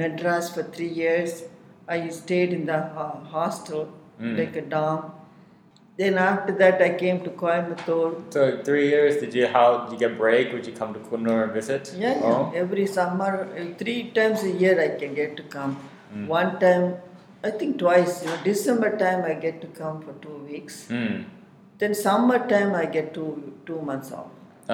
Madras 0.00 0.50
for 0.54 0.62
three 0.62 0.92
years. 1.02 1.44
I 1.88 2.08
stayed 2.22 2.52
in 2.58 2.64
the 2.72 2.80
hostel, 3.34 3.84
Mm. 4.20 4.36
like 4.40 4.56
a 4.56 4.64
dorm. 4.74 5.12
Then 5.98 6.18
after 6.22 6.52
that, 6.60 6.80
I 6.86 6.90
came 7.02 7.18
to 7.26 7.30
Coimbatore. 7.42 8.14
So 8.34 8.42
three 8.68 8.86
years. 8.94 9.14
Did 9.22 9.34
you 9.38 9.46
how 9.56 9.66
did 9.82 9.92
you 9.94 9.98
get 10.04 10.18
break? 10.22 10.52
Would 10.54 10.66
you 10.70 10.74
come 10.80 10.92
to 10.96 11.00
Coonoor 11.10 11.36
and 11.44 11.52
visit? 11.58 11.92
Yeah, 12.04 12.18
Oh. 12.22 12.32
yeah. 12.52 12.60
Every 12.62 12.86
summer, 12.96 13.30
uh, 13.60 13.64
three 13.82 14.00
times 14.18 14.42
a 14.50 14.52
year, 14.64 14.74
I 14.86 14.88
can 15.02 15.14
get 15.20 15.36
to 15.40 15.44
come. 15.56 15.72
Mm. 16.14 16.26
One 16.34 16.52
time, 16.64 16.84
I 17.48 17.50
think 17.62 17.78
twice. 17.84 18.14
You 18.24 18.28
know, 18.30 18.38
December 18.50 18.90
time, 19.04 19.24
I 19.30 19.34
get 19.46 19.60
to 19.64 19.70
come 19.80 19.96
for 20.06 20.14
two 20.26 20.36
weeks. 20.50 20.76
Mm. 20.98 21.16
Then 21.78 21.94
summer 22.02 22.38
time, 22.54 22.74
I 22.82 22.84
get 22.98 23.08
two 23.16 23.30
two 23.70 23.80
months 23.90 24.12
off. 24.20 24.30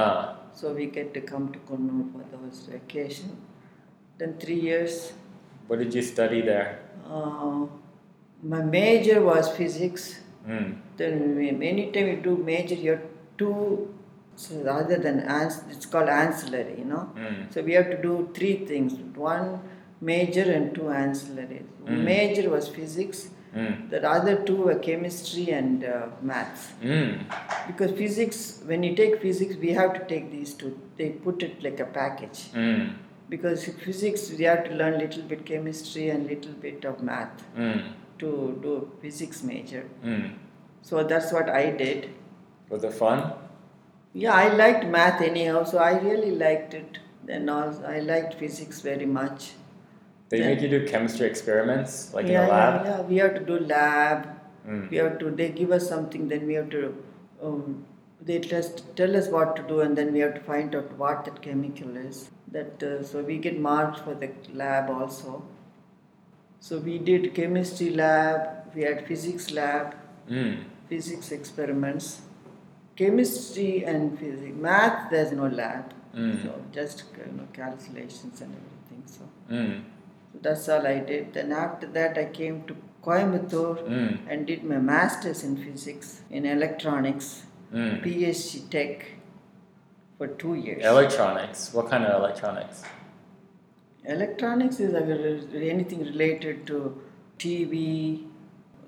Ah. 0.06 0.18
So 0.60 0.72
we 0.80 0.86
get 0.98 1.14
to 1.18 1.22
come 1.32 1.46
to 1.54 1.60
Coonoor 1.70 2.04
for 2.14 2.24
those 2.34 2.58
vacation. 2.76 3.30
Then 4.18 4.34
three 4.38 4.60
years. 4.60 5.12
What 5.66 5.78
did 5.78 5.94
you 5.94 6.02
study 6.02 6.42
there? 6.42 6.80
Uh, 7.08 7.66
my 8.42 8.62
major 8.62 9.20
was 9.22 9.50
physics. 9.56 10.20
Mm. 10.46 10.76
Then 10.96 11.38
anytime 11.62 12.08
you 12.08 12.16
do 12.16 12.36
major, 12.36 12.74
you 12.74 12.90
have 12.92 13.02
two, 13.38 13.94
so 14.36 14.56
rather 14.62 14.98
than 14.98 15.20
ans- 15.20 15.62
it's 15.70 15.86
called 15.86 16.08
ancillary, 16.08 16.78
you 16.78 16.84
know. 16.84 17.12
Mm. 17.16 17.52
So 17.52 17.62
we 17.62 17.72
have 17.72 17.90
to 17.90 18.00
do 18.02 18.30
three 18.34 18.56
things: 18.66 18.94
one 19.14 19.60
major 20.00 20.42
and 20.52 20.74
two 20.74 20.88
ancillaries. 21.02 21.64
Mm. 21.84 22.04
Major 22.04 22.50
was 22.50 22.68
physics, 22.68 23.30
Mm. 23.54 23.90
The 23.90 24.08
other 24.08 24.36
two 24.44 24.56
were 24.56 24.76
chemistry 24.76 25.50
and 25.50 25.84
uh, 25.84 26.06
maths. 26.22 26.72
Mm. 26.82 27.24
Because 27.66 27.92
physics, 27.92 28.60
when 28.64 28.82
you 28.82 28.94
take 28.96 29.20
physics, 29.20 29.56
we 29.56 29.70
have 29.72 29.92
to 29.94 30.04
take 30.06 30.30
these 30.30 30.54
two. 30.54 30.78
They 30.96 31.10
put 31.10 31.42
it 31.42 31.62
like 31.62 31.78
a 31.80 31.84
package. 31.84 32.48
Because 33.32 33.64
physics, 33.84 34.30
we 34.38 34.44
have 34.44 34.64
to 34.64 34.74
learn 34.80 34.98
little 34.98 35.22
bit 35.32 35.44
chemistry 35.50 36.08
and 36.14 36.26
little 36.32 36.56
bit 36.64 36.84
of 36.90 37.02
math 37.10 37.44
Mm. 37.66 37.78
to 38.22 38.32
do 38.64 38.72
physics 39.04 39.38
major. 39.50 39.84
Mm. 40.04 40.26
So 40.88 41.04
that's 41.12 41.32
what 41.36 41.48
I 41.60 41.62
did. 41.84 42.10
Was 42.74 42.84
it 42.88 42.92
fun? 42.98 43.22
Yeah, 44.24 44.34
I 44.42 44.48
liked 44.62 44.84
math 44.96 45.22
anyhow, 45.28 45.62
so 45.70 45.78
I 45.78 45.92
really 46.08 46.32
liked 46.42 46.74
it. 46.80 46.98
Then 47.30 47.48
also, 47.54 47.82
I 47.94 48.00
liked 48.10 48.34
physics 48.42 48.82
very 48.88 49.08
much. 49.20 49.46
They 50.28 50.40
Yeah. 50.40 50.50
make 50.50 50.60
you 50.66 50.68
do 50.74 50.80
chemistry 50.90 51.26
experiments, 51.32 51.96
like 52.18 52.28
yeah, 52.32 52.42
in 52.42 52.48
the 52.48 52.52
lab. 52.56 52.84
yeah, 52.84 52.92
yeah. 52.98 53.00
We 53.12 53.16
have 53.22 53.34
to 53.38 53.44
do 53.52 53.58
lab. 53.72 54.28
Mm. 54.68 54.84
We 54.90 55.00
have 55.02 55.16
to. 55.24 55.30
They 55.40 55.48
give 55.62 55.72
us 55.78 55.88
something, 55.94 56.28
then 56.34 56.46
we 56.52 56.60
have 56.60 56.68
to. 56.76 56.82
Um, 57.48 57.64
they 58.30 58.38
just 58.52 58.84
tell 59.00 59.16
us 59.22 59.28
what 59.38 59.56
to 59.60 59.66
do, 59.72 59.80
and 59.86 60.02
then 60.02 60.12
we 60.18 60.24
have 60.26 60.34
to 60.40 60.44
find 60.52 60.78
out 60.80 60.92
what 61.04 61.24
that 61.30 61.40
chemical 61.48 61.96
is. 62.04 62.22
That 62.52 62.82
uh, 62.82 63.02
so 63.02 63.22
we 63.22 63.38
get 63.38 63.58
marks 63.58 64.00
for 64.00 64.14
the 64.14 64.30
lab 64.52 64.90
also. 64.90 65.42
So 66.60 66.78
we 66.78 66.98
did 66.98 67.34
chemistry 67.34 67.90
lab. 67.90 68.40
We 68.74 68.82
had 68.82 69.06
physics 69.06 69.50
lab, 69.50 69.94
Mm. 70.28 70.64
physics 70.88 71.32
experiments, 71.32 72.06
chemistry 72.96 73.84
and 73.84 74.18
physics. 74.18 74.56
Math, 74.66 75.10
there's 75.10 75.32
no 75.32 75.48
lab. 75.48 75.92
Mm. 76.14 76.42
So 76.42 76.50
just 76.72 77.04
you 77.18 77.32
know 77.38 77.48
calculations 77.52 78.40
and 78.40 78.54
everything. 78.60 79.02
So. 79.16 79.22
Mm. 79.50 79.80
So 80.32 80.38
that's 80.42 80.68
all 80.68 80.86
I 80.86 80.98
did. 81.12 81.32
Then 81.34 81.52
after 81.52 81.86
that, 81.98 82.18
I 82.18 82.26
came 82.40 82.62
to 82.68 82.76
Coimbatore 83.06 83.78
Mm. 83.88 84.18
and 84.28 84.46
did 84.46 84.62
my 84.74 84.78
master's 84.92 85.42
in 85.48 85.56
physics 85.64 86.20
in 86.30 86.44
electronics, 86.46 87.42
Mm. 87.72 88.02
PhD 88.04 88.60
Tech, 88.76 89.04
for 90.22 90.28
two 90.42 90.54
years. 90.54 90.84
Electronics. 90.94 91.72
What 91.74 91.90
kind 91.94 92.04
of 92.10 92.20
electronics? 92.22 92.82
electronics 94.12 94.78
is 94.84 94.92
like 94.92 95.08
anything 95.72 96.00
related 96.04 96.66
to 96.68 96.78
TV, 97.38 97.82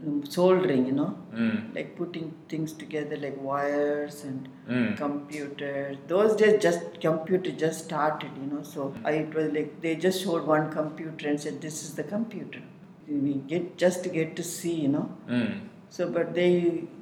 um, 0.05 0.17
soldering, 0.37 0.87
you 0.89 0.95
know, 1.01 1.11
Mm. 1.43 1.59
like 1.77 1.91
putting 2.01 2.25
things 2.53 2.73
together 2.81 3.19
like 3.25 3.37
wires 3.51 4.17
and 4.29 4.49
Mm. 4.77 4.89
computers. 5.03 6.01
Those 6.15 6.35
days, 6.41 6.57
just 6.67 6.99
computer 7.05 7.53
just 7.65 7.85
started, 7.85 8.33
you 8.43 8.49
know. 8.53 8.63
So 8.73 8.89
I, 9.11 9.13
it 9.27 9.39
was 9.39 9.53
like 9.59 9.71
they 9.85 9.95
just 10.07 10.25
showed 10.25 10.51
one 10.55 10.67
computer 10.79 11.29
and 11.33 11.45
said, 11.47 11.61
"This 11.69 11.79
is 11.87 11.95
the 12.01 12.07
computer." 12.15 12.65
We 13.29 13.35
get 13.55 13.71
just 13.85 14.03
to 14.09 14.13
get 14.19 14.35
to 14.41 14.49
see, 14.51 14.75
you 14.87 14.91
know. 14.97 15.07
Mm. 15.39 15.55
So, 15.99 16.11
but 16.19 16.35
they 16.41 16.51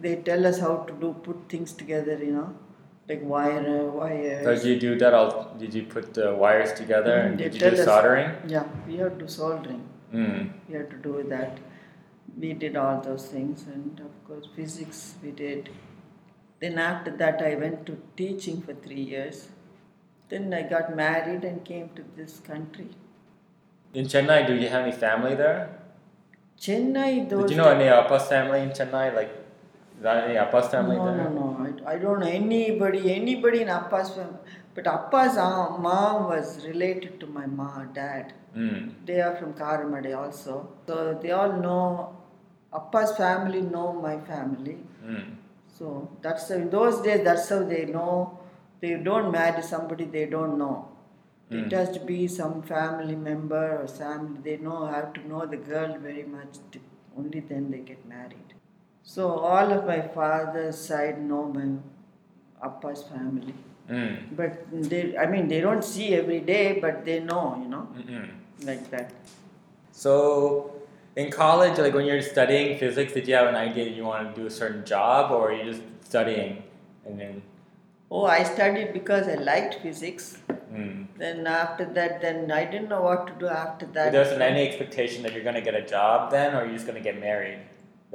they 0.06 0.14
tell 0.30 0.50
us 0.52 0.60
how 0.66 0.76
to 0.90 1.00
do 1.06 1.14
put 1.30 1.42
things 1.54 1.74
together, 1.82 2.18
you 2.28 2.34
know, 2.38 2.48
like 3.08 3.22
wire 3.22 3.62
So 3.64 3.86
wires. 3.98 4.62
did 4.62 4.68
you 4.68 4.80
do 4.80 4.98
that? 4.98 5.14
All? 5.14 5.54
Did 5.58 5.74
you 5.74 5.82
put 5.84 6.14
the 6.14 6.34
wires 6.34 6.72
together? 6.72 7.14
And 7.14 7.38
did 7.38 7.54
you 7.54 7.60
do 7.60 7.66
us- 7.68 7.84
soldering? 7.84 8.30
Yeah, 8.46 8.64
we 8.86 8.96
had 8.96 9.18
to 9.18 9.28
soldering. 9.28 9.82
Mm. 10.12 10.52
We 10.68 10.74
had 10.76 10.90
to 10.90 10.96
do 10.96 11.24
that. 11.28 11.58
We 12.38 12.52
did 12.54 12.76
all 12.76 13.00
those 13.00 13.26
things, 13.26 13.64
and 13.66 14.00
of 14.00 14.12
course 14.26 14.46
physics 14.56 15.14
we 15.22 15.32
did. 15.32 15.70
Then 16.60 16.78
after 16.78 17.10
that, 17.22 17.42
I 17.42 17.54
went 17.56 17.84
to 17.86 17.98
teaching 18.16 18.62
for 18.62 18.74
three 18.74 19.02
years. 19.14 19.48
Then 20.28 20.54
I 20.54 20.62
got 20.62 20.94
married 20.96 21.44
and 21.44 21.64
came 21.64 21.88
to 21.96 22.04
this 22.16 22.38
country. 22.40 22.88
In 23.92 24.06
Chennai, 24.06 24.46
do 24.46 24.54
you 24.54 24.68
have 24.68 24.82
any 24.86 24.92
family 24.92 25.34
there? 25.34 25.78
Chennai, 26.58 27.28
those 27.28 27.42
Did 27.42 27.50
you 27.50 27.56
know 27.56 27.68
any 27.70 27.88
Appa's 27.88 28.28
family 28.28 28.60
in 28.60 28.70
Chennai? 28.70 29.14
Like, 29.14 29.32
is 29.96 30.02
there 30.02 30.24
any 30.24 30.36
Appa's 30.38 30.68
family 30.68 30.96
no, 30.96 31.04
there? 31.06 31.16
no, 31.16 31.30
no. 31.30 31.51
I, 31.86 31.92
I 31.92 31.98
don't 31.98 32.20
know 32.20 32.26
anybody, 32.26 33.14
anybody 33.14 33.62
in 33.62 33.68
Appa's 33.68 34.10
family. 34.10 34.38
But 34.74 34.86
Appa's 34.86 35.36
mom 35.36 36.28
was 36.28 36.64
related 36.66 37.20
to 37.20 37.26
my 37.26 37.46
ma, 37.46 37.84
dad. 37.84 38.32
Mm. 38.56 38.92
They 39.06 39.20
are 39.20 39.36
from 39.36 39.54
Karamadai 39.54 40.16
also. 40.16 40.68
So 40.86 41.18
they 41.22 41.30
all 41.30 41.52
know, 41.52 42.16
Appa's 42.72 43.16
family 43.16 43.60
know 43.62 43.92
my 43.92 44.18
family. 44.20 44.78
Mm. 45.04 45.36
So 45.78 46.10
that's 46.22 46.50
in 46.50 46.70
those 46.70 47.00
days. 47.02 47.24
That's 47.24 47.48
how 47.48 47.62
they 47.64 47.84
know. 47.86 48.38
They 48.80 48.94
don't 48.94 49.30
marry 49.30 49.62
somebody 49.62 50.04
they 50.06 50.26
don't 50.26 50.58
know. 50.58 50.88
It 51.50 51.68
Mm. 51.68 51.72
has 51.72 51.90
to 51.96 52.00
be 52.00 52.26
some 52.28 52.62
family 52.62 53.14
member 53.14 53.64
or 53.80 53.86
family. 53.86 54.38
They 54.42 54.56
know 54.56 54.86
have 54.86 55.12
to 55.14 55.28
know 55.28 55.44
the 55.46 55.58
girl 55.72 55.98
very 56.08 56.24
much. 56.24 56.54
to- 56.72 56.80
Only 57.20 57.40
then 57.40 57.70
they 57.70 57.80
get 57.88 58.04
married. 58.08 58.51
So 59.02 59.30
all 59.30 59.72
of 59.72 59.86
my 59.86 60.00
father's 60.00 60.78
side 60.78 61.20
know 61.20 61.44
my 61.44 61.76
Appa's 62.64 63.02
family. 63.02 63.54
Mm. 63.90 64.36
But 64.36 64.64
they, 64.72 65.16
I 65.18 65.26
mean, 65.26 65.48
they 65.48 65.60
don't 65.60 65.84
see 65.84 66.14
every 66.14 66.40
day, 66.40 66.78
but 66.80 67.04
they 67.04 67.20
know, 67.20 67.58
you 67.60 67.68
know, 67.68 67.88
Mm-mm. 67.96 68.30
like 68.64 68.90
that. 68.90 69.12
So, 69.90 70.72
in 71.16 71.30
college, 71.30 71.78
like 71.78 71.94
when 71.94 72.06
you're 72.06 72.22
studying 72.22 72.78
physics, 72.78 73.12
did 73.12 73.26
you 73.28 73.34
have 73.34 73.48
an 73.48 73.56
idea 73.56 73.84
that 73.84 73.94
you 73.94 74.04
want 74.04 74.34
to 74.34 74.40
do 74.40 74.46
a 74.46 74.50
certain 74.50 74.84
job, 74.84 75.32
or 75.32 75.50
are 75.50 75.52
you 75.52 75.64
just 75.64 75.82
studying 76.04 76.62
and 77.04 77.20
then? 77.20 77.42
Oh, 78.10 78.24
I 78.24 78.44
studied 78.44 78.92
because 78.92 79.26
I 79.26 79.34
liked 79.34 79.82
physics. 79.82 80.38
Mm. 80.72 81.06
Then 81.18 81.46
after 81.46 81.84
that, 81.84 82.20
then 82.22 82.50
I 82.50 82.64
didn't 82.64 82.88
know 82.88 83.02
what 83.02 83.26
to 83.26 83.32
do 83.34 83.48
after 83.48 83.86
that. 83.86 84.12
There 84.12 84.22
wasn't 84.22 84.42
any 84.42 84.66
expectation 84.68 85.22
that 85.24 85.32
you're 85.32 85.44
gonna 85.44 85.60
get 85.60 85.74
a 85.74 85.82
job 85.82 86.30
then, 86.30 86.54
or 86.54 86.64
you're 86.64 86.74
just 86.74 86.86
gonna 86.86 87.00
get 87.00 87.20
married? 87.20 87.58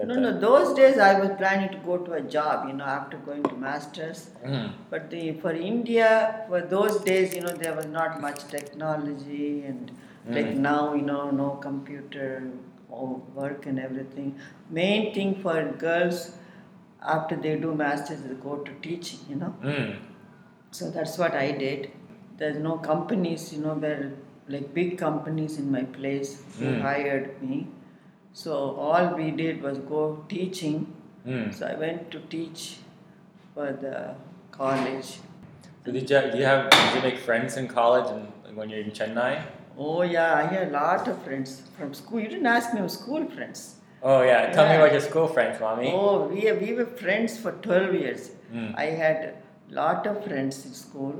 No, 0.06 0.14
the- 0.14 0.22
no. 0.22 0.40
Those 0.40 0.74
days 0.76 0.98
I 1.00 1.20
was 1.20 1.32
planning 1.38 1.70
to 1.70 1.78
go 1.86 1.98
to 1.98 2.14
a 2.14 2.22
job, 2.22 2.68
you 2.68 2.74
know, 2.74 2.84
after 2.86 3.18
going 3.18 3.44
to 3.44 3.56
masters. 3.56 4.30
Mm. 4.46 4.72
But 4.90 5.10
the, 5.10 5.34
for 5.34 5.52
India, 5.52 6.46
for 6.48 6.62
those 6.62 7.00
days, 7.04 7.34
you 7.36 7.42
know, 7.42 7.52
there 7.54 7.74
was 7.76 7.88
not 7.88 8.22
much 8.22 8.44
technology 8.48 9.64
and 9.64 9.92
like 10.30 10.48
Mm. 10.48 10.58
now, 10.58 10.94
you 10.94 11.02
know, 11.04 11.32
no 11.32 11.50
computer 11.68 12.52
or 12.90 13.22
work 13.34 13.66
and 13.66 13.80
everything. 13.80 14.36
Main 14.70 15.14
thing 15.14 15.34
for 15.42 15.56
girls 15.86 16.32
after 17.02 17.36
they 17.36 17.56
do 17.66 17.74
masters 17.74 18.22
is 18.22 18.38
go 18.44 18.58
to 18.58 18.72
teaching, 18.82 19.20
you 19.30 19.36
know. 19.38 19.56
Mm. 19.64 19.96
So 20.72 20.90
that's 20.92 21.18
what 21.18 21.34
I 21.34 21.52
did. 21.52 21.92
There's 22.38 22.58
no 22.58 22.78
companies, 22.78 23.52
you 23.54 23.62
know, 23.62 23.74
where 23.74 24.12
like 24.48 24.74
big 24.74 24.98
companies 24.98 25.58
in 25.58 25.72
my 25.72 25.84
place 25.84 26.44
who 26.60 26.80
hired 26.80 27.42
me. 27.42 27.68
So 28.38 28.56
all 28.86 29.16
we 29.16 29.32
did 29.32 29.64
was 29.64 29.80
go 29.80 30.24
teaching. 30.30 30.94
Mm. 31.26 31.52
So 31.52 31.66
I 31.66 31.74
went 31.74 32.12
to 32.12 32.20
teach 32.34 32.78
for 33.56 33.72
the 33.72 34.14
college. 34.52 35.08
So 35.84 35.92
did 35.92 36.08
you, 36.08 36.22
do 36.32 36.38
you 36.38 36.46
have 36.46 36.70
did 36.70 36.96
you 36.96 37.02
make 37.02 37.18
friends 37.18 37.58
in 37.58 37.68
college 37.68 38.12
and 38.12 38.56
when 38.56 38.70
you're 38.70 38.82
in 38.82 38.92
Chennai? 38.92 39.42
Oh 39.76 40.04
yeah, 40.04 40.36
I 40.36 40.44
had 40.44 40.68
a 40.68 40.72
lot 40.72 41.08
of 41.08 41.24
friends 41.24 41.64
from 41.78 41.96
school. 41.96 42.20
You 42.20 42.28
didn't 42.28 42.46
ask 42.46 42.76
me 42.76 42.80
about 42.82 42.92
school 42.92 43.26
friends. 43.38 43.64
Oh 44.04 44.22
yeah, 44.22 44.52
tell 44.52 44.70
me 44.70 44.76
about 44.76 44.92
your 44.92 45.02
school 45.02 45.28
friends, 45.28 45.60
mommy. 45.60 45.92
Oh, 45.92 46.28
we 46.28 46.52
we 46.62 46.74
were 46.76 46.86
friends 46.86 47.40
for 47.40 47.54
twelve 47.68 47.96
years. 48.04 48.30
Mm. 48.54 48.70
I 48.86 48.88
had 49.02 49.18
a 49.32 49.76
lot 49.82 50.06
of 50.06 50.24
friends 50.28 50.64
in 50.68 50.74
school, 50.84 51.16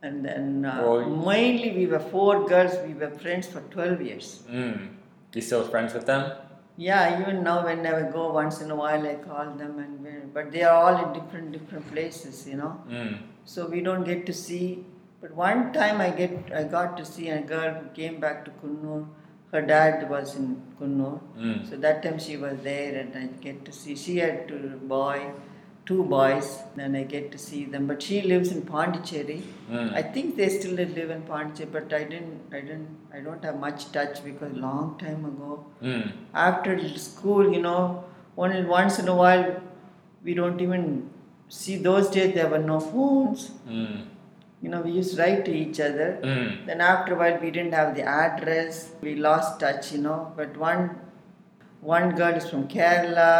and 0.00 0.24
then 0.24 0.64
uh, 0.64 0.80
Oh. 0.86 1.04
mainly 1.30 1.76
we 1.80 1.86
were 1.94 2.04
four 2.16 2.34
girls. 2.54 2.80
We 2.88 2.94
were 3.04 3.12
friends 3.26 3.46
for 3.46 3.64
twelve 3.76 4.00
years. 4.10 4.34
Mm. 4.50 4.92
You 5.34 5.42
still 5.42 5.64
friends 5.76 5.92
with 5.92 6.06
them? 6.06 6.32
Yeah, 6.76 7.20
even 7.20 7.42
now 7.42 7.64
when 7.64 7.86
I 7.86 8.02
go 8.10 8.32
once 8.32 8.60
in 8.60 8.70
a 8.70 8.76
while, 8.76 9.06
I 9.06 9.14
call 9.14 9.52
them, 9.62 9.78
and 9.78 10.02
we, 10.04 10.10
but 10.34 10.52
they 10.52 10.62
are 10.62 10.74
all 10.74 10.96
in 11.04 11.12
different 11.18 11.52
different 11.52 11.90
places, 11.92 12.46
you 12.46 12.56
know. 12.56 12.72
Mm. 12.88 13.18
So 13.44 13.66
we 13.66 13.80
don't 13.80 14.04
get 14.04 14.26
to 14.26 14.34
see. 14.34 14.84
But 15.22 15.34
one 15.34 15.72
time 15.72 16.00
I 16.06 16.10
get 16.10 16.52
I 16.54 16.64
got 16.64 16.96
to 16.98 17.04
see 17.04 17.28
a 17.30 17.40
girl 17.40 17.72
who 17.74 17.88
came 18.00 18.20
back 18.20 18.44
to 18.46 18.50
Coonoor. 18.62 19.06
Her 19.52 19.62
dad 19.62 20.10
was 20.10 20.34
in 20.36 20.46
Coonoor, 20.78 21.18
Mm. 21.38 21.58
so 21.68 21.76
that 21.86 22.02
time 22.02 22.18
she 22.18 22.36
was 22.36 22.58
there, 22.70 22.94
and 23.00 23.16
I 23.22 23.26
get 23.48 23.64
to 23.64 23.72
see. 23.72 23.96
She 24.04 24.18
had 24.18 24.46
two 24.48 24.62
boy, 24.94 25.30
two 25.86 26.02
boys. 26.04 26.46
Then 26.74 26.96
I 26.96 27.04
get 27.04 27.30
to 27.32 27.38
see 27.38 27.64
them. 27.64 27.86
But 27.86 28.02
she 28.02 28.20
lives 28.22 28.50
in 28.52 28.62
Pondicherry. 28.62 29.42
Mm. 29.70 29.92
I 29.94 30.02
think 30.02 30.36
they 30.36 30.48
still 30.48 30.72
live 30.72 30.98
in 31.16 31.22
Pondicherry, 31.22 31.70
but 31.72 31.92
I 31.92 32.04
didn't. 32.04 32.40
I 32.52 32.60
didn't. 32.60 32.88
I 33.14 33.20
don't 33.20 33.44
have 33.44 33.58
much 33.60 33.90
touch 33.92 34.24
because 34.24 34.52
long 34.66 34.98
time 35.04 35.24
ago 35.32 35.64
Mm. 35.82 36.10
after 36.34 36.74
school, 36.98 37.52
you 37.58 37.62
know, 37.68 38.04
only 38.36 38.64
once 38.64 38.98
in 38.98 39.08
a 39.08 39.16
while, 39.22 39.46
we 40.24 40.34
don't 40.34 40.60
even 40.66 40.84
see. 41.60 41.76
Those 41.88 42.10
days 42.18 42.34
there 42.34 42.48
were 42.56 42.64
no 42.74 42.80
phones. 42.80 43.50
Mm. 43.68 43.96
You 44.62 44.70
know, 44.70 44.80
we 44.80 44.90
used 44.92 45.14
to 45.14 45.22
write 45.22 45.44
to 45.46 45.52
each 45.62 45.78
other. 45.86 46.08
Mm. 46.22 46.66
Then 46.66 46.80
after 46.80 47.14
a 47.14 47.18
while, 47.22 47.38
we 47.40 47.50
didn't 47.56 47.74
have 47.74 47.94
the 47.94 48.02
address. 48.02 48.90
We 49.00 49.14
lost 49.14 49.60
touch, 49.60 49.92
you 49.92 49.98
know. 50.06 50.32
But 50.36 50.56
one, 50.56 50.84
one 51.94 52.14
girl 52.20 52.34
is 52.40 52.48
from 52.50 52.62
Kerala. 52.74 53.30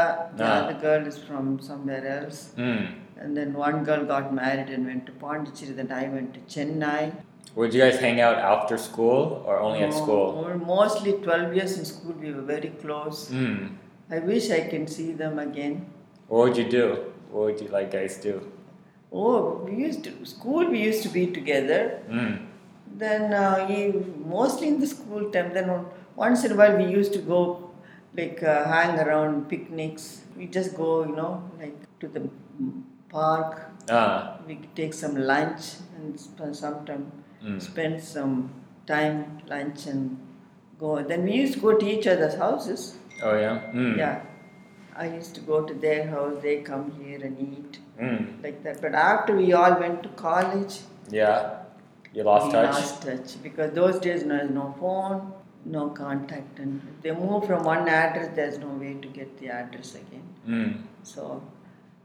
The 0.40 0.44
Ah. 0.48 0.56
other 0.58 0.74
girl 0.86 1.06
is 1.12 1.18
from 1.28 1.46
somewhere 1.68 2.04
else. 2.16 2.40
Mm. 2.56 2.82
And 3.20 3.36
then 3.36 3.54
one 3.60 3.78
girl 3.88 4.04
got 4.10 4.32
married 4.38 4.68
and 4.74 4.86
went 4.90 5.06
to 5.06 5.12
Pondicherry. 5.22 5.72
Then 5.80 5.90
I 6.00 6.04
went 6.16 6.34
to 6.36 6.40
Chennai. 6.54 7.00
Would 7.56 7.74
you 7.74 7.80
guys 7.82 7.98
hang 8.06 8.20
out 8.20 8.38
after 8.52 8.76
school 8.86 9.42
or 9.46 9.58
only 9.66 9.82
at 9.86 9.92
Oh, 9.94 10.00
school? 10.02 10.58
Mostly 10.70 11.12
12 11.26 11.54
years 11.58 11.78
in 11.78 11.84
school, 11.92 12.14
we 12.24 12.32
were 12.38 12.46
very 12.54 12.70
close. 12.82 13.22
Mm. 13.42 13.70
I 14.16 14.18
wish 14.30 14.50
I 14.58 14.60
can 14.72 14.86
see 14.96 15.08
them 15.22 15.38
again. 15.46 15.78
What 16.28 16.40
would 16.48 16.56
you 16.62 16.68
do? 16.78 16.84
What 17.30 17.44
would 17.46 17.60
you 17.60 17.68
like 17.78 17.90
guys 17.98 18.18
do? 18.28 18.34
Oh, 19.12 19.38
we 19.64 19.74
used 19.86 20.04
to 20.04 20.12
school. 20.34 20.68
We 20.76 20.82
used 20.82 21.02
to 21.04 21.08
be 21.08 21.26
together. 21.38 21.80
Mm. 22.10 22.34
Then 23.04 23.32
uh, 23.32 23.68
mostly 24.38 24.68
in 24.68 24.78
the 24.80 24.86
school 24.86 25.30
time. 25.30 25.52
Then 25.54 25.70
once 26.26 26.44
in 26.44 26.52
a 26.52 26.56
while 26.56 26.76
we 26.76 26.84
used 27.00 27.12
to 27.14 27.22
go 27.34 27.65
like 28.16 28.42
uh, 28.42 28.64
hang 28.64 28.98
around 28.98 29.48
picnics. 29.48 30.22
We 30.36 30.46
just 30.46 30.76
go, 30.76 31.04
you 31.04 31.14
know, 31.16 31.42
like 31.58 31.76
to 32.00 32.08
the 32.08 32.28
park. 33.08 33.70
Ah. 33.90 34.38
We 34.46 34.58
take 34.74 34.94
some 34.94 35.16
lunch 35.16 35.64
and 35.96 36.18
sp- 36.20 36.54
sometime 36.64 37.06
Mm. 37.44 37.60
spend 37.60 38.02
some 38.02 38.32
time 38.86 39.16
lunch 39.46 39.86
and 39.86 40.16
go. 40.80 41.02
Then 41.10 41.24
we 41.24 41.32
used 41.34 41.54
to 41.54 41.60
go 41.60 41.72
to 41.82 41.86
each 41.94 42.06
other's 42.12 42.34
houses. 42.34 42.96
Oh 43.22 43.34
yeah. 43.42 43.60
Mm. 43.74 43.96
Yeah, 43.98 44.22
I 44.96 45.06
used 45.16 45.34
to 45.36 45.42
go 45.50 45.60
to 45.70 45.74
their 45.74 46.06
house. 46.14 46.38
They 46.46 46.56
come 46.70 46.86
here 47.00 47.20
and 47.28 47.38
eat 47.48 47.78
Mm. 48.00 48.42
like 48.46 48.62
that. 48.64 48.80
But 48.86 48.94
after 49.02 49.36
we 49.42 49.52
all 49.52 49.78
went 49.84 50.02
to 50.06 50.10
college, 50.24 50.78
Yeah. 51.10 51.36
You 52.14 52.24
lost 52.30 52.46
we 52.46 52.52
touch. 52.52 52.72
lost 52.74 53.02
touch 53.06 53.36
because 53.42 53.72
those 53.78 54.00
days 54.00 54.24
there's 54.32 54.50
no 54.50 54.66
phone, 54.80 55.32
no 55.66 55.88
contact, 55.88 56.58
and 56.58 56.80
they 57.02 57.10
move 57.10 57.46
from 57.46 57.64
one 57.64 57.88
address, 57.88 58.30
there's 58.34 58.58
no 58.58 58.68
way 58.68 58.94
to 58.94 59.08
get 59.08 59.36
the 59.38 59.48
address 59.48 59.94
again. 59.94 60.22
Mm. 60.46 60.82
So 61.02 61.42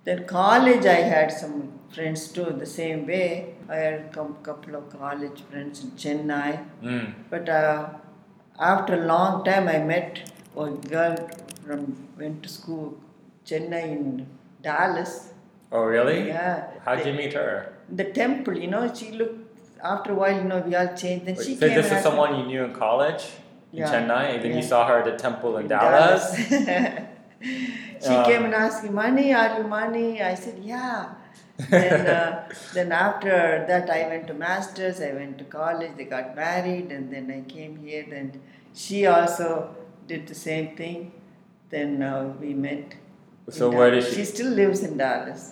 then 0.03 0.25
college, 0.25 0.85
I 0.85 1.01
had 1.13 1.31
some 1.31 1.71
friends 1.93 2.27
too. 2.29 2.55
The 2.57 2.65
same 2.65 3.05
way, 3.05 3.55
I 3.69 3.75
had 3.75 3.93
a 3.93 4.09
couple 4.43 4.75
of 4.75 4.89
college 4.89 5.43
friends 5.49 5.83
in 5.83 5.91
Chennai. 5.91 6.65
Mm. 6.83 7.13
But 7.29 7.49
uh, 7.49 7.89
after 8.59 9.03
a 9.03 9.05
long 9.05 9.43
time, 9.43 9.67
I 9.67 9.79
met 9.79 10.31
a 10.57 10.69
girl 10.69 11.15
from 11.65 12.07
went 12.17 12.41
to 12.43 12.49
school 12.49 12.99
Chennai 13.45 13.83
in 13.83 14.27
Dallas. 14.61 15.33
Oh 15.71 15.83
really? 15.83 16.27
Yeah. 16.27 16.71
How'd 16.83 17.05
you 17.05 17.13
meet 17.13 17.33
her? 17.33 17.73
The 17.89 18.05
temple, 18.05 18.57
you 18.57 18.67
know, 18.67 18.93
she 18.93 19.11
looked. 19.11 19.37
After 19.83 20.11
a 20.11 20.15
while, 20.15 20.35
you 20.35 20.43
know, 20.43 20.59
we 20.59 20.75
all 20.75 20.93
changed. 20.95 21.25
Then 21.25 21.35
she 21.35 21.55
so 21.55 21.67
came. 21.67 21.75
this 21.75 21.91
is 21.91 22.03
someone 22.03 22.37
you 22.39 22.45
knew 22.45 22.63
in 22.65 22.73
college 22.73 23.23
in 23.71 23.79
Yeah. 23.79 23.91
Chennai, 23.93 24.35
and 24.35 24.43
then 24.43 24.55
you 24.57 24.63
saw 24.63 24.87
her 24.87 24.97
at 24.99 25.05
the 25.05 25.17
temple 25.17 25.57
in, 25.57 25.63
in 25.63 25.69
Dallas. 25.69 26.23
she 28.05 28.15
Uh. 28.15 28.25
came 28.25 28.45
and 28.45 28.53
asked 28.53 28.83
me, 28.83 28.89
"Money? 28.89 29.33
Are 29.33 29.57
you 29.57 29.63
money?" 29.67 30.21
I 30.21 30.35
said, 30.35 30.57
"Yeah." 30.63 31.09
then, 31.69 32.07
uh, 32.07 32.49
then 32.73 32.91
after 32.91 33.65
that, 33.67 33.89
I 33.89 34.07
went 34.07 34.27
to 34.27 34.33
masters. 34.33 34.99
I 35.01 35.11
went 35.13 35.37
to 35.39 35.45
college. 35.45 35.91
They 35.97 36.05
got 36.05 36.35
married, 36.35 36.91
and 36.91 37.11
then 37.13 37.31
I 37.37 37.41
came 37.55 37.77
here. 37.85 38.05
And 38.21 38.39
she 38.73 39.05
also 39.05 39.75
did 40.07 40.27
the 40.27 40.35
same 40.35 40.75
thing. 40.75 41.11
Then 41.69 42.01
uh, 42.03 42.33
we 42.41 42.53
met. 42.53 42.95
So 43.49 43.69
where 43.69 43.89
Dallas. 43.91 44.05
did 44.05 44.13
she- 44.13 44.19
She 44.21 44.25
still 44.35 44.51
lives 44.61 44.83
in 44.83 44.97
Dallas. 44.97 45.43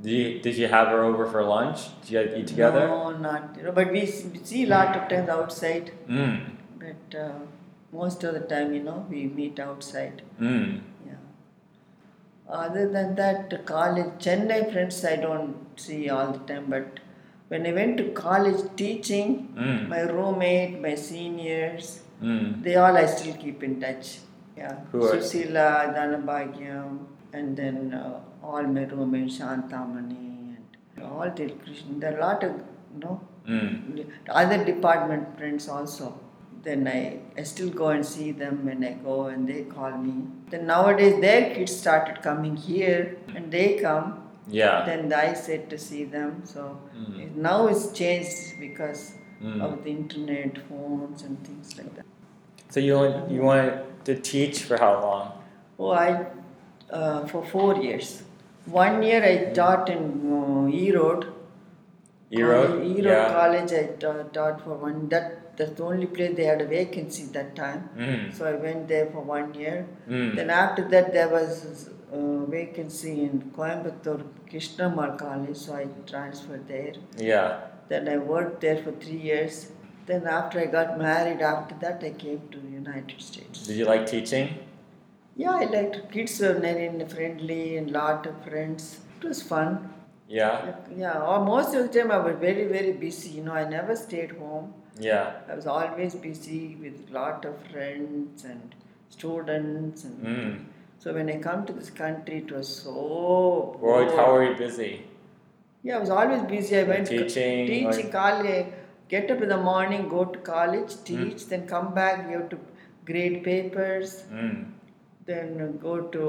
Did 0.00 0.12
you, 0.12 0.38
did 0.46 0.56
you 0.56 0.68
have 0.68 0.88
her 0.94 1.02
over 1.02 1.26
for 1.26 1.42
lunch? 1.42 1.78
Did 2.02 2.10
you 2.10 2.18
guys 2.22 2.36
eat 2.38 2.46
together? 2.46 2.86
No, 2.86 3.10
not. 3.28 3.56
You 3.56 3.64
know, 3.64 3.72
but 3.78 3.90
we 3.96 4.02
we 4.32 4.38
see 4.50 4.62
a 4.64 4.68
lot 4.72 4.96
of 4.98 5.08
times 5.12 5.28
outside. 5.36 5.90
Mm. 6.18 6.36
But 6.82 7.16
uh, 7.22 7.32
most 7.92 8.24
of 8.24 8.34
the 8.34 8.40
time, 8.40 8.74
you 8.74 8.82
know, 8.82 9.06
we 9.10 9.26
meet 9.26 9.58
outside. 9.58 10.22
Mm. 10.40 10.80
Yeah. 11.06 11.14
Other 12.48 12.88
than 12.88 13.14
that, 13.16 13.64
college, 13.66 14.12
Chennai 14.18 14.72
friends 14.72 15.04
I 15.04 15.16
don't 15.16 15.56
see 15.76 16.08
all 16.10 16.32
the 16.32 16.38
time, 16.52 16.66
but 16.68 17.00
when 17.48 17.66
I 17.66 17.72
went 17.72 17.96
to 17.98 18.04
college 18.10 18.60
teaching, 18.76 19.48
Mm. 19.54 19.88
my 19.88 20.00
roommate, 20.00 20.80
my 20.86 20.94
seniors, 20.94 22.02
Mm. 22.22 22.62
they 22.62 22.76
all 22.76 22.96
I 22.96 23.06
still 23.06 23.34
keep 23.34 23.62
in 23.62 23.80
touch. 23.80 24.18
Yeah. 24.56 24.76
Who 24.92 25.02
are- 25.04 25.14
Susila, 25.14 25.68
Dhanabhagyam, 25.96 26.98
and 27.32 27.56
then 27.56 27.94
uh, 27.94 28.20
all 28.42 28.62
my 28.62 28.84
roommates, 28.84 29.38
Shantamani, 29.38 30.56
and 30.56 31.04
all 31.10 31.30
till 31.30 31.50
Krishna. 31.64 31.98
There 31.98 32.14
are 32.14 32.18
a 32.18 32.26
lot 32.26 32.42
of, 32.44 32.54
you 32.94 33.00
know, 33.04 33.20
Mm. 33.46 34.06
other 34.40 34.64
department 34.64 35.38
friends 35.38 35.68
also. 35.68 36.08
Then 36.62 36.88
I, 36.88 37.18
I 37.38 37.42
still 37.44 37.70
go 37.70 37.88
and 37.88 38.04
see 38.04 38.32
them 38.32 38.64
when 38.66 38.84
I 38.84 38.92
go 38.92 39.26
and 39.26 39.48
they 39.48 39.62
call 39.62 39.92
me. 39.92 40.24
Then 40.50 40.66
nowadays 40.66 41.20
their 41.20 41.54
kids 41.54 41.74
started 41.76 42.20
coming 42.22 42.56
here 42.56 43.16
and 43.34 43.50
they 43.50 43.78
come. 43.78 44.24
Yeah. 44.48 44.84
Then 44.84 45.12
I 45.12 45.34
said 45.34 45.70
to 45.70 45.78
see 45.78 46.04
them. 46.04 46.42
So 46.44 46.78
Mm. 46.98 47.20
it- 47.24 47.36
now 47.36 47.58
it's 47.68 47.86
changed 48.00 48.58
because 48.60 49.02
Mm. 49.42 49.60
of 49.66 49.84
the 49.84 49.90
internet, 49.90 50.58
phones 50.68 51.22
and 51.26 51.36
things 51.46 51.76
like 51.78 51.94
that. 51.96 52.04
So 52.70 52.80
you 52.80 52.94
want, 52.96 53.30
you 53.30 53.42
wanted 53.42 53.74
to 54.06 54.14
teach 54.30 54.62
for 54.64 54.76
how 54.78 54.94
long? 55.02 55.26
Oh, 55.78 55.90
I 55.92 56.26
uh, 56.90 57.26
for 57.26 57.44
four 57.44 57.76
years. 57.76 58.22
One 58.66 59.02
year 59.02 59.22
I 59.22 59.52
taught 59.58 59.88
in 59.90 60.02
uh, 60.38 60.66
Erode. 60.84 61.26
Erode? 62.30 62.68
College, 62.68 62.98
Erode 62.98 63.04
Yeah. 63.04 63.32
College. 63.32 63.72
I 63.72 63.86
taught, 64.00 64.32
taught 64.34 64.64
for 64.64 64.74
one. 64.74 65.08
That 65.08 65.56
that's 65.56 65.72
the 65.72 65.84
only 65.84 66.06
place 66.06 66.36
they 66.36 66.44
had 66.44 66.60
a 66.60 66.66
vacancy 66.66 67.24
that 67.36 67.56
time. 67.56 67.88
Mm. 67.96 68.32
So 68.32 68.44
I 68.46 68.52
went 68.52 68.86
there 68.88 69.06
for 69.06 69.20
one 69.20 69.54
year. 69.54 69.86
Mm. 70.08 70.36
Then 70.36 70.50
after 70.50 70.86
that 70.88 71.12
there 71.12 71.28
was 71.28 71.90
a 72.12 72.46
vacancy 72.46 73.22
in 73.22 73.50
Coimbatore 73.56 74.24
Krishnammal 74.50 75.18
College, 75.18 75.56
so 75.56 75.74
I 75.74 75.86
transferred 76.06 76.68
there. 76.68 76.94
Yeah. 77.16 77.60
Then 77.88 78.08
I 78.08 78.18
worked 78.18 78.60
there 78.60 78.78
for 78.82 78.92
three 78.92 79.20
years. 79.32 79.72
Then 80.06 80.26
after 80.26 80.60
I 80.60 80.66
got 80.66 80.98
married, 80.98 81.42
after 81.42 81.74
that 81.80 82.02
I 82.04 82.10
came 82.10 82.48
to 82.52 82.58
the 82.58 82.68
United 82.68 83.20
States. 83.20 83.66
Did 83.66 83.76
you 83.76 83.84
like 83.84 84.06
teaching? 84.06 84.54
Yeah, 85.36 85.52
I 85.52 85.64
liked 85.64 86.10
kids 86.12 86.40
were 86.40 86.54
very 86.54 87.04
friendly 87.08 87.76
and 87.76 87.90
lot 87.90 88.26
of 88.26 88.42
friends. 88.44 89.00
It 89.20 89.28
was 89.28 89.42
fun. 89.42 89.92
Yeah. 90.28 90.74
Yeah, 90.94 91.22
or 91.22 91.44
most 91.44 91.74
of 91.74 91.90
the 91.90 91.98
time 91.98 92.10
I 92.10 92.18
was 92.18 92.36
very 92.40 92.66
very 92.66 92.92
busy. 92.92 93.30
You 93.36 93.44
know, 93.44 93.52
I 93.52 93.68
never 93.68 93.96
stayed 93.96 94.32
home. 94.32 94.72
Yeah. 95.00 95.32
I 95.50 95.54
was 95.54 95.66
always 95.66 96.14
busy 96.14 96.76
with 96.80 97.10
lot 97.10 97.44
of 97.50 97.54
friends 97.72 98.44
and 98.44 98.74
students 99.16 100.04
and 100.04 100.26
Mm. 100.30 100.56
so 101.04 101.14
when 101.18 101.30
I 101.34 101.36
come 101.46 101.64
to 101.68 101.72
this 101.78 101.90
country 102.00 102.38
it 102.44 102.50
was 102.56 102.68
so 102.82 102.96
bored. 103.80 104.10
how 104.18 104.26
were 104.32 104.42
you 104.48 104.56
busy? 104.58 104.90
Yeah, 105.82 105.96
I 105.96 106.00
was 106.00 106.10
always 106.10 106.42
busy. 106.52 106.76
I 106.80 106.82
went 106.92 107.06
teaching, 107.12 107.66
teaching 107.72 107.86
like- 107.90 108.12
college. 108.12 108.66
Get 109.12 109.30
up 109.34 109.40
in 109.44 109.48
the 109.54 109.60
morning, 109.68 110.02
go 110.14 110.24
to 110.32 110.38
college, 110.48 110.90
Hmm. 110.96 111.04
teach, 111.10 111.46
then 111.52 111.62
come 111.74 111.86
back. 111.98 112.26
We 112.26 112.34
have 112.38 112.48
to 112.54 112.58
grade 113.10 113.36
papers. 113.44 114.10
Mm. 114.40 114.58
Then 115.30 115.78
go 115.86 115.94
to 116.16 116.24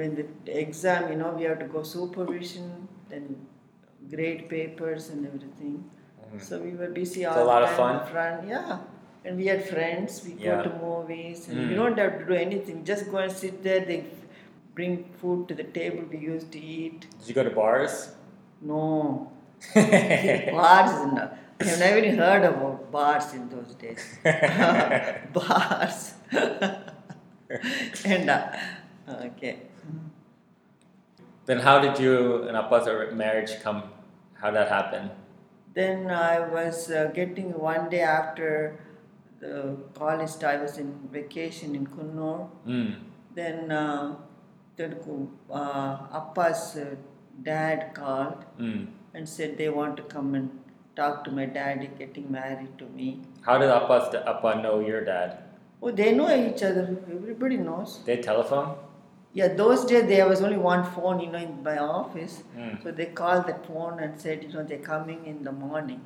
when 0.00 0.16
the 0.20 0.26
exam. 0.62 1.08
You 1.12 1.18
know, 1.20 1.30
we 1.38 1.44
have 1.50 1.60
to 1.64 1.68
go 1.76 1.82
supervision. 1.92 2.66
Then 3.08 3.46
grade 4.10 4.48
papers 4.48 5.08
and 5.10 5.26
everything. 5.26 5.74
Mhm. 6.32 6.40
So 6.48 6.60
we 6.66 6.72
were 6.80 6.88
busy 7.00 7.22
It's 7.24 7.30
all 7.36 7.44
a 7.44 7.46
lot 7.52 7.60
the 7.60 7.70
of 7.70 7.76
time. 7.76 7.98
fun. 8.00 8.12
Front, 8.12 8.48
yeah. 8.48 8.78
And 9.24 9.36
we 9.36 9.46
had 9.52 9.62
friends. 9.72 10.22
We 10.26 10.32
Yeah. 10.34 10.56
go 10.56 10.62
to 10.68 10.72
movies, 10.84 11.48
and 11.48 11.58
Mm. 11.60 11.68
we 11.70 11.74
don't 11.80 11.98
have 12.04 12.18
to 12.20 12.24
do 12.32 12.34
anything. 12.46 12.84
Just 12.92 13.10
go 13.14 13.18
and 13.26 13.32
sit 13.44 13.62
there. 13.68 13.80
They 13.90 13.98
bring 14.74 14.94
food 15.22 15.48
to 15.48 15.54
the 15.60 15.64
table. 15.78 16.04
We 16.14 16.18
used 16.34 16.50
to 16.52 16.60
eat. 16.76 17.06
Did 17.18 17.28
you 17.30 17.34
go 17.40 17.44
to 17.50 17.54
bars? 17.62 17.96
No, 18.60 18.84
bars. 19.74 20.94
No. 21.16 21.30
I've 21.60 21.78
never 21.82 21.98
even 21.98 22.18
heard 22.18 22.44
about 22.44 22.90
bars 22.92 23.32
in 23.38 23.48
those 23.48 23.74
days. 23.84 24.02
bars. 25.38 25.98
and 28.04 28.30
uh, 28.30 28.48
okay. 29.30 29.54
Then 31.46 31.60
how 31.60 31.78
did 31.78 31.98
you 31.98 32.42
and 32.48 32.56
Appa's 32.56 32.88
marriage 33.14 33.52
come? 33.62 33.84
How 34.34 34.50
did 34.50 34.56
that 34.56 34.68
happen? 34.68 35.10
Then 35.74 36.10
I 36.10 36.40
was 36.40 36.90
uh, 36.90 37.10
getting 37.14 37.52
one 37.58 37.88
day 37.88 38.00
after 38.00 38.80
the 39.40 39.76
college. 39.94 40.42
I 40.42 40.56
was 40.56 40.78
in 40.78 40.92
vacation 41.12 41.74
in 41.76 41.86
Coonoor. 41.86 42.48
Mm. 42.66 42.94
Then 43.34 43.70
uh, 43.70 44.16
then 44.76 44.96
uh, 45.50 45.98
Appa's 46.20 46.76
uh, 46.76 46.94
dad 47.42 47.94
called 47.94 48.44
Mm. 48.58 48.86
and 49.14 49.28
said 49.28 49.56
they 49.58 49.68
want 49.68 49.96
to 49.98 50.02
come 50.14 50.34
and 50.34 50.50
talk 50.96 51.24
to 51.24 51.30
my 51.30 51.46
daddy 51.46 51.90
getting 51.98 52.30
married 52.32 52.78
to 52.78 52.86
me. 52.86 53.20
How 53.42 53.58
did 53.58 53.70
Appa's 53.70 54.14
Appa 54.14 54.62
know 54.62 54.80
your 54.80 55.04
dad? 55.04 55.38
Oh, 55.82 55.90
they 55.90 56.12
know 56.12 56.28
each 56.34 56.62
other. 56.62 56.84
Everybody 57.12 57.58
knows. 57.58 58.00
They 58.04 58.16
telephone? 58.16 58.76
Yeah, 59.38 59.48
those 59.48 59.84
days 59.84 60.06
there 60.10 60.26
was 60.28 60.40
only 60.40 60.56
one 60.56 60.82
phone, 60.92 61.18
you 61.20 61.30
know, 61.30 61.38
in 61.46 61.62
my 61.62 61.76
office. 61.76 62.42
Mm. 62.58 62.82
So 62.82 62.90
they 62.90 63.06
called 63.20 63.46
that 63.48 63.66
phone 63.66 63.98
and 64.04 64.18
said, 64.18 64.42
you 64.44 64.50
know, 64.52 64.62
they're 64.70 64.86
coming 64.94 65.26
in 65.32 65.42
the 65.48 65.52
morning. 65.52 66.00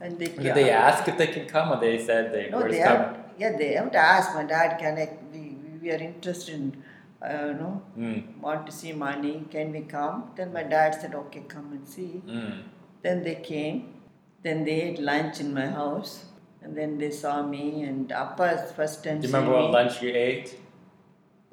And 0.00 0.18
they 0.18 0.26
Did 0.26 0.54
they 0.56 0.70
ask 0.70 1.06
if 1.12 1.16
they 1.20 1.28
can 1.28 1.46
come 1.46 1.70
or 1.72 1.78
they 1.84 1.92
said 2.08 2.32
they 2.32 2.48
No, 2.50 2.62
were 2.62 2.70
they 2.72 2.78
just 2.78 2.90
have, 2.90 3.16
yeah, 3.38 3.56
they 3.60 3.68
have 3.74 3.92
to 3.92 3.98
ask 3.98 4.34
my 4.34 4.42
dad, 4.42 4.76
can 4.80 4.98
I, 5.04 5.06
we, 5.32 5.42
we 5.80 5.92
are 5.92 6.02
interested 6.08 6.54
in, 6.56 6.82
uh, 7.22 7.46
you 7.46 7.54
know, 7.60 7.82
Mm. 7.96 8.40
want 8.40 8.66
to 8.66 8.72
see 8.80 8.92
money, 9.06 9.36
can 9.54 9.70
we 9.78 9.82
come? 9.96 10.18
Then 10.36 10.52
my 10.58 10.64
dad 10.74 11.00
said, 11.00 11.14
okay, 11.22 11.44
come 11.54 11.70
and 11.78 11.86
see. 11.86 12.22
Mm. 12.26 12.62
Then 13.02 13.22
they 13.22 13.36
came. 13.36 13.94
Then 14.42 14.64
they 14.64 14.78
ate 14.88 14.98
lunch 15.12 15.38
in 15.38 15.54
my 15.54 15.68
house. 15.80 16.24
And 16.62 16.76
then 16.76 16.98
they 16.98 17.12
saw 17.12 17.40
me 17.56 17.84
and 17.84 18.10
Appa's 18.10 18.72
first 18.72 19.04
time 19.04 19.20
Do 19.20 19.28
you 19.28 19.34
remember 19.34 19.56
what 19.58 19.66
me. 19.68 19.72
lunch 19.80 20.02
you 20.02 20.10
ate? 20.12 20.56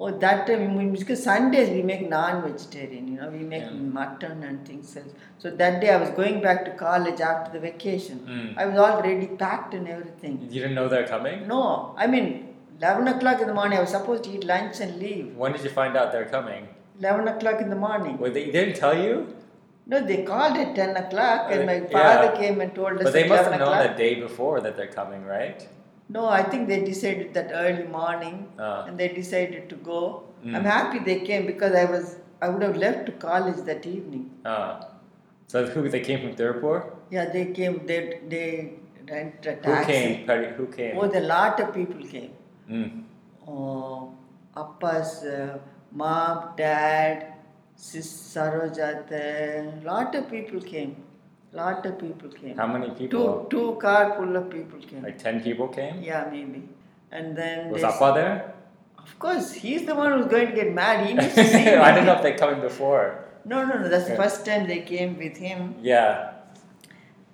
Oh, 0.00 0.10
that 0.22 0.46
time 0.46 0.74
we- 0.76 0.86
because 1.00 1.22
Sundays 1.22 1.68
we 1.70 1.82
make 1.90 2.08
non-vegetarian. 2.08 3.06
You 3.08 3.18
know, 3.20 3.28
we 3.30 3.38
make 3.52 3.62
Yeah. 3.62 3.92
mutton 3.98 4.42
and 4.48 4.66
things 4.68 4.96
else. 4.96 5.12
So 5.38 5.50
that 5.62 5.80
day 5.80 5.90
I 5.90 5.98
was 6.04 6.10
going 6.10 6.40
back 6.46 6.64
to 6.64 6.72
college 6.72 7.20
after 7.20 7.52
the 7.52 7.60
vacation. 7.60 8.18
Mm. 8.28 8.58
I 8.62 8.66
was 8.66 8.78
already 8.86 9.28
packed 9.44 9.72
and 9.74 9.88
everything. 9.88 10.34
You 10.42 10.60
didn't 10.62 10.74
know 10.74 10.88
they're 10.88 11.06
coming? 11.06 11.46
No, 11.46 11.94
I 11.96 12.08
mean, 12.08 12.26
11 12.80 13.06
o'clock 13.14 13.40
in 13.40 13.46
the 13.46 13.54
morning, 13.54 13.78
I 13.78 13.82
was 13.82 13.90
supposed 13.90 14.24
to 14.24 14.30
eat 14.30 14.44
lunch 14.44 14.80
and 14.80 14.96
leave. 15.04 15.36
When 15.36 15.52
did 15.52 15.62
you 15.62 15.70
find 15.70 15.96
out 15.96 16.10
they're 16.10 16.32
coming? 16.38 16.66
11 16.98 17.28
o'clock 17.28 17.60
in 17.60 17.70
the 17.70 17.80
morning. 17.86 18.18
Well, 18.18 18.32
they 18.32 18.46
didn't 18.50 18.74
tell 18.74 18.96
you? 19.06 19.14
No, 19.86 20.00
they 20.00 20.18
called 20.24 20.56
at 20.56 20.74
10 20.74 20.96
o'clock, 20.96 21.48
and 21.52 21.66
my 21.66 21.78
Uh, 21.80 21.86
father 21.96 22.30
yeah. 22.32 22.40
came 22.40 22.60
and 22.60 22.74
told 22.74 22.94
us 22.98 23.04
But 23.04 23.12
they 23.12 23.28
must 23.28 23.44
have 23.44 23.58
known 23.60 23.68
o'clock. 23.68 23.88
the 23.96 24.02
day 24.02 24.14
before 24.26 24.60
that 24.60 24.76
they're 24.76 24.94
coming, 25.00 25.24
right? 25.24 25.66
No, 26.08 26.26
I 26.26 26.42
think 26.42 26.68
they 26.68 26.80
decided 26.84 27.32
that 27.34 27.50
early 27.52 27.84
morning, 27.84 28.48
Ah. 28.58 28.84
and 28.86 28.98
they 28.98 29.08
decided 29.08 29.68
to 29.70 29.76
go. 29.76 30.00
Mm. 30.44 30.56
I'm 30.56 30.64
happy 30.64 30.98
they 30.98 31.20
came 31.20 31.46
because 31.46 31.74
I 31.74 31.84
was 31.86 32.16
I 32.42 32.48
would 32.48 32.62
have 32.62 32.76
left 32.76 33.06
to 33.06 33.12
college 33.12 33.60
that 33.68 33.86
evening. 33.86 34.24
Uh, 34.44 34.84
so 35.46 35.64
who 35.66 35.88
they 35.88 36.00
came 36.00 36.20
from 36.24 36.34
Tirupur? 36.40 36.74
Yeah, 37.10 37.30
they 37.36 37.46
came. 37.58 37.86
They 37.86 38.00
they 38.34 38.48
rent 39.10 39.46
a 39.46 39.56
taxi. 39.56 39.94
Who 39.94 40.26
came? 40.26 40.52
Who 40.58 40.66
came? 40.66 40.98
Oh, 40.98 41.08
the 41.16 41.20
lot 41.20 41.60
of 41.60 41.72
people 41.78 42.02
came. 42.16 42.32
Mm. 42.70 43.04
Oh, 43.46 44.12
Appa's 44.56 45.24
uh, 45.24 45.58
mom, 45.92 46.50
dad, 46.56 47.34
sis 47.76 48.06
Sarojat, 48.34 49.10
lot 49.84 50.14
of 50.14 50.30
people 50.30 50.60
came. 50.60 50.96
Lot 51.54 51.86
of 51.86 51.98
people 51.98 52.28
came. 52.30 52.56
How 52.56 52.66
many 52.66 52.90
people? 53.00 53.46
two 53.50 53.56
two 53.56 53.78
car 53.82 54.14
full 54.16 54.36
of 54.36 54.50
people 54.50 54.78
came. 54.90 55.02
Like 55.02 55.18
10 55.18 55.40
people 55.42 55.68
came? 55.68 56.02
Yeah, 56.02 56.28
maybe. 56.30 56.62
And 57.12 57.36
then 57.36 57.70
Was 57.70 57.84
Appa 57.84 58.12
there? 58.16 58.54
Of 58.98 59.18
course, 59.18 59.52
he's 59.52 59.84
the 59.86 59.94
one 59.94 60.12
who's 60.12 60.26
going 60.26 60.48
to 60.48 60.54
get 60.60 60.72
married. 60.74 61.06
He 61.08 61.14
needs 61.14 61.34
to 61.34 61.44
see 61.54 61.68
I 61.88 61.94
don't 61.94 62.06
know 62.06 62.14
if 62.14 62.22
they 62.22 62.32
coming 62.32 62.60
before. 62.60 63.04
No, 63.44 63.64
no, 63.64 63.78
no. 63.78 63.88
That's 63.88 64.06
the 64.06 64.14
Yeah. 64.14 64.22
first 64.22 64.44
time 64.46 64.66
they 64.66 64.80
came 64.80 65.16
with 65.24 65.36
him, 65.36 65.74
Yeah. 65.80 66.32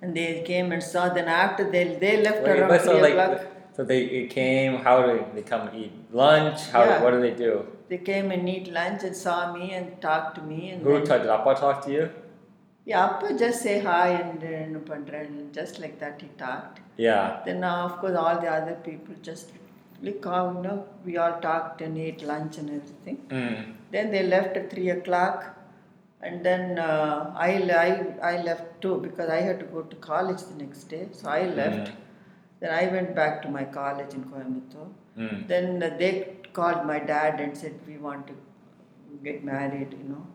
and 0.03 0.15
they 0.17 0.43
came 0.51 0.73
and 0.73 0.83
saw. 0.83 1.09
Then 1.19 1.29
after 1.29 1.71
they 1.75 1.85
they 2.05 2.15
left 2.23 2.43
Wait, 2.43 2.59
around 2.59 2.81
so 2.81 2.93
three 2.93 3.03
like, 3.07 3.15
o'clock. 3.15 3.47
so 3.77 3.85
they 3.93 4.03
came. 4.39 4.79
How 4.87 4.97
do 5.07 5.13
they 5.35 5.43
come 5.53 5.69
eat 5.83 5.93
lunch? 6.23 6.67
How? 6.75 6.85
Yeah. 6.85 7.03
What 7.05 7.13
do 7.17 7.21
they 7.27 7.35
do? 7.45 7.53
They 7.89 7.99
came 8.11 8.31
and 8.37 8.49
eat 8.57 8.67
lunch 8.81 9.05
and 9.11 9.17
saw 9.17 9.37
me 9.59 9.73
and 9.79 10.01
talked 10.09 10.35
to 10.41 10.43
me. 10.51 10.61
And 10.73 10.83
Who 10.83 10.93
then, 10.99 11.07
talked? 11.11 11.23
Did 11.29 11.31
Appa 11.39 11.55
talk 11.65 11.85
to 11.87 11.93
you? 11.99 12.11
Yeah, 12.91 13.07
Appa 13.07 13.35
just 13.39 13.63
say 13.63 13.79
hi 13.81 14.09
and 14.21 14.43
uh, 14.43 14.95
and 15.23 15.55
just 15.55 15.79
like 15.83 15.99
that 16.01 16.21
he 16.21 16.29
talked. 16.39 16.81
Yeah. 16.97 17.41
Then 17.45 17.63
uh, 17.63 17.85
of 17.89 17.99
course 18.01 18.17
all 18.23 18.41
the 18.45 18.51
other 18.59 18.77
people 18.87 19.15
just 19.23 19.53
like 20.03 20.25
how 20.25 20.43
you 20.55 20.63
know 20.65 20.79
we 21.05 21.17
all 21.17 21.37
talked 21.41 21.83
and 21.83 21.99
ate 22.07 22.23
lunch 22.31 22.59
and 22.59 22.71
everything. 22.79 23.19
Mm. 23.29 23.75
Then 23.93 24.11
they 24.11 24.23
left 24.25 24.57
at 24.57 24.71
three 24.73 24.89
o'clock, 24.97 25.45
and 26.23 26.45
then 26.45 26.79
uh, 26.79 27.33
I, 27.49 27.51
I 27.85 27.91
I 28.33 28.43
left 28.49 28.67
too 28.83 28.97
because 29.07 29.31
I 29.39 29.41
had 29.49 29.61
to 29.61 29.67
go 29.77 29.83
to 29.93 29.97
college 30.11 30.43
the 30.51 30.57
next 30.65 30.85
day. 30.95 31.05
So 31.13 31.29
I 31.29 31.43
left. 31.61 31.87
Mm. 31.91 31.97
Then 32.61 32.75
I 32.81 32.85
went 32.97 33.15
back 33.15 33.41
to 33.43 33.49
my 33.59 33.65
college 33.79 34.15
in 34.15 34.25
Coimbatore. 34.33 34.91
Mm. 35.19 35.47
Then 35.53 35.79
they 36.03 36.13
called 36.53 36.85
my 36.93 36.99
dad 36.99 37.41
and 37.41 37.57
said 37.57 37.75
we 37.87 37.99
want 38.09 38.27
to 38.27 38.37
get 39.29 39.45
married. 39.53 39.97
You 40.01 40.09
know, 40.13 40.27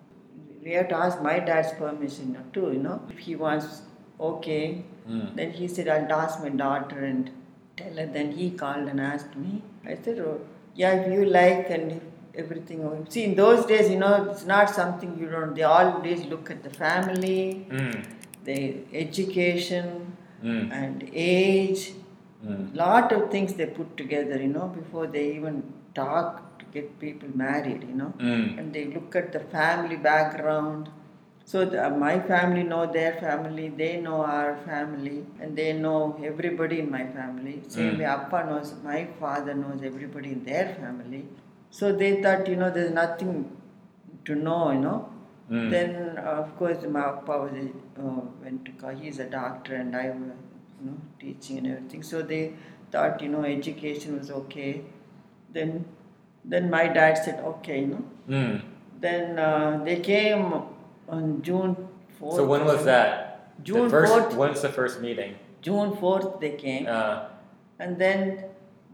we 0.65 0.71
have 0.73 0.87
to 0.89 0.97
ask 0.97 1.21
my 1.21 1.37
dad's 1.39 1.71
permission 1.73 2.35
too. 2.53 2.67
You 2.73 2.79
know, 2.87 3.01
if 3.09 3.19
he 3.19 3.35
wants, 3.35 3.81
okay. 4.19 4.83
Mm. 5.07 5.35
Then 5.35 5.51
he 5.51 5.67
said 5.67 5.87
I'll 5.87 6.11
ask 6.19 6.41
my 6.41 6.49
daughter 6.49 7.05
and 7.05 7.29
tell 7.77 7.95
her. 8.01 8.07
Then 8.07 8.31
he 8.31 8.51
called 8.51 8.87
and 8.93 8.99
asked 8.99 9.35
me. 9.35 9.61
I 9.85 9.95
said, 10.03 10.19
oh, 10.19 10.41
yeah, 10.73 10.93
if 10.93 11.13
you 11.13 11.25
like 11.25 11.69
and 11.69 11.91
if 11.91 12.03
everything. 12.43 13.05
See, 13.09 13.23
in 13.25 13.35
those 13.35 13.65
days, 13.65 13.89
you 13.89 13.97
know, 13.99 14.29
it's 14.31 14.45
not 14.45 14.69
something 14.69 15.17
you 15.19 15.29
don't. 15.29 15.55
They 15.55 15.63
always 15.63 16.25
look 16.25 16.49
at 16.55 16.63
the 16.63 16.69
family, 16.69 17.67
Mm. 17.69 18.03
the 18.49 18.57
education, 19.03 19.91
Mm. 20.43 20.71
and 20.79 21.09
age. 21.13 21.93
Mm. 22.45 22.75
Lot 22.75 23.11
of 23.11 23.29
things 23.31 23.53
they 23.53 23.67
put 23.77 23.95
together, 24.01 24.41
you 24.41 24.49
know, 24.57 24.67
before 24.79 25.07
they 25.07 25.23
even 25.35 25.61
talk 25.93 26.41
get 26.77 26.87
people 27.05 27.29
married, 27.45 27.81
you 27.89 27.95
know. 28.01 28.11
Mm. 28.19 28.59
And 28.59 28.73
they 28.73 28.85
look 28.97 29.15
at 29.21 29.31
the 29.37 29.41
family 29.57 29.97
background. 30.11 30.89
So 31.51 31.63
the, 31.73 31.89
my 32.03 32.13
family 32.29 32.63
know 32.63 32.83
their 32.91 33.13
family, 33.25 33.67
they 33.81 33.91
know 34.05 34.21
our 34.21 34.55
family, 34.69 35.17
and 35.39 35.55
they 35.61 35.73
know 35.73 35.97
everybody 36.31 36.79
in 36.83 36.89
my 36.97 37.05
family. 37.17 37.55
Same 37.75 37.91
Mm. 37.95 37.99
way, 37.99 38.05
Appa 38.17 38.39
knows 38.49 38.71
my 38.91 39.01
father 39.19 39.53
knows 39.63 39.83
everybody 39.91 40.31
in 40.37 40.43
their 40.51 40.67
family. 40.79 41.21
So 41.79 41.91
they 42.01 42.11
thought, 42.23 42.47
you 42.53 42.55
know, 42.63 42.71
there's 42.77 42.95
nothing 43.03 43.35
to 44.25 44.35
know, 44.47 44.61
you 44.71 44.79
know. 44.87 44.97
Mm. 45.51 45.69
Then, 45.75 45.91
uh, 46.17 46.31
of 46.43 46.55
course, 46.57 46.83
my 46.97 47.01
Appa 47.11 47.35
was 47.43 47.53
a, 47.63 47.65
uh, 48.05 48.21
went 48.43 48.65
to 48.65 48.71
co- 48.83 48.95
he's 49.03 49.19
a 49.19 49.29
doctor, 49.39 49.75
and 49.75 49.95
I 49.95 50.05
was, 50.09 50.33
you 50.79 50.85
know, 50.89 50.97
teaching 51.19 51.59
and 51.59 51.67
everything. 51.75 52.03
So 52.11 52.21
they 52.33 52.43
thought, 52.91 53.21
you 53.21 53.29
know, 53.35 53.43
education 53.43 54.17
was 54.17 54.31
okay. 54.41 54.71
Then, 55.53 55.85
then 56.47 56.69
my 56.69 56.87
dad 56.87 57.17
said, 57.17 57.39
okay, 57.43 57.79
you 57.81 57.87
know. 57.87 58.05
Mm. 58.29 58.61
Then 58.99 59.39
uh, 59.39 59.81
they 59.83 59.99
came 59.99 60.53
on 61.09 61.41
June 61.41 61.75
4th. 62.19 62.35
So 62.35 62.45
when 62.45 62.65
was 62.65 62.85
that? 62.85 63.63
June 63.63 63.89
first, 63.89 64.11
4th. 64.13 64.33
When's 64.35 64.61
the 64.61 64.69
first 64.69 65.01
meeting? 65.01 65.35
June 65.61 65.91
4th 65.93 66.39
they 66.39 66.51
came. 66.51 66.87
Uh, 66.87 67.29
And 67.77 67.97
then 67.99 68.19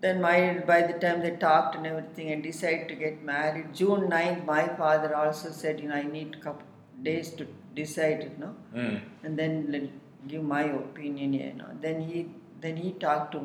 then 0.03 0.19
my 0.21 0.35
by 0.67 0.81
the 0.89 0.93
time 1.01 1.19
they 1.23 1.31
talked 1.41 1.75
and 1.79 1.85
everything 1.89 2.31
and 2.33 2.41
decided 2.43 2.87
to 2.91 2.95
get 3.01 3.23
married, 3.23 3.67
June 3.79 4.09
9th, 4.13 4.45
my 4.45 4.63
father 4.79 5.15
also 5.15 5.51
said, 5.51 5.79
you 5.79 5.89
know, 5.89 5.95
I 5.95 6.07
need 6.15 6.37
a 6.39 6.43
couple 6.45 6.65
days 7.09 7.29
to 7.41 7.45
decide, 7.75 8.23
you 8.23 8.37
know, 8.43 8.55
mm. 8.75 9.01
and 9.23 9.37
then 9.37 9.91
give 10.27 10.43
my 10.43 10.63
opinion, 10.63 11.33
you 11.33 11.53
know. 11.59 11.69
Then 11.85 12.01
he 12.01 12.25
then 12.61 12.77
he 12.77 12.93
talked 13.05 13.31
to 13.33 13.41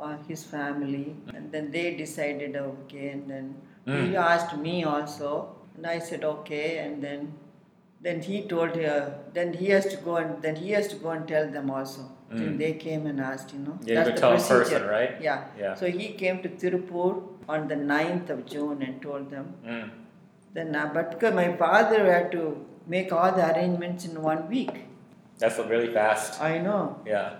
uh, 0.00 0.16
his 0.28 0.44
family, 0.44 1.16
and 1.34 1.50
then 1.52 1.70
they 1.70 1.94
decided 1.94 2.56
okay, 2.56 3.08
and 3.10 3.28
then 3.30 3.54
he 3.84 3.92
Mm. 4.14 4.14
asked 4.30 4.56
me 4.68 4.84
also, 4.84 5.30
and 5.76 5.86
I 5.86 5.98
said 5.98 6.24
okay, 6.24 6.78
and 6.78 7.02
then 7.02 7.32
then 8.06 8.20
he 8.22 8.42
told 8.50 8.76
her, 8.76 9.18
then 9.36 9.52
he 9.60 9.70
has 9.70 9.86
to 9.92 9.96
go 9.96 10.16
and 10.16 10.40
then 10.40 10.54
he 10.54 10.70
has 10.70 10.86
to 10.90 10.96
go 11.04 11.10
and 11.10 11.26
tell 11.26 11.48
them 11.54 11.68
also. 11.78 12.02
Then 12.30 12.50
Mm. 12.52 12.58
they 12.58 12.72
came 12.84 13.06
and 13.10 13.20
asked, 13.28 13.52
you 13.54 13.58
know. 13.62 13.76
Yeah, 13.82 13.98
you 13.98 14.04
could 14.08 14.16
tell 14.18 14.34
in 14.34 14.42
person, 14.50 14.84
right? 14.86 15.16
Yeah. 15.20 15.40
Yeah. 15.62 15.74
So 15.80 15.86
he 16.00 16.06
came 16.20 16.38
to 16.44 16.48
Tirupur 16.60 17.08
on 17.48 17.66
the 17.72 17.74
9th 17.74 18.30
of 18.34 18.44
June 18.52 18.82
and 18.88 19.02
told 19.06 19.30
them. 19.32 19.48
Mm. 19.66 19.90
Then, 20.54 20.76
uh, 20.76 20.90
but 20.94 21.34
my 21.40 21.48
father 21.64 22.00
had 22.12 22.30
to 22.36 22.44
make 22.86 23.12
all 23.12 23.32
the 23.40 23.44
arrangements 23.52 24.04
in 24.10 24.22
one 24.22 24.48
week. 24.48 24.74
That's 25.38 25.58
really 25.74 25.92
fast. 25.92 26.40
I 26.40 26.58
know. 26.58 26.80
Yeah. 27.06 27.30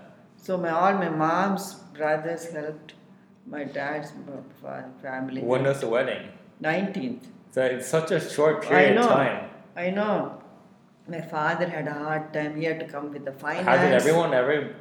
So 0.41 0.57
my 0.57 0.69
all 0.69 0.93
my 0.93 1.09
mom's 1.09 1.75
brothers 1.97 2.45
helped, 2.51 2.93
my 3.45 3.63
dad's 3.63 4.11
family. 5.01 5.41
When 5.41 5.63
was 5.63 5.81
the 5.81 5.89
wedding? 5.89 6.29
19th. 6.61 7.23
So 7.51 7.63
it's 7.63 7.87
such 7.87 8.11
a 8.11 8.19
short 8.19 8.63
period 8.63 8.97
of 8.97 9.07
time. 9.07 9.49
I 9.75 9.89
know. 9.89 10.41
My 11.07 11.21
father 11.21 11.67
had 11.67 11.87
a 11.87 11.93
hard 11.93 12.33
time. 12.33 12.55
He 12.55 12.65
had 12.65 12.79
to 12.79 12.87
come 12.87 13.11
with 13.11 13.25
the 13.25 13.31
finance. 13.31 13.67
How 13.67 13.77
did 13.77 13.93
everyone 13.93 14.33
ever? 14.33 14.75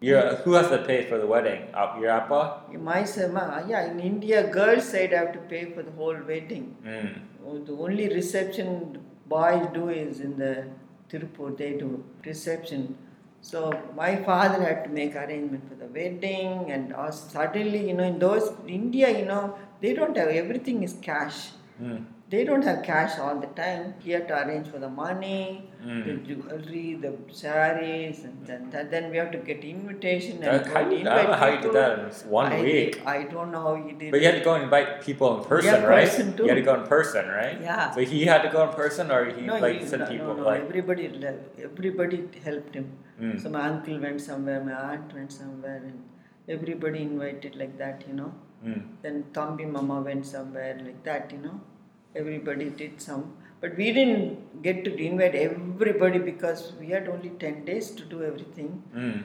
Your, 0.00 0.36
who 0.36 0.54
has 0.54 0.68
to 0.68 0.78
pay 0.78 1.04
for 1.08 1.18
the 1.18 1.26
wedding? 1.26 1.62
Uh, 1.74 1.96
your 2.00 2.10
appa? 2.10 2.62
My 2.78 3.04
son, 3.04 3.34
ma- 3.34 3.62
yeah, 3.68 3.90
in 3.90 4.00
India, 4.00 4.46
girls 4.50 4.88
side 4.88 5.12
have 5.12 5.32
to 5.34 5.38
pay 5.40 5.66
for 5.72 5.82
the 5.82 5.90
whole 5.92 6.16
wedding. 6.26 6.74
Mm. 6.84 7.66
The 7.66 7.72
only 7.72 8.08
reception 8.08 8.98
boys 9.26 9.66
do 9.74 9.90
is 9.90 10.20
in 10.20 10.38
the 10.38 10.64
Tirupur, 11.10 11.56
they 11.56 11.72
do 11.74 12.04
reception. 12.24 12.96
So 13.42 13.72
my 13.96 14.16
father 14.16 14.62
had 14.62 14.84
to 14.84 14.90
make 14.90 15.16
arrangement 15.16 15.68
for 15.68 15.74
the 15.74 15.86
wedding 15.86 16.70
and 16.70 16.94
suddenly, 17.14 17.88
you 17.88 17.94
know, 17.94 18.04
in 18.04 18.18
those, 18.18 18.52
India, 18.66 19.18
you 19.18 19.24
know, 19.24 19.56
they 19.80 19.94
don't 19.94 20.16
have, 20.16 20.28
everything 20.28 20.82
is 20.82 20.94
cash. 21.00 21.50
Mm. 21.82 22.04
They 22.28 22.44
don't 22.44 22.62
have 22.62 22.84
cash 22.84 23.18
all 23.18 23.40
the 23.40 23.48
time. 23.48 23.94
He 23.98 24.12
had 24.12 24.28
to 24.28 24.34
arrange 24.46 24.68
for 24.68 24.78
the 24.78 24.88
money, 24.88 25.66
Mm. 25.84 26.04
the 26.04 26.14
jewelry, 26.28 26.94
the 27.04 27.12
saris, 27.32 28.22
and 28.24 28.46
then, 28.46 28.68
then- 28.70 28.90
then 28.90 29.10
we 29.10 29.16
have 29.16 29.30
to 29.32 29.38
get 29.38 29.64
invitation 29.64 30.44
and 30.44 30.66
how 30.66 30.80
you, 30.80 30.98
I 30.98 31.02
don't 31.02 31.30
know 31.30 31.38
how 31.42 31.48
you 31.48 31.60
did 31.62 31.72
that 31.72 31.98
in 31.98 32.30
one 32.30 32.52
I, 32.52 32.60
week. 32.60 33.00
I 33.06 33.22
don't 33.22 33.50
know 33.50 33.62
how 33.62 33.74
he 33.76 33.92
did 33.94 34.10
But 34.12 34.20
you 34.20 34.26
had 34.26 34.38
to 34.38 34.44
go 34.44 34.54
and 34.54 34.64
invite 34.64 35.00
people 35.00 35.38
in 35.38 35.44
person, 35.44 35.74
Yeah, 35.74 35.86
right? 35.94 36.06
person 36.08 36.36
too. 36.36 36.42
You 36.44 36.50
had 36.50 36.56
to 36.56 36.68
go 36.70 36.74
in 36.74 36.86
person, 36.86 37.26
right? 37.28 37.58
Yeah. 37.60 37.90
So 37.92 38.00
he 38.02 38.26
had 38.26 38.42
to 38.42 38.50
go 38.50 38.62
in 38.68 38.74
person, 38.74 39.10
or 39.10 39.24
he 39.24 39.40
no, 39.46 39.56
like 39.58 39.80
he, 39.80 39.86
sent 39.86 40.02
no, 40.02 40.08
people 40.08 40.34
no, 40.34 40.42
no, 40.42 40.50
like. 40.50 40.62
everybody. 40.68 41.06
Everybody 41.70 42.28
helped 42.44 42.74
him. 42.74 42.92
Mm. 43.20 43.40
So 43.42 43.50
my 43.50 43.66
uncle 43.68 43.98
went 43.98 44.20
somewhere, 44.20 44.62
my 44.64 44.72
aunt 44.92 45.12
went 45.14 45.32
somewhere, 45.32 45.82
and 45.88 46.02
everybody 46.48 47.02
invited 47.02 47.56
like 47.56 47.76
that, 47.78 48.04
you 48.08 48.14
know. 48.14 48.32
Mm. 48.64 48.82
Then 49.02 49.24
Thambi 49.32 49.70
Mama 49.70 50.00
went 50.00 50.26
somewhere 50.26 50.78
like 50.84 51.02
that, 51.04 51.30
you 51.32 51.38
know. 51.38 51.60
Everybody 52.14 52.70
did 52.70 53.00
some, 53.00 53.34
but 53.60 53.76
we 53.76 53.92
didn't 53.92 54.62
get 54.62 54.84
to 54.84 54.94
invite 54.96 55.34
everybody 55.34 56.18
because 56.18 56.72
we 56.80 56.88
had 56.88 57.08
only 57.08 57.30
ten 57.44 57.64
days 57.64 57.90
to 57.92 58.04
do 58.04 58.24
everything. 58.24 58.82
Mm. 58.94 59.22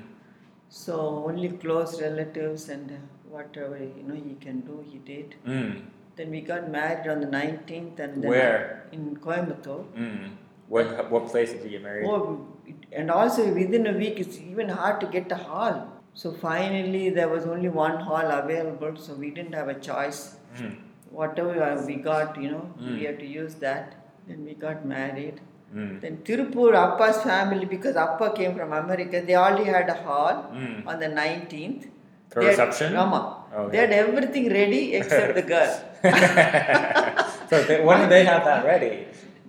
So 0.70 1.26
only 1.28 1.50
close 1.50 2.00
relatives 2.02 2.70
and 2.70 2.92
whatever 3.30 3.78
you 3.78 4.04
know 4.08 4.16
he 4.16 4.36
can 4.46 4.62
do, 4.62 4.84
he 4.92 5.00
did. 5.00 5.36
Mm. 5.48 5.82
Then 6.16 6.32
we 6.32 6.42
got 6.42 6.70
married 6.70 7.08
on 7.10 7.20
the 7.22 7.28
19th 7.28 8.00
and 8.00 8.24
then 8.24 8.30
Where? 8.30 8.88
in 8.92 9.18
Coimbatore. 9.18 9.86
Mm. 9.94 10.32
What 10.68 11.12
what 11.12 11.28
place 11.28 11.52
did 11.52 11.64
you 11.64 11.72
get 11.72 11.84
married? 11.84 12.06
Oh, 12.08 12.48
and 12.92 13.12
also 13.12 13.46
within 13.54 13.88
a 13.88 13.94
week, 13.94 14.20
it's 14.20 14.38
even 14.40 14.70
hard 14.70 15.00
to 15.02 15.08
get 15.08 15.32
a 15.32 15.36
hall. 15.36 15.76
So 16.14 16.32
finally, 16.32 17.10
there 17.10 17.28
was 17.30 17.46
only 17.46 17.70
one 17.70 18.00
hall 18.00 18.28
available, 18.42 18.96
so 18.96 19.14
we 19.14 19.30
didn't 19.32 19.54
have 19.54 19.68
a 19.68 19.80
choice. 19.90 20.38
Mm. 20.58 20.76
Whatever 21.12 21.84
we 21.88 21.96
got, 21.96 22.42
you 22.42 22.52
know, 22.52 22.64
Mm. 22.82 22.98
we 22.98 23.04
had 23.06 23.20
to 23.20 23.26
use 23.26 23.56
that. 23.66 23.96
Then 24.28 24.46
we 24.46 24.54
got 24.68 24.86
married. 24.86 25.42
Mm. 25.76 26.00
Then 26.02 26.18
Tirupur, 26.28 26.70
Appa's 26.84 27.18
family, 27.24 27.66
because 27.66 27.96
Appa 28.06 28.32
came 28.40 28.56
from 28.56 28.72
America, 28.74 29.22
they 29.30 29.36
already 29.36 29.66
had 29.78 29.90
a 29.90 29.98
hall 30.08 30.36
Mm. 30.54 30.88
on 30.88 31.00
the 31.06 31.10
19th. 31.20 31.86
For 32.30 32.40
They 32.42 32.46
had- 32.46 32.52
reception? 32.52 32.94
Rama. 32.94 33.22
Okay. 33.58 33.72
They 33.72 33.78
had 33.84 33.92
everything 34.04 34.46
ready 34.60 34.82
except 34.96 35.36
the 35.36 35.42
girl. 35.54 35.74
so 37.50 37.62
they, 37.68 37.78
when 37.90 38.00
did 38.02 38.10
they 38.10 38.24
have 38.26 38.44
that 38.46 38.66
ready? 38.66 38.94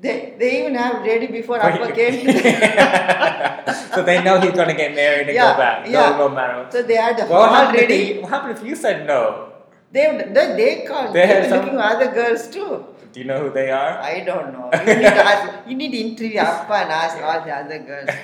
They, 0.07 0.35
they 0.39 0.51
even 0.61 0.75
have 0.77 1.03
ready 1.03 1.27
before 1.27 1.59
For 1.59 1.67
Appa 1.67 1.93
came 1.93 2.15
so 3.95 4.03
they 4.05 4.23
know 4.23 4.39
he's 4.41 4.53
going 4.53 4.69
to 4.69 4.75
get 4.75 4.95
married 4.95 5.27
and 5.29 5.35
Yeah, 5.35 5.53
go 5.53 5.59
back. 5.59 5.87
yeah. 5.89 6.11
No, 6.11 6.29
no 6.29 6.35
matter. 6.35 6.69
So 6.71 6.83
they 6.83 6.95
had 6.95 7.17
the 7.19 7.27
what 7.27 7.49
hall 7.51 7.69
if 7.71 7.75
ready. 7.75 8.13
they, 8.15 8.19
what 8.21 8.31
happened 8.31 8.57
if 8.59 8.63
you 8.65 8.77
said 8.77 9.07
no? 9.07 9.53
They, 9.93 10.05
they, 10.35 10.47
they 10.57 10.85
called. 10.87 11.15
They 11.15 11.21
They, 11.21 11.27
had 11.27 11.43
were 11.45 11.49
some- 11.49 11.59
looking 11.61 11.79
for 11.79 11.85
other 11.85 12.11
girls 12.13 12.49
too. 12.49 12.87
Do 13.13 13.21
you 13.23 13.29
know 13.29 13.41
who 13.45 13.51
they 13.51 13.71
are? 13.71 13.93
I 13.99 14.21
don't 14.25 14.53
know. 14.53 14.69
You 14.75 14.95
need 15.01 15.09
to 15.21 15.25
ask. 15.33 15.67
You 15.67 15.75
need 15.75 15.91
to 15.93 15.97
interview 15.97 16.37
Appa 16.39 16.75
and 16.75 16.91
ask 16.93 17.17
all 17.23 17.41
the 17.47 17.51
other 17.51 17.79
girls. 17.79 18.11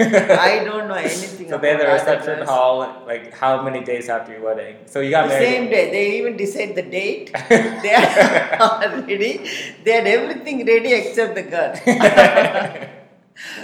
I 0.49 0.63
don't 0.65 0.87
know 0.87 0.95
anything 0.95 1.49
So 1.49 1.57
they're 1.57 1.79
the 1.79 1.87
reception 1.87 2.45
hall, 2.47 3.03
like 3.07 3.33
how 3.33 3.63
many 3.63 3.83
days 3.83 4.11
after 4.11 4.33
your 4.33 4.43
wedding? 4.45 4.77
So 4.85 5.01
you 5.01 5.11
got 5.11 5.23
The 5.23 5.29
married. 5.29 5.47
same 5.47 5.71
day. 5.71 5.91
They 5.91 6.19
even 6.19 6.37
decide 6.37 6.75
the 6.75 6.83
date. 6.83 7.33
they 7.49 7.95
are 7.95 8.61
already. 8.61 9.49
They 9.83 9.93
had 9.93 10.07
everything 10.07 10.67
ready 10.67 10.93
except 10.93 11.37
the 11.37 11.45
girl. 11.45 11.73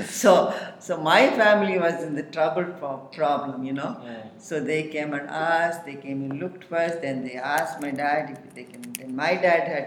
so, 0.07 0.55
so 0.88 0.97
my 0.97 1.22
family 1.41 1.78
was 1.86 2.04
in 2.08 2.14
the 2.20 2.24
trouble 2.36 2.66
pro- 2.80 2.97
problem, 3.18 3.64
you 3.64 3.74
know. 3.80 3.91
Mm. 4.06 4.22
So 4.47 4.60
they 4.70 4.84
came 4.95 5.14
and 5.14 5.28
asked. 5.30 5.86
They 5.89 5.95
came 6.06 6.22
and 6.26 6.39
looked 6.43 6.64
first. 6.66 7.01
Then 7.01 7.24
they 7.28 7.36
asked 7.56 7.82
my 7.82 7.91
dad 7.91 8.32
if 8.36 8.56
they 8.56 8.66
can. 8.72 8.82
Then 8.99 9.16
my 9.16 9.34
dad 9.47 9.68
had 9.74 9.86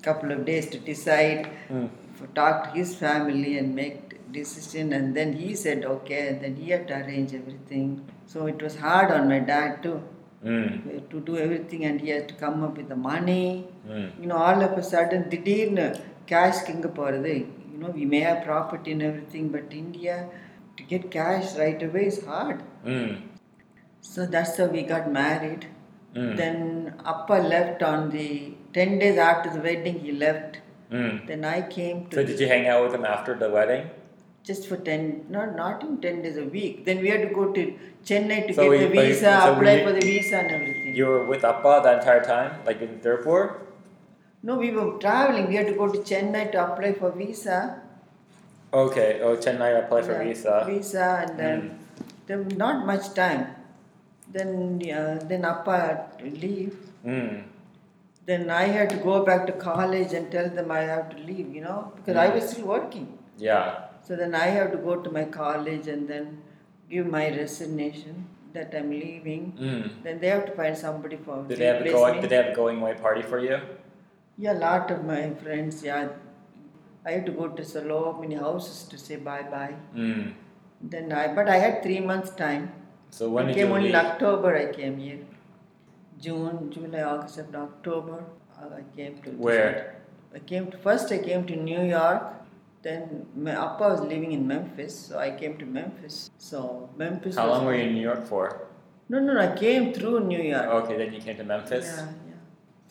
a 0.00 0.02
couple 0.08 0.32
of 0.32 0.44
days 0.50 0.66
to 0.74 0.78
decide. 0.90 1.40
Mm. 1.68 1.88
For 2.18 2.26
talk 2.40 2.64
to 2.64 2.70
his 2.80 2.90
family 2.96 3.58
and 3.58 3.74
make 3.74 3.96
decision. 4.32 4.92
And 4.98 5.14
then 5.18 5.32
he 5.34 5.54
said 5.54 5.84
okay. 5.94 6.28
And 6.28 6.40
then 6.44 6.54
he 6.56 6.70
had 6.74 6.84
to 6.88 6.94
arrange 7.02 7.34
everything. 7.40 7.88
So 8.26 8.46
it 8.46 8.62
was 8.66 8.76
hard 8.88 9.10
on 9.18 9.28
my 9.34 9.40
dad 9.54 9.82
too 9.86 9.98
Mm. 10.44 11.08
to 11.10 11.20
do 11.28 11.34
everything 11.44 11.84
and 11.86 12.00
he 12.00 12.08
had 12.14 12.24
to 12.30 12.34
come 12.34 12.62
up 12.64 12.76
with 12.80 12.88
the 12.88 12.98
money. 13.12 13.46
Mm. 13.88 14.08
You 14.20 14.26
know, 14.30 14.36
all 14.36 14.60
of 14.66 14.72
a 14.82 14.82
sudden, 14.90 15.22
திடீர்னு 15.32 15.86
cash 16.32 16.58
எங்க 16.74 16.88
போகிறது 16.98 17.32
You 17.59 17.59
know, 17.81 17.89
we 17.89 18.05
may 18.05 18.19
have 18.19 18.43
property 18.45 18.91
and 18.91 19.01
everything, 19.01 19.49
but 19.49 19.71
India, 19.71 20.29
to 20.77 20.83
get 20.83 21.11
cash 21.11 21.55
right 21.57 21.81
away 21.83 22.05
is 22.07 22.23
hard. 22.25 22.63
Mm. 22.85 23.21
So 24.01 24.25
that's 24.25 24.57
how 24.57 24.65
we 24.65 24.83
got 24.83 25.11
married. 25.11 25.67
Mm. 26.15 26.35
Then 26.37 26.93
Appa 27.05 27.33
left 27.53 27.83
on 27.83 28.09
the 28.11 28.53
10 28.73 28.99
days 28.99 29.17
after 29.17 29.49
the 29.49 29.59
wedding, 29.59 29.99
he 29.99 30.11
left. 30.11 30.59
Mm. 30.91 31.25
Then 31.27 31.45
I 31.45 31.61
came 31.61 32.07
to 32.07 32.15
So 32.17 32.23
did 32.25 32.39
you 32.39 32.47
hang 32.47 32.67
out 32.67 32.83
with 32.83 32.93
him 32.93 33.05
after 33.05 33.35
the 33.35 33.49
wedding? 33.49 33.89
just 34.43 34.67
for 34.67 34.75
10, 34.75 35.25
not, 35.29 35.55
not 35.55 35.83
in 35.83 36.01
10 36.01 36.23
days 36.23 36.35
a 36.35 36.43
week. 36.43 36.83
Then 36.83 36.99
we 37.01 37.09
had 37.09 37.21
to 37.21 37.33
go 37.33 37.51
to 37.53 37.73
Chennai 38.03 38.47
to 38.47 38.53
So 38.55 38.63
get 38.63 38.71
we- 38.71 38.77
the 38.79 38.87
visa, 38.87 39.39
so 39.43 39.53
apply 39.53 39.75
we- 39.75 39.83
for 39.83 39.91
the 39.93 40.01
visa 40.01 40.37
and 40.37 40.51
everything. 40.51 40.95
You 40.95 41.05
were 41.05 41.25
with 41.25 41.43
Appa 41.45 41.81
the 41.83 41.93
entire 41.97 42.23
time, 42.23 42.55
like 42.65 42.81
in 42.81 42.99
Tirupur? 43.03 43.57
No, 44.43 44.55
we 44.57 44.71
were 44.71 44.97
traveling. 44.99 45.47
We 45.47 45.55
had 45.55 45.67
to 45.67 45.73
go 45.73 45.87
to 45.87 45.99
Chennai 45.99 46.51
to 46.53 46.63
apply 46.65 46.93
for 46.93 47.11
visa. 47.11 47.81
Okay. 48.73 49.19
Oh, 49.21 49.35
Chennai 49.35 49.83
apply 49.83 50.01
for 50.01 50.13
Yeah, 50.13 50.23
visa. 50.23 50.63
Visa, 50.67 51.25
and 51.27 51.39
then 51.39 51.79
there 52.27 52.37
was 52.39 52.55
not 52.55 52.85
much 52.85 53.13
time. 53.13 53.47
Then, 54.31 54.81
uh, 54.97 55.19
then 55.27 55.45
Appa 55.45 55.77
had 55.77 56.19
to 56.19 56.25
leave. 56.25 56.75
Mm. 57.05 57.43
Then 58.25 58.49
I 58.49 58.63
had 58.63 58.89
to 58.91 58.97
go 58.97 59.23
back 59.25 59.45
to 59.47 59.53
college 59.53 60.13
and 60.13 60.31
tell 60.31 60.49
them 60.49 60.71
I 60.71 60.81
have 60.81 61.09
to 61.15 61.17
leave. 61.17 61.53
You 61.53 61.61
know, 61.61 61.91
because 61.95 62.15
I 62.15 62.27
Mm. 62.29 62.35
was 62.35 62.49
still 62.51 62.67
working. 62.67 63.07
Yeah. 63.37 63.65
So 64.07 64.15
then 64.15 64.33
I 64.33 64.47
have 64.57 64.71
to 64.71 64.77
go 64.77 64.95
to 65.07 65.11
my 65.19 65.25
college 65.25 65.87
and 65.87 66.07
then 66.07 66.41
give 66.89 67.05
my 67.07 67.25
resignation 67.41 68.25
that 68.53 68.73
I'm 68.77 68.89
leaving. 68.89 69.43
Mm. 69.59 70.03
Then 70.03 70.19
they 70.19 70.29
have 70.29 70.45
to 70.47 70.51
find 70.53 70.77
somebody 70.77 71.17
for 71.17 71.43
Did 71.47 71.59
they 71.59 71.65
have 71.71 71.81
a 71.85 71.91
going? 71.91 72.21
Did 72.21 72.29
they 72.31 72.41
have 72.43 72.51
a 72.53 72.55
going 72.55 72.81
away 72.81 72.95
party 73.05 73.21
for 73.33 73.39
you? 73.39 73.59
Yeah, 74.37 74.53
a 74.53 74.59
lot 74.59 74.91
of 74.91 75.05
my 75.05 75.33
friends. 75.35 75.83
Yeah, 75.83 76.09
I 77.05 77.11
had 77.11 77.25
to 77.25 77.31
go 77.31 77.47
to 77.47 77.65
so 77.65 78.17
many 78.19 78.35
houses 78.35 78.83
to 78.89 78.97
say 78.97 79.17
bye 79.17 79.43
bye. 79.43 79.75
Mm. 79.95 80.33
Then 80.81 81.11
I, 81.11 81.33
but 81.33 81.47
I 81.47 81.57
had 81.57 81.83
three 81.83 81.99
months 81.99 82.31
time. 82.31 82.71
So 83.11 83.29
when 83.29 83.49
I 83.49 83.53
came 83.53 83.71
only 83.71 83.89
in? 83.89 83.95
October. 83.95 84.55
I 84.55 84.71
came 84.73 84.97
here. 84.97 85.19
June, 86.19 86.71
July, 86.71 87.01
August, 87.01 87.35
September, 87.35 87.69
October. 87.75 88.23
uh, 88.61 88.75
I 88.77 88.83
came 88.95 89.17
to. 89.23 89.31
Where? 89.31 89.95
I 90.33 90.39
came 90.39 90.71
to 90.71 90.77
first. 90.77 91.11
I 91.11 91.17
came 91.17 91.45
to 91.45 91.55
New 91.55 91.83
York. 91.83 92.23
Then 92.83 93.27
my 93.35 93.51
Appa 93.51 93.89
was 93.89 94.01
living 94.01 94.31
in 94.31 94.47
Memphis, 94.47 94.97
so 95.07 95.19
I 95.19 95.31
came 95.31 95.57
to 95.57 95.65
Memphis. 95.65 96.31
So 96.37 96.89
Memphis. 96.97 97.35
How 97.35 97.47
long 97.47 97.65
were 97.65 97.75
you 97.75 97.83
in 97.83 97.93
New 97.93 98.01
York 98.01 98.25
for? 98.25 98.67
No, 99.09 99.19
no, 99.19 99.33
no, 99.33 99.41
I 99.41 99.55
came 99.55 99.93
through 99.93 100.21
New 100.21 100.41
York. 100.41 100.65
Okay, 100.65 100.97
then 100.97 101.13
you 101.13 101.21
came 101.21 101.37
to 101.37 101.43
Memphis. 101.43 101.85
Yeah, 101.85 102.07
yeah. 102.27 102.30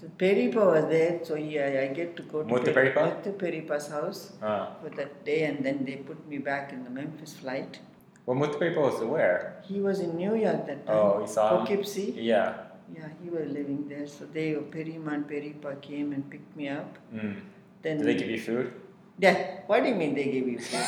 So 0.01 0.07
Peripa 0.19 0.65
was 0.75 0.85
there, 0.89 1.21
so 1.23 1.35
yeah, 1.35 1.81
I 1.85 1.89
get 1.93 2.17
to 2.17 2.23
go 2.23 2.43
to 2.43 2.49
Muthu 2.53 2.73
Peri- 2.73 2.93
Peripa? 2.93 3.03
Muthu 3.23 3.33
Peripa's 3.43 3.89
house 3.89 4.33
for 4.41 4.91
that 4.97 5.25
day, 5.27 5.43
and 5.45 5.63
then 5.65 5.85
they 5.85 5.97
put 5.97 6.27
me 6.27 6.39
back 6.39 6.73
in 6.73 6.85
the 6.85 6.91
Memphis 6.91 7.35
flight. 7.35 7.79
well, 8.25 8.37
Muthu 8.39 8.77
was 8.77 9.03
where? 9.03 9.63
He 9.69 9.81
was 9.81 10.01
in 10.01 10.17
New 10.17 10.35
York 10.37 10.67
that 10.67 10.87
time. 10.87 10.97
Oh, 10.97 11.21
he 11.21 11.27
saw 11.27 11.45
him? 11.51 11.67
Poughkeepsie. 11.67 12.15
Yeah. 12.17 12.55
Yeah, 12.97 13.09
he 13.23 13.29
was 13.31 13.47
living 13.59 13.87
there. 13.89 14.07
So 14.07 14.25
they, 14.37 14.55
Perima 14.55 15.13
and 15.15 15.29
Peripa 15.29 15.81
came 15.83 16.13
and 16.13 16.29
picked 16.31 16.57
me 16.57 16.69
up. 16.69 16.99
Mm. 17.15 17.37
Then 17.83 17.99
Did 17.99 18.07
they 18.07 18.15
give 18.15 18.31
you 18.31 18.41
food? 18.41 18.73
Yeah, 19.19 19.37
what 19.67 19.83
do 19.83 19.89
you 19.91 19.95
mean 19.95 20.15
they 20.15 20.25
gave 20.25 20.49
you 20.49 20.59
food? 20.59 20.87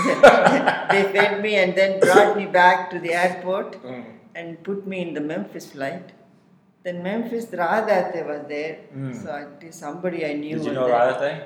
they 0.92 1.02
fed 1.14 1.42
me 1.42 1.56
and 1.56 1.74
then 1.74 1.98
brought 2.00 2.36
me 2.36 2.46
back 2.46 2.90
to 2.90 2.98
the 2.98 3.14
airport 3.14 3.82
Mm. 3.82 4.04
and 4.34 4.62
put 4.62 4.86
me 4.86 5.00
in 5.08 5.14
the 5.14 5.20
Memphis 5.32 5.72
flight. 5.72 6.12
Then 6.82 7.02
Memphis 7.02 7.46
Radhate 7.62 8.26
was 8.26 8.42
there, 8.48 8.76
Mm. 8.96 9.14
so 9.22 9.30
at 9.44 9.62
least 9.62 9.78
somebody 9.86 10.24
I 10.26 10.32
knew. 10.42 10.56
Did 10.58 10.66
you 10.68 10.72
know. 10.72 10.86
Radhate? 10.88 11.42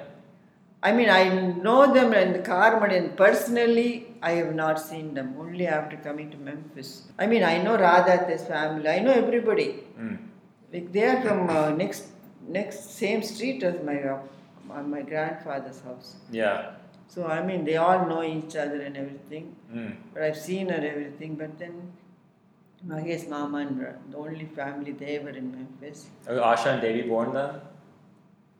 I 0.88 0.92
mean, 0.92 1.08
I 1.10 1.22
know 1.66 1.80
them 1.96 2.12
in 2.12 2.32
the 2.34 2.40
car, 2.50 2.68
and 2.96 3.16
personally, 3.16 3.88
I 4.22 4.32
have 4.40 4.54
not 4.54 4.78
seen 4.88 5.14
them. 5.18 5.34
Only 5.44 5.66
after 5.66 5.96
coming 6.08 6.30
to 6.34 6.36
Memphis. 6.36 6.90
I 7.18 7.26
mean, 7.32 7.42
I 7.42 7.56
know 7.64 7.76
Radhate's 7.78 8.44
family. 8.52 8.88
I 8.96 8.98
know 9.06 9.12
everybody. 9.24 9.68
Mm. 9.98 10.18
Like 10.72 10.92
they 10.92 11.04
are 11.12 11.20
from 11.26 11.48
uh, 11.56 11.70
next 11.82 12.04
next 12.58 12.90
same 13.00 13.22
street 13.32 13.62
as 13.70 13.76
my 13.90 13.98
uh, 14.14 14.18
my- 14.70 14.86
my 14.94 15.02
grandfather's 15.10 15.80
house. 15.88 16.08
Yeah. 16.40 16.56
So 17.14 17.26
I 17.38 17.40
mean, 17.48 17.64
they 17.68 17.76
all 17.86 18.06
know 18.10 18.22
each 18.22 18.54
other 18.64 18.80
and 18.86 18.96
everything. 19.04 19.44
Mm. 19.74 19.90
But 20.12 20.22
I've 20.28 20.40
seen 20.48 20.68
her 20.76 20.82
everything. 20.92 21.36
But 21.42 21.58
then, 21.58 21.74
Mahesh 22.86 23.28
Mama 23.28 23.58
and 23.58 23.80
the 24.10 24.16
only 24.18 24.46
family 24.46 24.92
they 24.92 25.18
were 25.18 25.30
in 25.30 25.50
Memphis. 25.52 26.06
Was 26.28 26.38
Asha 26.38 26.66
and 26.74 26.82
Devi 26.82 27.02
born 27.08 27.32
then? 27.32 27.60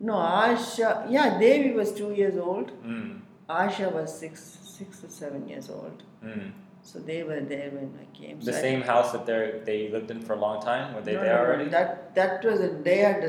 No, 0.01 0.15
Asha. 0.15 1.07
Yeah, 1.11 1.39
Devi 1.39 1.73
was 1.73 1.93
two 1.93 2.13
years 2.13 2.37
old. 2.37 2.73
Mm. 2.83 3.21
Asha 3.49 3.93
was 3.93 4.17
six, 4.19 4.41
six 4.63 5.05
or 5.05 5.09
seven 5.11 5.47
years 5.49 5.69
old. 5.69 6.03
Mm. 6.25 6.53
So 6.83 6.99
they 6.99 7.23
were 7.23 7.41
there 7.41 7.71
when 7.71 7.91
I 8.01 8.07
came. 8.17 8.41
The 8.41 8.53
So 8.53 8.59
I- 8.59 8.63
same 8.63 8.83
house 8.83 9.13
that 9.13 9.27
they 9.27 9.39
they 9.69 9.79
lived 9.95 10.11
in 10.11 10.21
for 10.21 10.35
a 10.35 10.41
long 10.47 10.61
time? 10.63 10.95
Were 10.95 11.01
they 11.03 11.15
No, 11.15 11.21
there 11.27 11.39
already? 11.45 11.69
That 11.77 12.15
that 12.15 12.45
was 12.45 12.61
a 12.61 12.69
they 12.89 12.99
had 12.99 13.23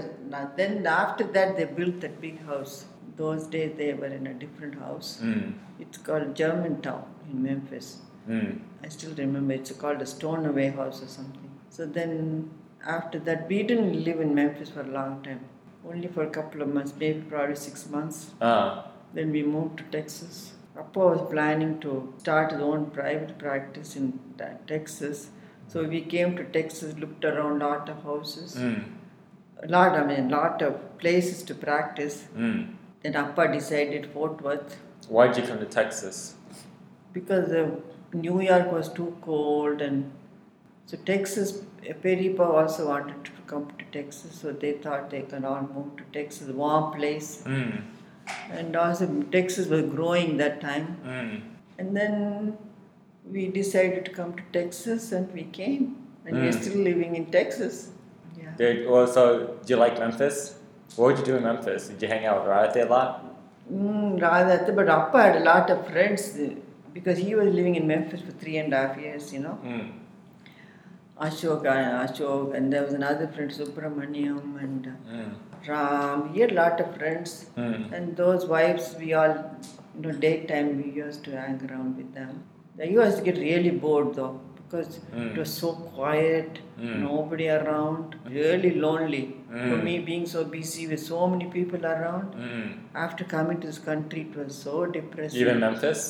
then 0.58 0.86
after 0.88 1.24
that 1.38 1.56
they 1.58 1.66
built 1.80 2.02
that 2.02 2.20
big 2.26 2.42
house. 2.46 2.76
Those 3.22 3.48
days 3.48 3.72
they 3.78 3.94
were 3.94 4.12
in 4.20 4.28
a 4.28 4.34
different 4.34 4.76
house. 4.86 5.12
Mm. 5.24 5.54
It's 5.80 5.98
called 6.10 6.36
Germantown 6.36 7.04
in 7.30 7.44
Memphis. 7.44 7.88
Mm. 8.30 8.60
I 8.84 8.90
still 8.90 9.14
remember 9.16 9.54
it's 9.54 9.72
called 9.72 10.02
a 10.02 10.06
Stoneway 10.06 10.70
House 10.70 11.02
or 11.04 11.08
something. 11.08 11.50
So 11.70 11.86
then 11.86 12.50
after 12.86 13.20
that 13.20 13.48
we 13.48 13.64
didn't 13.64 14.04
live 14.04 14.20
in 14.20 14.34
Memphis 14.34 14.70
for 14.70 14.82
a 14.82 14.88
long 14.88 15.22
time. 15.24 15.42
Only 15.88 16.08
for 16.08 16.24
a 16.24 16.30
couple 16.30 16.62
of 16.62 16.70
months, 16.74 16.94
maybe 17.00 17.22
probably 17.22 17.56
six 17.56 17.88
months. 17.90 18.32
Uh, 18.42 18.84
Then 19.14 19.32
we 19.32 19.44
moved 19.44 19.78
to 19.78 19.84
Texas. 19.98 20.54
Appa 20.78 21.00
was 21.00 21.22
planning 21.32 21.80
to 21.82 22.14
start 22.18 22.52
his 22.52 22.62
own 22.62 22.88
private 22.88 23.38
practice 23.38 23.96
in 23.96 24.20
Texas. 24.68 25.30
So 25.68 25.84
we 25.84 26.02
came 26.02 26.36
to 26.38 26.44
Texas, 26.44 26.98
looked 26.98 27.24
around 27.24 27.62
a 27.62 27.68
lot 27.68 27.90
of 27.90 28.04
houses, 28.04 28.56
mm. 28.56 28.84
a 29.64 29.68
lot, 29.68 29.94
I 29.94 30.06
mean, 30.06 30.30
lot 30.30 30.62
of 30.62 30.98
places 30.98 31.44
to 31.44 31.56
practice. 31.56 32.28
Mm. 32.36 32.74
Then 33.04 33.16
Appa 33.16 33.52
decided 33.52 34.08
Fort 34.12 34.42
Worth 34.42 34.78
Why 35.08 35.28
did 35.28 35.38
you 35.38 35.48
come 35.48 35.60
to 35.60 35.66
Texas? 35.66 36.36
because 37.16 37.52
uh, 37.52 37.72
New 38.22 38.42
York 38.42 38.72
was 38.72 38.90
too 39.00 39.16
cold 39.22 39.82
and 39.82 40.12
So 40.90 40.98
Texas, 41.06 41.64
Peripa 42.02 42.46
also 42.58 42.88
wanted 42.88 43.24
to 43.26 43.32
come 43.52 43.64
to 43.80 43.86
Texas, 43.94 44.36
so 44.42 44.52
they 44.64 44.74
thought 44.74 45.10
they 45.10 45.22
can 45.22 45.44
all 45.44 45.64
move 45.76 45.88
to 45.98 46.04
Texas, 46.18 46.50
a 46.50 46.54
warm 46.54 46.94
place. 46.98 47.30
Mm. 47.46 47.82
And 48.52 48.76
also 48.76 49.08
Texas 49.32 49.68
was 49.68 49.82
growing 49.96 50.38
that 50.38 50.62
time. 50.62 50.86
Mm. 51.14 51.42
And 51.80 51.98
then 51.98 52.58
we 53.32 53.48
decided 53.48 54.06
to 54.06 54.12
come 54.12 54.36
to 54.36 54.44
Texas 54.54 55.12
and 55.12 55.34
we 55.40 55.44
came. 55.60 55.88
And 56.26 56.38
we're 56.38 56.52
Mm. 56.52 56.62
still 56.62 56.78
living 56.90 57.16
in 57.22 57.26
Texas. 57.38 57.80
Yeah. 58.44 58.54
Did, 58.62 58.88
well, 58.90 59.08
so, 59.08 59.24
did 59.62 59.70
you 59.72 59.78
like 59.86 59.98
Memphis? 60.06 60.38
What 60.96 61.06
would 61.08 61.18
you 61.20 61.26
do 61.32 61.36
in 61.38 61.44
Memphis? 61.44 61.88
Did 61.90 62.02
you 62.04 62.08
hang 62.14 62.26
out 62.26 62.38
with 62.42 62.50
Radha 62.54 62.86
a 62.86 62.90
lot? 62.96 63.12
Mm, 63.72 64.22
rather, 64.22 64.72
but 64.80 64.88
Appa 64.88 65.22
had 65.28 65.36
a 65.42 65.44
lot 65.52 65.70
of 65.76 65.86
friends 65.88 66.24
uh, 66.46 66.50
because 66.96 67.18
he 67.28 67.36
was 67.36 67.54
living 67.60 67.76
in 67.76 67.86
Memphis 67.94 68.22
for 68.28 68.32
three 68.44 68.58
and 68.64 68.74
a 68.74 68.82
half 68.88 68.98
years, 69.06 69.32
you 69.34 69.40
know. 69.46 69.58
Mm. 69.64 69.86
Ashok 71.26 71.66
and 71.74 72.10
Ashok, 72.10 72.54
and 72.56 72.74
there 72.74 72.84
was 72.84 72.94
another 72.94 73.28
friend, 73.36 73.52
Subramaniam, 73.60 74.48
and 74.64 74.88
uh, 74.88 75.14
Mm. 75.18 75.30
Ram. 75.68 76.34
He 76.34 76.42
had 76.42 76.52
a 76.56 76.58
lot 76.64 76.82
of 76.86 76.90
friends, 76.98 77.36
Mm. 77.58 77.78
and 77.98 78.18
those 78.24 78.46
wives, 78.56 78.90
we 79.04 79.14
all, 79.22 79.36
you 79.96 80.02
know, 80.06 80.12
daytime 80.26 80.70
we 80.82 80.90
used 81.06 81.24
to 81.28 81.38
hang 81.42 81.56
around 81.70 81.96
with 82.02 82.12
them. 82.20 82.34
They 82.82 82.90
used 82.98 83.18
to 83.22 83.24
get 83.30 83.38
really 83.46 83.72
bored 83.86 84.12
though, 84.20 84.34
because 84.58 84.90
it 84.98 85.16
Mm. 85.22 85.38
was 85.42 85.54
so 85.64 85.72
quiet, 85.96 86.60
Mm. 86.82 87.00
nobody 87.06 87.48
around, 87.60 88.20
really 88.42 88.74
lonely. 88.88 89.24
For 89.56 89.78
Mm. 89.78 89.84
me, 89.88 89.96
being 90.12 90.26
so 90.36 90.44
busy 90.58 90.86
with 90.92 91.02
so 91.08 91.20
many 91.34 91.46
people 91.58 91.86
around, 91.94 92.36
after 93.08 93.24
coming 93.36 93.62
to 93.64 93.68
this 93.72 93.82
country, 93.90 94.24
it 94.30 94.38
was 94.44 94.54
so 94.68 94.86
depressing. 94.98 95.42
Even 95.46 95.62
Memphis? 95.66 96.02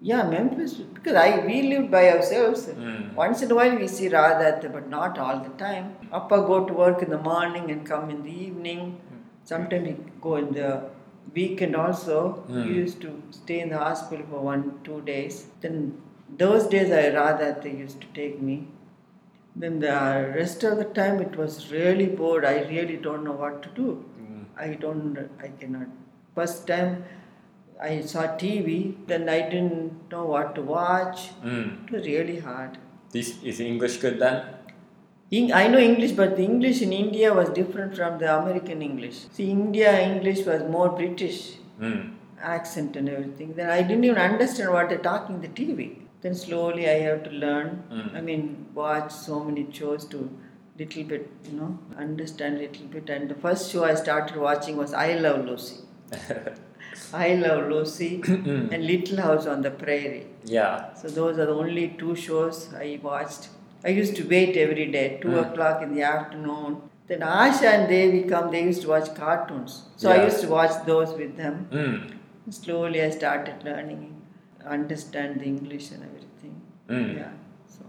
Yeah, 0.00 0.28
Memphis, 0.28 0.74
because 0.74 1.14
I 1.16 1.44
we 1.46 1.62
lived 1.62 1.90
by 1.90 2.10
ourselves. 2.10 2.66
Mm. 2.66 3.14
Once 3.14 3.42
in 3.42 3.50
a 3.50 3.54
while 3.54 3.76
we 3.76 3.88
see 3.88 4.08
Radha, 4.08 4.68
but 4.68 4.88
not 4.88 5.18
all 5.18 5.38
the 5.40 5.48
time. 5.64 5.96
Appa 6.12 6.38
go 6.50 6.64
to 6.66 6.72
work 6.72 7.02
in 7.02 7.10
the 7.10 7.18
morning 7.18 7.70
and 7.70 7.86
come 7.86 8.10
in 8.10 8.22
the 8.22 8.30
evening. 8.30 9.00
Sometimes 9.44 9.88
we 9.88 9.96
go 10.20 10.36
in 10.36 10.52
the 10.52 10.82
weekend 11.34 11.74
also. 11.76 12.44
Mm. 12.48 12.66
We 12.66 12.74
used 12.74 13.00
to 13.00 13.22
stay 13.30 13.60
in 13.60 13.70
the 13.70 13.78
hospital 13.78 14.26
for 14.30 14.40
one, 14.40 14.80
two 14.84 15.00
days. 15.02 15.46
Then 15.60 16.00
those 16.36 16.66
days 16.66 16.90
I 16.92 17.08
Radha 17.16 17.68
used 17.68 18.00
to 18.02 18.06
take 18.14 18.40
me. 18.42 18.68
Then 19.54 19.80
the 19.80 20.32
rest 20.36 20.62
of 20.64 20.76
the 20.76 20.84
time 20.84 21.20
it 21.20 21.36
was 21.36 21.72
really 21.72 22.06
bored. 22.06 22.44
I 22.44 22.64
really 22.64 22.98
don't 22.98 23.24
know 23.24 23.32
what 23.32 23.62
to 23.62 23.70
do. 23.70 24.04
Mm. 24.20 24.44
I 24.58 24.74
don't, 24.74 25.18
I 25.42 25.48
cannot. 25.48 25.86
First 26.34 26.66
time 26.66 27.04
I 27.80 28.00
saw 28.00 28.22
TV, 28.36 28.94
then 29.06 29.28
I 29.28 29.42
didn't 29.48 30.10
know 30.10 30.24
what 30.24 30.54
to 30.54 30.62
watch. 30.62 31.30
Mm. 31.44 31.84
It 31.86 31.92
was 31.92 32.06
really 32.06 32.38
hard. 32.40 32.78
This 33.12 33.42
is 33.42 33.60
English 33.60 33.98
good 33.98 34.18
then? 34.18 34.42
Eng- 35.32 35.52
I 35.52 35.66
know 35.68 35.78
English, 35.78 36.12
but 36.12 36.36
the 36.36 36.44
English 36.44 36.80
in 36.82 36.92
India 36.92 37.32
was 37.34 37.48
different 37.50 37.96
from 37.96 38.18
the 38.18 38.34
American 38.38 38.80
English. 38.80 39.26
See, 39.32 39.50
India 39.50 39.98
English 40.00 40.46
was 40.46 40.62
more 40.76 40.88
British 40.90 41.38
Mm. 41.80 42.12
accent 42.40 42.96
and 42.96 43.08
everything. 43.08 43.52
Then 43.54 43.68
I 43.68 43.82
didn't 43.82 44.04
even 44.04 44.18
understand 44.18 44.72
what 44.72 44.88
they're 44.88 45.06
talking 45.12 45.40
the 45.40 45.48
TV. 45.48 45.88
Then 46.22 46.34
slowly 46.34 46.88
I 46.88 46.98
have 47.08 47.22
to 47.24 47.30
learn. 47.30 47.82
Mm. 47.92 48.14
I 48.16 48.20
mean, 48.20 48.44
watch 48.74 49.10
so 49.12 49.40
many 49.44 49.66
shows 49.70 50.04
to 50.14 50.30
little 50.78 51.04
bit, 51.04 51.28
you 51.50 51.58
know, 51.58 51.78
understand 51.98 52.58
little 52.58 52.86
bit. 52.86 53.10
And 53.10 53.28
the 53.28 53.34
first 53.34 53.70
show 53.72 53.84
I 53.84 53.94
started 53.94 54.36
watching 54.36 54.76
was 54.76 54.94
I 54.94 55.14
Love 55.26 55.44
Lucy. 55.50 55.76
I 57.12 57.34
Love 57.34 57.68
Lucy 57.70 58.22
and 58.26 58.86
Little 58.86 59.20
House 59.20 59.46
on 59.46 59.62
the 59.62 59.70
Prairie. 59.70 60.26
yeah. 60.44 60.94
So 60.94 61.08
those 61.08 61.38
are 61.38 61.46
the 61.46 61.52
only 61.54 61.88
two 61.98 62.14
shows 62.16 62.72
I 62.74 62.98
watched. 63.02 63.48
I 63.84 63.88
used 63.90 64.16
to 64.16 64.24
wait 64.28 64.56
every 64.56 64.86
day, 64.90 65.18
two 65.22 65.28
Mm. 65.28 65.50
o'clock 65.50 65.82
in 65.82 65.94
the 65.94 66.02
afternoon. 66.02 66.76
Then 67.08 67.20
Asha 67.20 67.66
and 67.72 67.88
Devi 67.88 68.22
come, 68.28 68.50
they 68.50 68.62
used 68.64 68.82
to 68.82 68.88
watch 68.88 69.14
cartoons. 69.14 69.82
So 69.96 70.10
I 70.10 70.24
used 70.24 70.40
to 70.40 70.48
watch 70.48 70.72
those 70.86 71.12
with 71.14 71.36
them. 71.36 71.68
Mm. 71.70 72.52
Slowly 72.52 73.02
I 73.02 73.10
started 73.10 73.62
learning, 73.64 74.20
understand 74.64 75.40
the 75.40 75.44
English 75.44 75.90
and 75.92 76.02
everything. 76.08 76.60
Mm. 76.88 77.16
Yeah. 77.18 77.30
So 77.76 77.84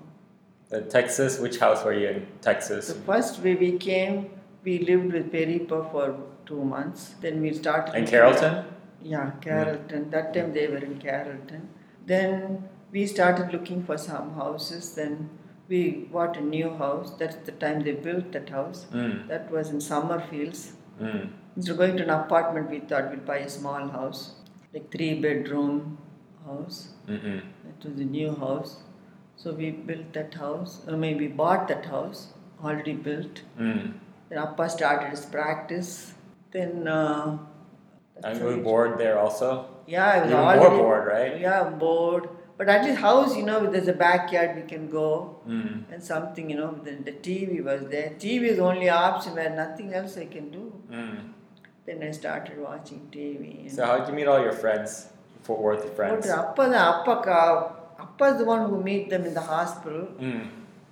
Uh, 0.78 0.82
Texas, 0.98 1.40
which 1.40 1.58
house 1.60 1.84
were 1.86 1.94
you 1.94 2.08
in 2.10 2.28
Texas? 2.42 2.88
the 2.94 3.00
first 3.12 3.42
way 3.44 3.56
we 3.56 3.72
came, 3.90 4.30
we 4.68 4.80
lived 4.90 5.12
with 5.16 5.32
Peripa 5.32 5.80
for 5.92 6.06
two 6.46 6.64
months. 6.76 7.16
Then 7.22 7.42
we 7.42 7.52
started 7.54 7.96
In 7.96 8.06
Carrollton? 8.06 8.66
yeah, 9.02 9.32
Carrollton. 9.42 10.10
That 10.16 10.34
time 10.34 10.54
they 10.54 10.68
were 10.68 10.84
in 10.90 10.96
Carrollton. 11.08 11.70
Then 12.06 12.70
we 12.92 13.06
started 13.16 13.54
looking 13.54 13.84
for 13.84 13.98
some 13.98 14.34
houses. 14.36 14.96
Then 14.96 15.30
we 15.68 15.82
bought 16.16 16.38
a 16.38 16.42
new 16.42 16.70
house. 16.82 17.12
That's 17.20 17.38
the 17.50 17.54
time 17.64 17.82
they 17.88 17.96
built 18.08 18.32
that 18.32 18.50
house. 18.50 18.86
Mm. 18.94 19.28
That 19.28 19.52
was 19.52 19.70
in 19.70 19.80
Summerfields. 19.90 20.72
Mm. 21.02 21.30
Instead 21.56 21.72
of 21.74 21.78
going 21.78 21.98
to 21.98 22.04
an 22.04 22.10
apartment, 22.10 22.70
we 22.70 22.80
thought 22.80 23.10
we'd 23.12 23.26
buy 23.26 23.40
a 23.40 23.50
small 23.50 23.88
house, 23.90 24.22
like 24.74 24.92
three 24.92 25.14
bedroom 25.28 25.98
house. 26.46 26.90
Mm-mm. 27.08 27.42
It 27.72 27.90
was 27.90 28.00
a 28.00 28.10
new 28.18 28.34
house. 28.36 28.78
So 29.36 29.54
we 29.54 29.72
built 29.90 30.14
that 30.14 30.34
house. 30.34 30.82
I 30.88 30.96
mean, 31.04 31.18
we 31.18 31.28
bought 31.28 31.68
that 31.68 31.86
house 31.86 32.28
already 32.64 32.94
built. 32.94 33.42
Mm. 33.60 33.94
Then 34.30 34.40
Appa 34.40 34.70
started 34.70 35.10
his 35.10 35.26
practice. 35.26 36.14
Then. 36.52 36.88
Uh, 36.88 37.38
And 38.24 38.40
you 38.40 38.46
were 38.46 38.58
bored 38.58 38.98
there 38.98 39.18
also? 39.20 39.68
Yeah, 39.86 40.06
I 40.08 40.20
was 40.22 40.32
Even 40.32 40.58
more 40.58 40.78
bored, 40.84 41.08
right? 41.08 41.40
Yeah, 41.40 41.62
I'm 41.62 41.78
bored. 41.80 42.30
But 42.58 42.68
at 42.70 42.84
least 42.86 43.00
house, 43.00 43.38
you 43.38 43.44
know, 43.44 43.70
there's 43.72 43.88
a 43.88 43.94
backyard 43.94 44.56
we 44.56 44.64
can 44.64 44.90
go 44.90 45.36
Mm. 45.48 45.84
and 45.92 46.04
something, 46.04 46.50
you 46.50 46.58
know. 46.58 46.72
The, 46.86 46.94
the 47.10 47.12
TV 47.28 47.64
was 47.64 47.82
there. 47.94 48.10
TV 48.24 48.42
is 48.54 48.58
the 48.58 48.64
only 48.64 48.90
option 48.90 49.36
where 49.36 49.52
nothing 49.52 49.94
else 49.94 50.18
I 50.18 50.26
can 50.26 50.50
do. 50.50 50.64
Mm. 50.92 51.18
Then 51.86 52.02
I 52.04 52.10
started 52.12 52.58
watching 52.60 53.02
TV. 53.12 53.70
So 53.76 53.86
how 53.86 53.98
did 54.00 54.08
you 54.10 54.16
meet 54.16 54.28
all 54.28 54.42
your 54.42 54.58
friends? 54.64 55.08
Fort 55.44 55.62
Worth 55.62 55.86
friends? 55.96 56.28
Appa, 56.28 56.64
the 56.74 56.82
Appa, 56.94 57.16
ka- 57.24 57.72
Appa 58.06 58.26
is 58.32 58.38
the 58.40 58.46
one 58.46 58.68
who 58.70 58.82
meet 58.84 59.10
them 59.12 59.24
in 59.26 59.34
the 59.36 59.46
hospital. 59.56 60.08
Mm. 60.20 60.48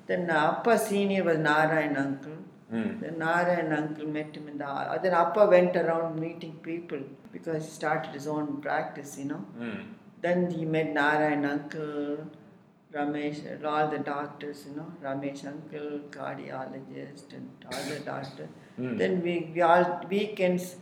Then 0.08 0.30
Appa 0.30 0.78
senior 0.78 1.24
was 1.24 1.40
Narayan 1.40 1.98
uncle. 1.98 2.35
Mm. 2.74 3.00
Then 3.00 3.22
and 3.22 3.74
uncle 3.74 4.08
met 4.08 4.36
him 4.36 4.48
in 4.48 4.58
the. 4.58 5.00
Then 5.02 5.14
Appa 5.14 5.46
went 5.46 5.76
around 5.76 6.20
meeting 6.20 6.54
people 6.64 7.00
because 7.32 7.66
he 7.66 7.70
started 7.70 8.14
his 8.14 8.28
own 8.28 8.62
practice, 8.62 9.18
you 9.20 9.26
know. 9.26 9.46
Mm. 9.60 9.84
Then 10.22 10.50
he 10.50 10.66
met 10.66 10.92
Narayan 10.92 11.46
uncle, 11.46 12.26
Ramesh, 12.92 13.64
all 13.64 13.88
the 13.90 14.00
doctors, 14.00 14.66
you 14.68 14.76
know, 14.78 14.92
Ramesh 15.04 15.46
uncle, 15.46 16.00
cardiologist, 16.10 17.34
and 17.34 17.50
all 17.72 17.84
the 17.84 18.00
doctors. 18.00 18.50
Mm. 18.80 18.98
Then 18.98 19.22
we, 19.22 19.52
we 19.54 19.62
all 19.62 20.02
weekends 20.10 20.78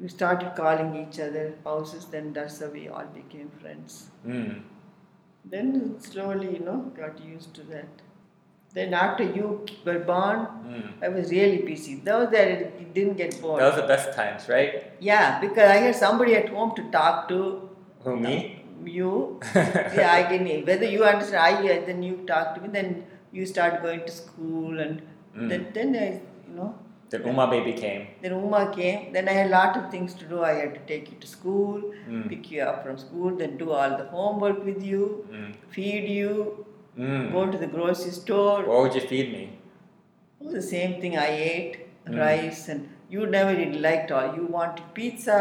we 0.00 0.08
started 0.08 0.54
calling 0.54 0.94
each 0.96 1.18
other 1.20 1.54
houses. 1.64 2.04
Then 2.06 2.32
that's 2.32 2.60
how 2.60 2.68
we 2.68 2.88
all 2.88 3.06
became 3.06 3.50
friends. 3.60 4.10
Mm. 4.26 4.62
Then 5.44 6.00
slowly, 6.00 6.54
you 6.54 6.60
know, 6.60 6.92
got 6.96 7.20
used 7.24 7.54
to 7.54 7.62
that. 7.64 7.88
Then 8.74 8.94
after 8.94 9.24
you 9.24 9.64
were 9.84 9.98
born, 10.12 10.46
Mm. 10.68 10.88
I 11.02 11.08
was 11.08 11.30
really 11.30 11.60
busy. 11.68 11.94
Those 12.08 12.30
that 12.32 12.48
it 12.48 12.94
didn't 12.96 13.16
get 13.20 13.40
bored. 13.42 13.60
That 13.60 13.68
was 13.72 13.80
the 13.82 13.86
best 13.94 14.08
times, 14.16 14.48
right? 14.48 14.74
yeah, 15.00 15.40
because 15.44 15.70
I 15.76 15.78
had 15.86 15.96
somebody 15.96 16.34
at 16.40 16.48
home 16.56 16.74
to 16.78 16.82
talk 16.96 17.28
to. 17.30 17.38
Who, 18.04 18.16
me? 18.24 18.34
You, 18.96 19.40
yeah, 19.54 20.10
I 20.18 20.24
can. 20.32 20.44
Whether 20.66 20.88
you 20.96 21.04
understand, 21.04 21.56
I 21.68 21.78
then 21.86 22.02
you 22.08 22.18
talk 22.32 22.54
to 22.56 22.60
me. 22.64 22.68
Then 22.76 22.90
you 23.38 23.46
start 23.54 23.80
going 23.86 24.04
to 24.10 24.12
school, 24.18 24.78
and 24.86 25.00
Mm. 25.36 25.48
then 25.52 25.64
then 25.78 25.96
I, 26.04 26.06
you 26.50 26.54
know, 26.60 26.68
Then 27.12 27.22
Uma 27.32 27.44
baby 27.50 27.72
came. 27.80 28.06
then 28.22 28.32
Uma 28.44 28.62
came. 28.78 29.02
Then 29.16 29.28
I 29.32 29.34
had 29.40 29.46
a 29.50 29.54
lot 29.56 29.76
of 29.80 29.84
things 29.96 30.14
to 30.20 30.24
do. 30.32 30.44
I 30.52 30.54
had 30.60 30.72
to 30.78 30.80
take 30.92 31.10
you 31.12 31.18
to 31.26 31.28
school, 31.34 31.76
Mm. 32.08 32.24
pick 32.32 32.50
you 32.54 32.60
up 32.70 32.78
from 32.86 32.96
school, 33.04 33.36
then 33.42 33.56
do 33.62 33.68
all 33.80 33.94
the 34.00 34.08
homework 34.16 34.58
with 34.70 34.82
you, 34.92 35.04
Mm. 35.38 35.50
feed 35.76 36.08
you, 36.20 36.34
Mm. 36.98 37.32
go 37.32 37.50
to 37.50 37.58
the 37.58 37.66
grocery 37.66 38.10
store. 38.10 38.64
What 38.68 38.82
would 38.82 38.94
you 38.94 39.00
feed 39.10 39.32
me? 39.32 39.44
Was 40.40 40.52
the 40.54 40.62
same 40.62 41.00
thing 41.00 41.16
I 41.16 41.28
ate, 41.50 41.76
Mm. 42.06 42.18
rice, 42.22 42.62
and 42.72 42.88
you 43.14 43.26
never 43.34 43.52
really 43.60 43.78
liked 43.88 44.10
all. 44.16 44.28
You 44.38 44.44
wanted 44.56 44.84
pizza, 44.98 45.40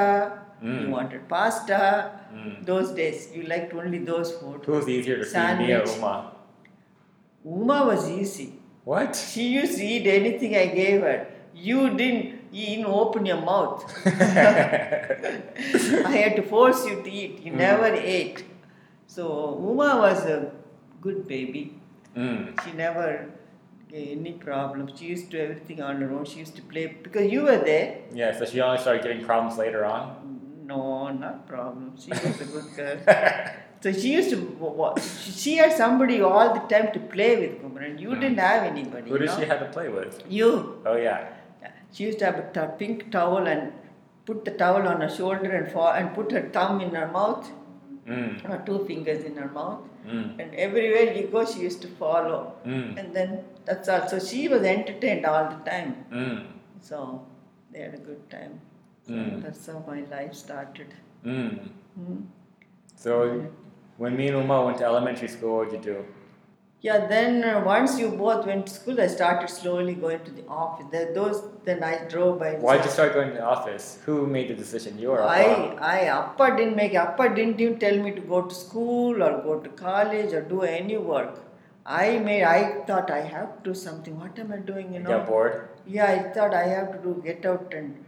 you 0.62 0.70
Mm. 0.72 0.90
wanted 0.96 1.22
pasta. 1.34 1.80
Mm. 2.36 2.54
Those 2.70 2.92
days, 3.00 3.20
you 3.36 3.44
liked 3.54 3.74
only 3.82 4.00
those 4.12 4.30
food. 4.40 4.60
Who's 4.70 4.88
easier 4.98 5.18
to 5.24 5.28
feed, 5.32 5.58
me 5.64 5.72
or 5.74 5.86
Sandwich. 5.86 5.98
Uma? 5.98 6.14
Uma 7.46 7.80
was 7.92 8.10
easy. 8.20 8.50
What? 8.94 9.16
She 9.32 9.44
used 9.60 9.76
to 9.80 9.86
eat 9.96 10.06
anything 10.20 10.56
I 10.64 10.68
gave 10.82 11.02
her. 11.10 11.20
You 11.70 11.80
didn't 12.02 12.26
even 12.66 12.86
open 13.02 13.26
your 13.26 13.42
mouth. 13.52 13.80
I 16.12 16.16
had 16.24 16.36
to 16.36 16.44
force 16.44 16.86
you 16.90 16.96
to 17.08 17.12
eat. 17.22 17.34
You 17.46 17.52
Mm. 17.54 17.62
never 17.68 17.90
ate. 18.18 18.44
So 19.16 19.24
Uma 19.72 19.90
was 20.06 20.20
a 20.36 20.38
good 21.08 21.28
baby. 21.34 21.64
Mm. 22.16 22.40
She 22.64 22.72
never 22.84 23.08
gave 23.92 24.18
any 24.20 24.34
problems. 24.48 24.94
She 25.00 25.06
used 25.14 25.26
to 25.32 25.32
do 25.38 25.44
everything 25.44 25.82
on 25.90 26.02
her 26.02 26.12
own. 26.16 26.26
She 26.32 26.40
used 26.46 26.56
to 26.60 26.64
play 26.74 26.86
because 27.06 27.32
you 27.36 27.44
were 27.50 27.60
there. 27.72 27.88
Yeah, 28.22 28.32
so 28.38 28.46
she 28.52 28.60
only 28.62 28.80
started 28.86 29.04
getting 29.04 29.24
problems 29.30 29.58
later 29.64 29.86
on. 29.86 30.02
No, 30.72 30.82
not 31.26 31.48
problems. 31.54 32.04
She 32.06 32.12
was 32.28 32.42
a 32.46 32.50
good 32.56 32.68
girl. 32.76 32.98
So 33.84 33.92
she 33.94 34.10
used 34.18 34.32
to, 34.32 34.40
she 35.40 35.52
had 35.62 35.72
somebody 35.82 36.16
all 36.22 36.48
the 36.58 36.62
time 36.74 36.88
to 36.96 37.00
play 37.16 37.32
with 37.42 37.52
Kumaran. 37.62 38.00
You 38.04 38.16
didn't 38.16 38.40
have 38.40 38.64
anybody. 38.72 39.10
Who 39.12 39.20
did 39.20 39.28
know? 39.28 39.40
she 39.40 39.46
have 39.52 39.60
to 39.66 39.70
play 39.78 39.88
with? 39.98 40.24
You. 40.38 40.82
Oh 40.86 40.96
yeah. 40.96 41.20
She 41.94 42.04
used 42.08 42.20
to 42.20 42.26
have 42.30 42.40
a 42.44 42.48
t- 42.56 42.72
pink 42.80 43.12
towel 43.12 43.46
and 43.54 43.72
put 44.26 44.44
the 44.48 44.52
towel 44.64 44.88
on 44.94 45.00
her 45.06 45.10
shoulder 45.20 45.52
and 45.60 45.72
fall, 45.72 45.92
and 46.00 46.14
put 46.18 46.32
her 46.38 46.42
thumb 46.58 46.82
in 46.88 46.94
her 47.02 47.08
mouth, 47.20 47.50
Mm. 48.16 48.50
or 48.50 48.58
two 48.66 48.76
fingers 48.90 49.24
in 49.30 49.36
her 49.36 49.50
mouth. 49.60 49.80
Mm. 50.08 50.40
And 50.40 50.56
everywhere 50.56 51.14
you 51.14 51.28
go, 51.28 51.46
she 51.46 51.60
used 51.60 51.82
to 51.82 51.88
follow. 51.88 52.54
Mm. 52.66 52.98
And 53.00 53.16
then 53.16 53.44
that's 53.66 53.90
all. 53.90 54.08
So 54.08 54.20
she 54.20 54.48
was 54.48 54.64
entertained 54.64 55.26
all 55.26 55.50
the 55.50 55.70
time. 55.70 56.06
Mm. 56.12 56.46
So 56.82 57.26
they 57.72 57.80
had 57.82 57.94
a 57.94 58.04
good 58.10 58.30
time. 58.30 58.60
So 59.08 59.14
Mm. 59.14 59.42
that's 59.44 59.66
how 59.68 59.84
my 59.88 60.02
life 60.16 60.34
started. 60.34 60.94
Mm. 61.26 61.70
Mm. 62.00 62.24
So 62.96 63.14
when 63.98 64.16
me 64.18 64.28
and 64.30 64.38
Uma 64.38 64.66
went 64.66 64.78
to 64.80 64.86
elementary 64.86 65.28
school, 65.28 65.58
what 65.58 65.70
did 65.72 65.86
you 65.86 65.94
do? 65.94 66.06
Yeah, 66.88 67.06
then 67.08 67.44
uh, 67.44 67.62
once 67.66 68.00
you 68.00 68.10
both 68.20 68.46
went 68.46 68.68
to 68.68 68.74
school, 68.74 69.00
I 69.06 69.08
started 69.08 69.50
slowly 69.50 69.94
going 69.94 70.22
to 70.28 70.32
the 70.32 70.46
office. 70.48 70.86
There, 70.92 71.14
those 71.14 71.40
then 71.66 71.84
I 71.84 71.96
drove 72.12 72.40
by. 72.40 72.52
Why 72.68 72.78
did 72.78 72.86
you 72.86 72.92
start 72.92 73.14
going 73.14 73.32
to 73.32 73.36
the 73.40 73.48
office? 73.56 74.00
Who 74.06 74.16
made 74.36 74.48
the 74.52 74.54
decision? 74.54 74.98
You 74.98 75.10
or 75.16 75.22
I, 75.24 75.42
Appa? 75.42 75.84
I, 75.84 76.00
Appa 76.20 76.56
didn't 76.56 76.78
make, 76.78 76.94
Appa 76.94 77.28
didn't 77.36 77.60
even 77.60 77.78
tell 77.78 77.98
me 78.06 78.14
to 78.20 78.22
go 78.22 78.42
to 78.44 78.56
school 78.56 79.22
or 79.22 79.32
go 79.50 79.60
to 79.60 79.70
college 79.82 80.32
or 80.32 80.42
do 80.54 80.62
any 80.62 80.96
work. 80.96 81.42
I 81.86 82.20
made, 82.20 82.46
I 82.46 82.86
thought 82.86 83.12
I 83.12 83.20
have 83.36 83.52
to 83.58 83.70
do 83.72 83.76
something. 83.76 84.18
What 84.18 84.40
am 84.40 84.54
I 84.54 84.60
doing, 84.72 84.94
you 84.94 85.02
know? 85.02 85.10
got 85.10 85.28
bored? 85.28 85.68
Yeah, 85.86 86.10
I 86.16 86.18
thought 86.34 86.54
I 86.54 86.66
have 86.68 86.94
to 86.94 87.00
do, 87.00 87.22
get 87.22 87.46
out 87.46 87.74
and 87.74 88.06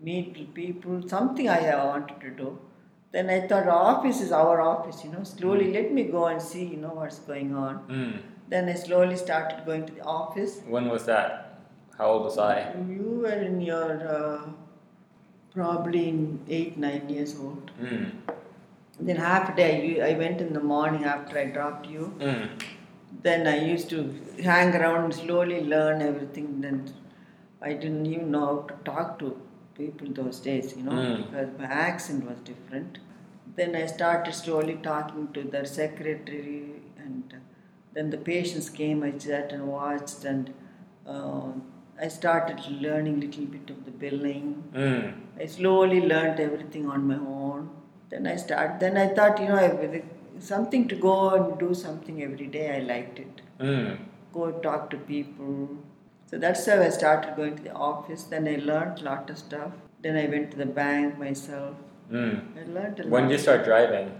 meet 0.00 0.54
people, 0.54 1.02
something 1.08 1.48
I 1.48 1.60
have 1.70 1.84
wanted 1.84 2.20
to 2.20 2.30
do. 2.30 2.58
Then 3.12 3.28
I 3.28 3.40
thought 3.48 3.66
office 3.66 4.20
is 4.20 4.30
our 4.30 4.60
office, 4.60 5.04
you 5.04 5.10
know, 5.10 5.24
slowly 5.24 5.72
let 5.72 5.92
me 5.92 6.04
go 6.04 6.26
and 6.26 6.40
see, 6.40 6.64
you 6.64 6.76
know, 6.76 6.94
what's 6.94 7.18
going 7.18 7.54
on. 7.56 7.78
Mm. 7.88 8.20
Then 8.48 8.68
I 8.68 8.74
slowly 8.74 9.16
started 9.16 9.64
going 9.66 9.86
to 9.86 9.92
the 9.92 10.02
office. 10.02 10.60
When 10.66 10.88
was 10.88 11.06
that? 11.06 11.60
How 11.98 12.06
old 12.06 12.24
was 12.24 12.38
I? 12.38 12.72
You 12.88 13.20
were 13.22 13.40
in 13.48 13.60
your, 13.60 14.08
uh, 14.08 14.48
probably 15.52 16.08
in 16.08 16.40
eight, 16.48 16.78
nine 16.78 17.08
years 17.08 17.36
old. 17.38 17.70
Mm. 17.82 18.12
Then 19.00 19.16
half 19.16 19.48
a 19.48 19.56
day, 19.56 20.00
I 20.00 20.10
I 20.10 20.18
went 20.18 20.40
in 20.40 20.52
the 20.52 20.60
morning 20.60 21.04
after 21.04 21.38
I 21.38 21.46
dropped 21.46 21.86
you. 21.86 22.14
Mm. 22.18 22.48
Then 23.22 23.46
I 23.46 23.56
used 23.64 23.88
to 23.90 24.00
hang 24.42 24.74
around 24.74 25.14
slowly 25.14 25.60
learn 25.74 26.02
everything. 26.02 26.60
Then 26.60 26.92
I 27.60 27.72
didn't 27.72 28.06
even 28.06 28.30
know 28.30 28.46
how 28.46 28.56
to 28.70 28.74
talk 28.84 29.18
to 29.20 29.36
people 29.80 30.08
those 30.20 30.38
days, 30.48 30.74
you 30.76 30.82
know, 30.88 30.98
Mm. 31.02 31.16
because 31.24 31.50
my 31.62 31.70
accent 31.88 32.28
was 32.30 32.38
different. 32.52 32.98
Then 33.58 33.74
I 33.82 33.86
started 33.96 34.34
slowly 34.42 34.76
talking 34.90 35.26
to 35.36 35.42
the 35.54 35.62
secretary, 35.80 36.62
and 37.04 37.34
then 37.94 38.10
the 38.14 38.20
patients 38.30 38.68
came. 38.80 39.02
I 39.08 39.12
sat 39.26 39.52
and 39.56 39.66
watched, 39.78 40.24
and 40.32 40.52
uh, 41.14 41.48
I 42.06 42.08
started 42.20 42.60
learning 42.86 43.16
little 43.24 43.46
bit 43.56 43.70
of 43.74 43.80
the 43.88 43.94
billing. 44.04 44.46
Mm. 44.84 45.02
I 45.44 45.46
slowly 45.56 46.00
learned 46.12 46.40
everything 46.48 46.86
on 46.96 47.06
my 47.12 47.18
own. 47.40 47.68
Then 48.12 48.26
I 48.34 48.36
start. 48.44 48.78
Then 48.84 48.96
I 49.04 49.08
thought, 49.18 49.40
you 49.42 49.48
know, 49.48 49.60
I, 49.66 50.02
something 50.52 50.86
to 50.92 50.96
go 51.08 51.16
and 51.38 51.58
do 51.64 51.74
something 51.84 52.22
every 52.28 52.46
day. 52.56 52.66
I 52.76 52.80
liked 52.92 53.18
it. 53.26 53.42
Mm. 53.58 53.98
Go 54.38 54.50
talk 54.68 54.88
to 54.94 54.98
people. 55.12 55.54
So 56.30 56.38
that's 56.38 56.64
how 56.66 56.80
I 56.80 56.88
started 56.90 57.34
going 57.36 57.56
to 57.56 57.62
the 57.62 57.72
office. 57.72 58.22
Then 58.24 58.46
I 58.46 58.56
learned 58.56 59.00
a 59.00 59.04
lot 59.04 59.30
of 59.30 59.38
stuff. 59.38 59.72
Then 60.02 60.16
I 60.16 60.26
went 60.34 60.52
to 60.52 60.56
the 60.56 60.66
bank 60.66 61.18
myself. 61.18 61.74
Mm. 62.10 62.42
I 62.56 62.62
learned 62.72 63.00
a 63.00 63.02
lot. 63.02 63.10
When 63.10 63.24
did 63.28 63.32
you 63.32 63.38
start 63.38 63.64
driving? 63.64 64.12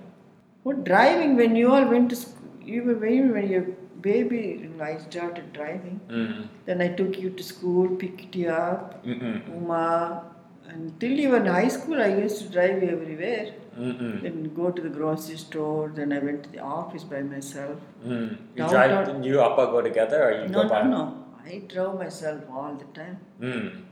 What 0.65 0.83
driving? 0.85 1.37
When 1.37 1.55
you 1.57 1.73
all 1.73 1.85
went 1.85 2.11
to 2.11 2.17
school, 2.17 2.49
you 2.73 2.83
were 2.83 2.95
when 3.05 3.33
when 3.37 3.49
your 3.49 3.63
baby. 4.09 4.43
I 4.81 4.97
started 4.99 5.53
driving. 5.53 6.01
Mm. 6.09 6.49
Then 6.67 6.83
I 6.83 6.89
took 6.89 7.19
you 7.19 7.31
to 7.31 7.43
school, 7.43 7.89
picked 8.03 8.35
you 8.35 8.49
up. 8.49 9.05
Mm-mm. 9.05 9.47
Uma, 9.55 10.25
until 10.69 11.11
you 11.23 11.29
were 11.31 11.37
in 11.37 11.47
high 11.47 11.69
school, 11.69 12.01
I 12.03 12.09
used 12.09 12.39
to 12.43 12.49
drive 12.59 12.83
you 12.83 12.89
everywhere. 12.91 13.53
Mm-mm. 13.79 14.23
Then 14.23 14.53
go 14.55 14.71
to 14.71 14.83
the 14.83 14.89
grocery 14.89 15.37
store. 15.37 15.93
Then 15.95 16.13
I 16.13 16.19
went 16.19 16.43
to 16.45 16.51
the 16.51 16.61
office 16.61 17.05
by 17.05 17.23
myself. 17.23 17.79
Mm. 18.05 18.31
You 18.31 18.37
Downtown- 18.57 18.89
drive? 19.05 19.07
Did 19.17 19.25
you 19.33 19.41
Appa 19.49 19.67
go 19.77 19.81
together 19.91 20.23
or 20.29 20.33
you 20.43 20.49
No, 20.49 20.63
go 20.65 20.69
by? 20.71 20.83
no, 20.83 20.91
no. 20.97 21.20
I 21.45 21.63
drove 21.69 21.99
myself 21.99 22.43
all 22.53 22.75
the 22.75 22.85
time. 22.99 23.19
Mm. 23.41 23.83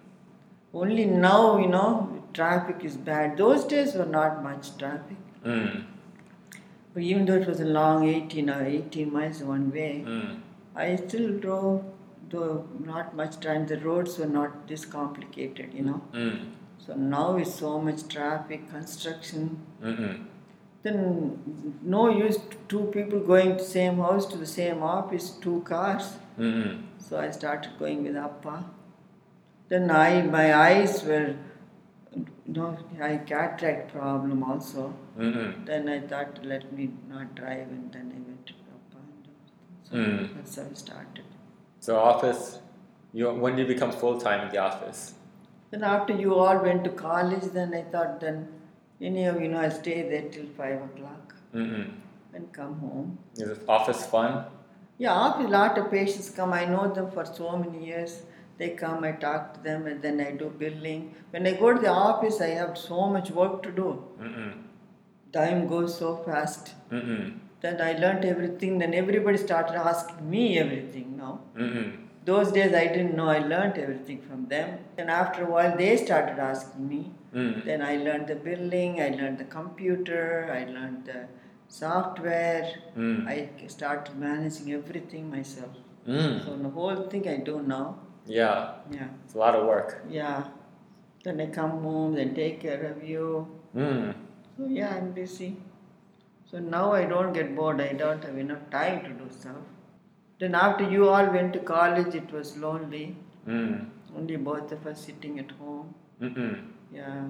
Only 0.72 1.04
now, 1.06 1.58
you 1.58 1.68
know, 1.68 2.22
traffic 2.34 2.84
is 2.84 2.96
bad. 2.96 3.36
Those 3.36 3.64
days 3.64 3.94
were 3.94 4.06
not 4.06 4.42
much 4.42 4.76
traffic. 4.76 5.16
Mm. 5.44 5.84
But 6.94 7.02
even 7.02 7.26
though 7.26 7.34
it 7.34 7.46
was 7.46 7.60
a 7.60 7.64
long 7.64 8.06
18 8.08 8.50
or 8.50 8.64
18 8.64 9.12
miles 9.12 9.42
one 9.42 9.70
way, 9.70 10.04
Mm. 10.06 10.40
I 10.76 10.94
still 10.96 11.38
drove, 11.38 11.84
though 12.30 12.66
not 12.84 13.16
much 13.16 13.40
time. 13.40 13.66
The 13.66 13.78
roads 13.80 14.18
were 14.18 14.32
not 14.38 14.68
this 14.68 14.84
complicated, 14.84 15.74
you 15.74 15.82
know. 15.82 16.00
Mm. 16.12 16.50
So 16.78 16.94
now 16.94 17.36
is 17.36 17.52
so 17.52 17.80
much 17.80 18.06
traffic, 18.08 18.70
construction. 18.70 19.60
Mm-mm. 19.82 20.26
Then 20.82 21.78
no 21.82 22.08
use 22.08 22.38
two 22.68 22.84
people 22.92 23.20
going 23.20 23.56
to 23.56 23.64
same 23.64 23.96
house 23.96 24.26
to 24.26 24.38
the 24.38 24.46
same 24.46 24.82
office, 24.82 25.30
two 25.30 25.62
cars. 25.62 26.12
Mm-mm. 26.38 26.82
So 26.98 27.18
I 27.18 27.30
started 27.30 27.72
going 27.78 28.02
with 28.04 28.16
Appa. 28.16 28.64
Then 29.68 29.90
I 29.90 30.22
my 30.22 30.54
eyes 30.54 31.04
were 31.04 31.34
no 32.46 32.76
I 33.00 33.08
had 33.08 33.26
cataract 33.26 33.92
problem 33.92 34.42
also. 34.42 34.94
Mm-mm. 35.18 35.66
Then 35.66 35.88
I 35.88 36.00
thought 36.00 36.40
let 36.44 36.72
me 36.72 36.90
not 37.08 37.34
drive 37.34 37.68
and 37.76 37.92
then 37.92 38.12
I 38.16 38.20
went 38.28 38.46
to 38.46 38.54
Appa 38.76 39.02
and 39.04 39.28
so 39.90 39.96
Mm. 39.96 40.34
that's 40.36 40.56
how 40.56 40.64
I 40.70 40.74
started. 40.74 41.24
So 41.80 41.98
office, 41.98 42.42
you 43.12 43.30
when 43.44 43.56
did 43.56 43.68
you 43.68 43.74
become 43.74 43.92
full 43.92 44.20
time 44.26 44.46
in 44.46 44.50
the 44.54 44.58
office? 44.58 45.14
Then 45.70 45.84
after 45.84 46.14
you 46.16 46.34
all 46.34 46.58
went 46.68 46.84
to 46.84 46.90
college, 46.90 47.46
then 47.52 47.74
I 47.74 47.82
thought 47.94 48.20
then 48.20 48.48
anyhow, 49.00 49.38
you 49.38 49.48
know, 49.48 49.60
I'll 49.60 49.70
stay 49.82 49.96
there 50.10 50.28
till 50.36 50.46
five 50.60 50.82
o'clock 50.82 51.34
Mm-mm. 51.54 51.90
and 52.34 52.52
come 52.52 52.78
home. 52.84 53.18
Is 53.36 53.58
office 53.68 54.06
fun? 54.06 54.44
Yeah, 54.98 55.40
a 55.40 55.46
lot 55.46 55.78
of 55.78 55.90
patients 55.90 56.30
come, 56.30 56.52
I 56.52 56.64
know 56.64 56.92
them 56.92 57.10
for 57.12 57.24
so 57.24 57.56
many 57.56 57.86
years. 57.86 58.22
They 58.58 58.70
come, 58.70 59.04
I 59.04 59.12
talk 59.12 59.54
to 59.54 59.60
them, 59.62 59.86
and 59.86 60.02
then 60.02 60.20
I 60.20 60.32
do 60.32 60.52
billing. 60.58 61.14
When 61.30 61.46
I 61.46 61.52
go 61.52 61.72
to 61.72 61.80
the 61.80 61.90
office, 61.90 62.40
I 62.40 62.48
have 62.48 62.76
so 62.76 63.06
much 63.06 63.30
work 63.30 63.62
to 63.62 63.70
do. 63.70 64.02
Mm-mm. 64.20 64.54
Time 65.32 65.68
goes 65.68 65.96
so 65.96 66.16
fast. 66.16 66.74
Mm-mm. 66.90 67.38
Then 67.60 67.80
I 67.80 67.92
learnt 67.92 68.24
everything. 68.24 68.78
Then 68.78 68.94
everybody 68.94 69.36
started 69.36 69.76
asking 69.76 70.28
me 70.28 70.58
everything 70.58 71.16
now. 71.16 71.40
Mm-mm. 71.56 71.98
Those 72.24 72.50
days 72.50 72.74
I 72.74 72.88
didn't 72.88 73.14
know. 73.14 73.28
I 73.28 73.38
learnt 73.38 73.78
everything 73.78 74.20
from 74.22 74.48
them. 74.48 74.80
And 74.96 75.08
after 75.10 75.44
a 75.44 75.50
while, 75.50 75.76
they 75.76 75.96
started 75.96 76.38
asking 76.40 76.88
me. 76.88 77.12
Then 77.32 77.82
I 77.82 77.96
learned 77.98 78.26
the 78.26 78.34
billing. 78.34 79.00
I 79.00 79.10
learned 79.10 79.38
the 79.38 79.44
computer. 79.44 80.50
I 80.52 80.64
learned 80.70 81.04
the 81.04 81.28
software. 81.68 82.74
Mm. 82.96 83.26
I 83.28 83.48
started 83.68 84.16
managing 84.18 84.72
everything 84.72 85.30
myself. 85.30 85.70
Mm. 86.06 86.44
So 86.44 86.56
the 86.56 86.68
whole 86.70 87.02
thing 87.08 87.28
I 87.28 87.36
do 87.36 87.62
now. 87.62 87.98
Yeah, 88.26 88.72
Yeah, 88.90 89.08
it's 89.24 89.34
a 89.34 89.38
lot 89.38 89.54
of 89.54 89.66
work. 89.66 90.02
yeah. 90.08 90.44
Then 91.24 91.40
I 91.40 91.46
come 91.46 91.70
home, 91.82 92.14
then 92.14 92.34
take 92.34 92.60
care 92.60 92.82
of 92.90 93.02
you. 93.02 93.46
Mm. 93.76 94.14
So 94.56 94.66
yeah, 94.66 94.94
I'm 94.96 95.12
busy. 95.12 95.56
So 96.50 96.58
now 96.58 96.92
I 96.92 97.04
don't 97.04 97.32
get 97.32 97.54
bored. 97.56 97.80
I 97.80 97.92
don't 97.92 98.22
have 98.24 98.38
enough 98.38 98.70
time 98.70 99.02
to 99.04 99.10
do 99.10 99.30
stuff. 99.30 99.56
Then 100.38 100.54
after 100.54 100.88
you 100.88 101.08
all 101.08 101.26
went 101.26 101.52
to 101.54 101.58
college, 101.58 102.14
it 102.14 102.32
was 102.32 102.56
lonely. 102.56 103.16
Mm. 103.46 103.86
Only 104.16 104.36
both 104.36 104.70
of 104.72 104.86
us 104.86 105.04
sitting 105.06 105.38
at 105.38 105.50
home. 105.52 105.94
Mm-mm. 106.22 106.68
Yeah. 106.92 107.24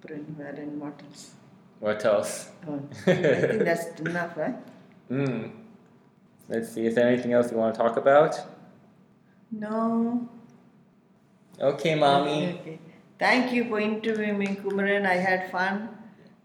Friend, 0.00 0.34
wherein 0.36 0.78
what 0.80 1.00
else? 1.06 1.34
What 1.80 2.04
else? 2.04 2.50
Oh, 2.68 2.80
I 3.06 3.14
think 3.14 3.64
that's 3.64 3.98
enough, 4.00 4.36
right? 4.36 4.54
Mm. 5.10 5.50
Let's 6.48 6.72
see. 6.72 6.86
Is 6.86 6.94
there 6.94 7.08
anything 7.08 7.32
else 7.32 7.50
you 7.50 7.56
want 7.56 7.74
to 7.74 7.80
talk 7.80 7.96
about? 7.96 8.38
No. 9.50 10.28
Okay, 11.58 11.94
mommy. 11.94 12.48
Okay, 12.48 12.58
okay. 12.60 12.78
Thank 13.18 13.52
you 13.52 13.64
for 13.68 13.80
interviewing 13.80 14.38
me, 14.38 14.46
Kumaran. 14.48 15.06
I 15.06 15.14
had 15.16 15.50
fun. 15.50 15.88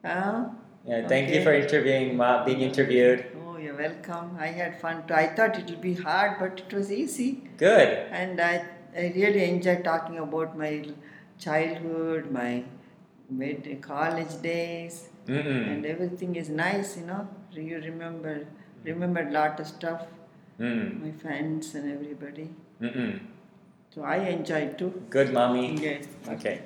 Huh? 0.04 0.46
Yeah, 0.86 1.08
thank 1.08 1.30
you 1.30 1.44
for 1.44 1.54
interviewing, 1.54 2.16
ma- 2.16 2.44
being 2.46 2.62
interviewed. 2.62 3.26
Oh, 3.46 3.58
you're 3.58 3.76
welcome. 3.76 4.38
I 4.40 4.48
had 4.48 4.80
fun 4.80 5.06
too. 5.08 5.14
I 5.16 5.28
thought 5.36 5.58
it 5.58 5.66
would 5.70 5.82
be 5.82 5.94
hard, 5.96 6.38
but 6.40 6.60
it 6.60 6.74
was 6.74 6.92
easy. 6.92 7.42
Good. 7.58 8.08
And 8.12 8.40
I, 8.40 8.66
I 8.96 9.12
really 9.16 9.50
enjoyed 9.50 9.84
talking 9.84 10.20
about 10.20 10.58
my 10.58 10.86
childhood, 11.40 12.32
my 12.32 12.64
mid 13.30 13.82
college 13.82 14.42
days, 14.42 15.10
Mm-mm. 15.28 15.68
and 15.72 15.86
everything 15.86 16.36
is 16.36 16.50
nice, 16.50 16.98
you 16.98 17.06
know. 17.06 17.28
You 17.52 17.80
remember, 17.80 18.46
remembered 18.84 19.32
lot 19.32 19.60
of 19.60 19.68
stuff, 19.68 20.04
Mm. 20.60 21.04
my 21.04 21.12
friends 21.22 21.76
and 21.76 21.92
everybody. 21.92 22.50
Mm-mm. 22.82 23.20
So 23.94 24.04
I 24.04 24.18
enjoyed 24.36 24.78
too. 24.78 24.92
Good, 25.10 25.34
mommy. 25.34 25.74
Okay. 25.78 26.02
Okay. 26.30 26.62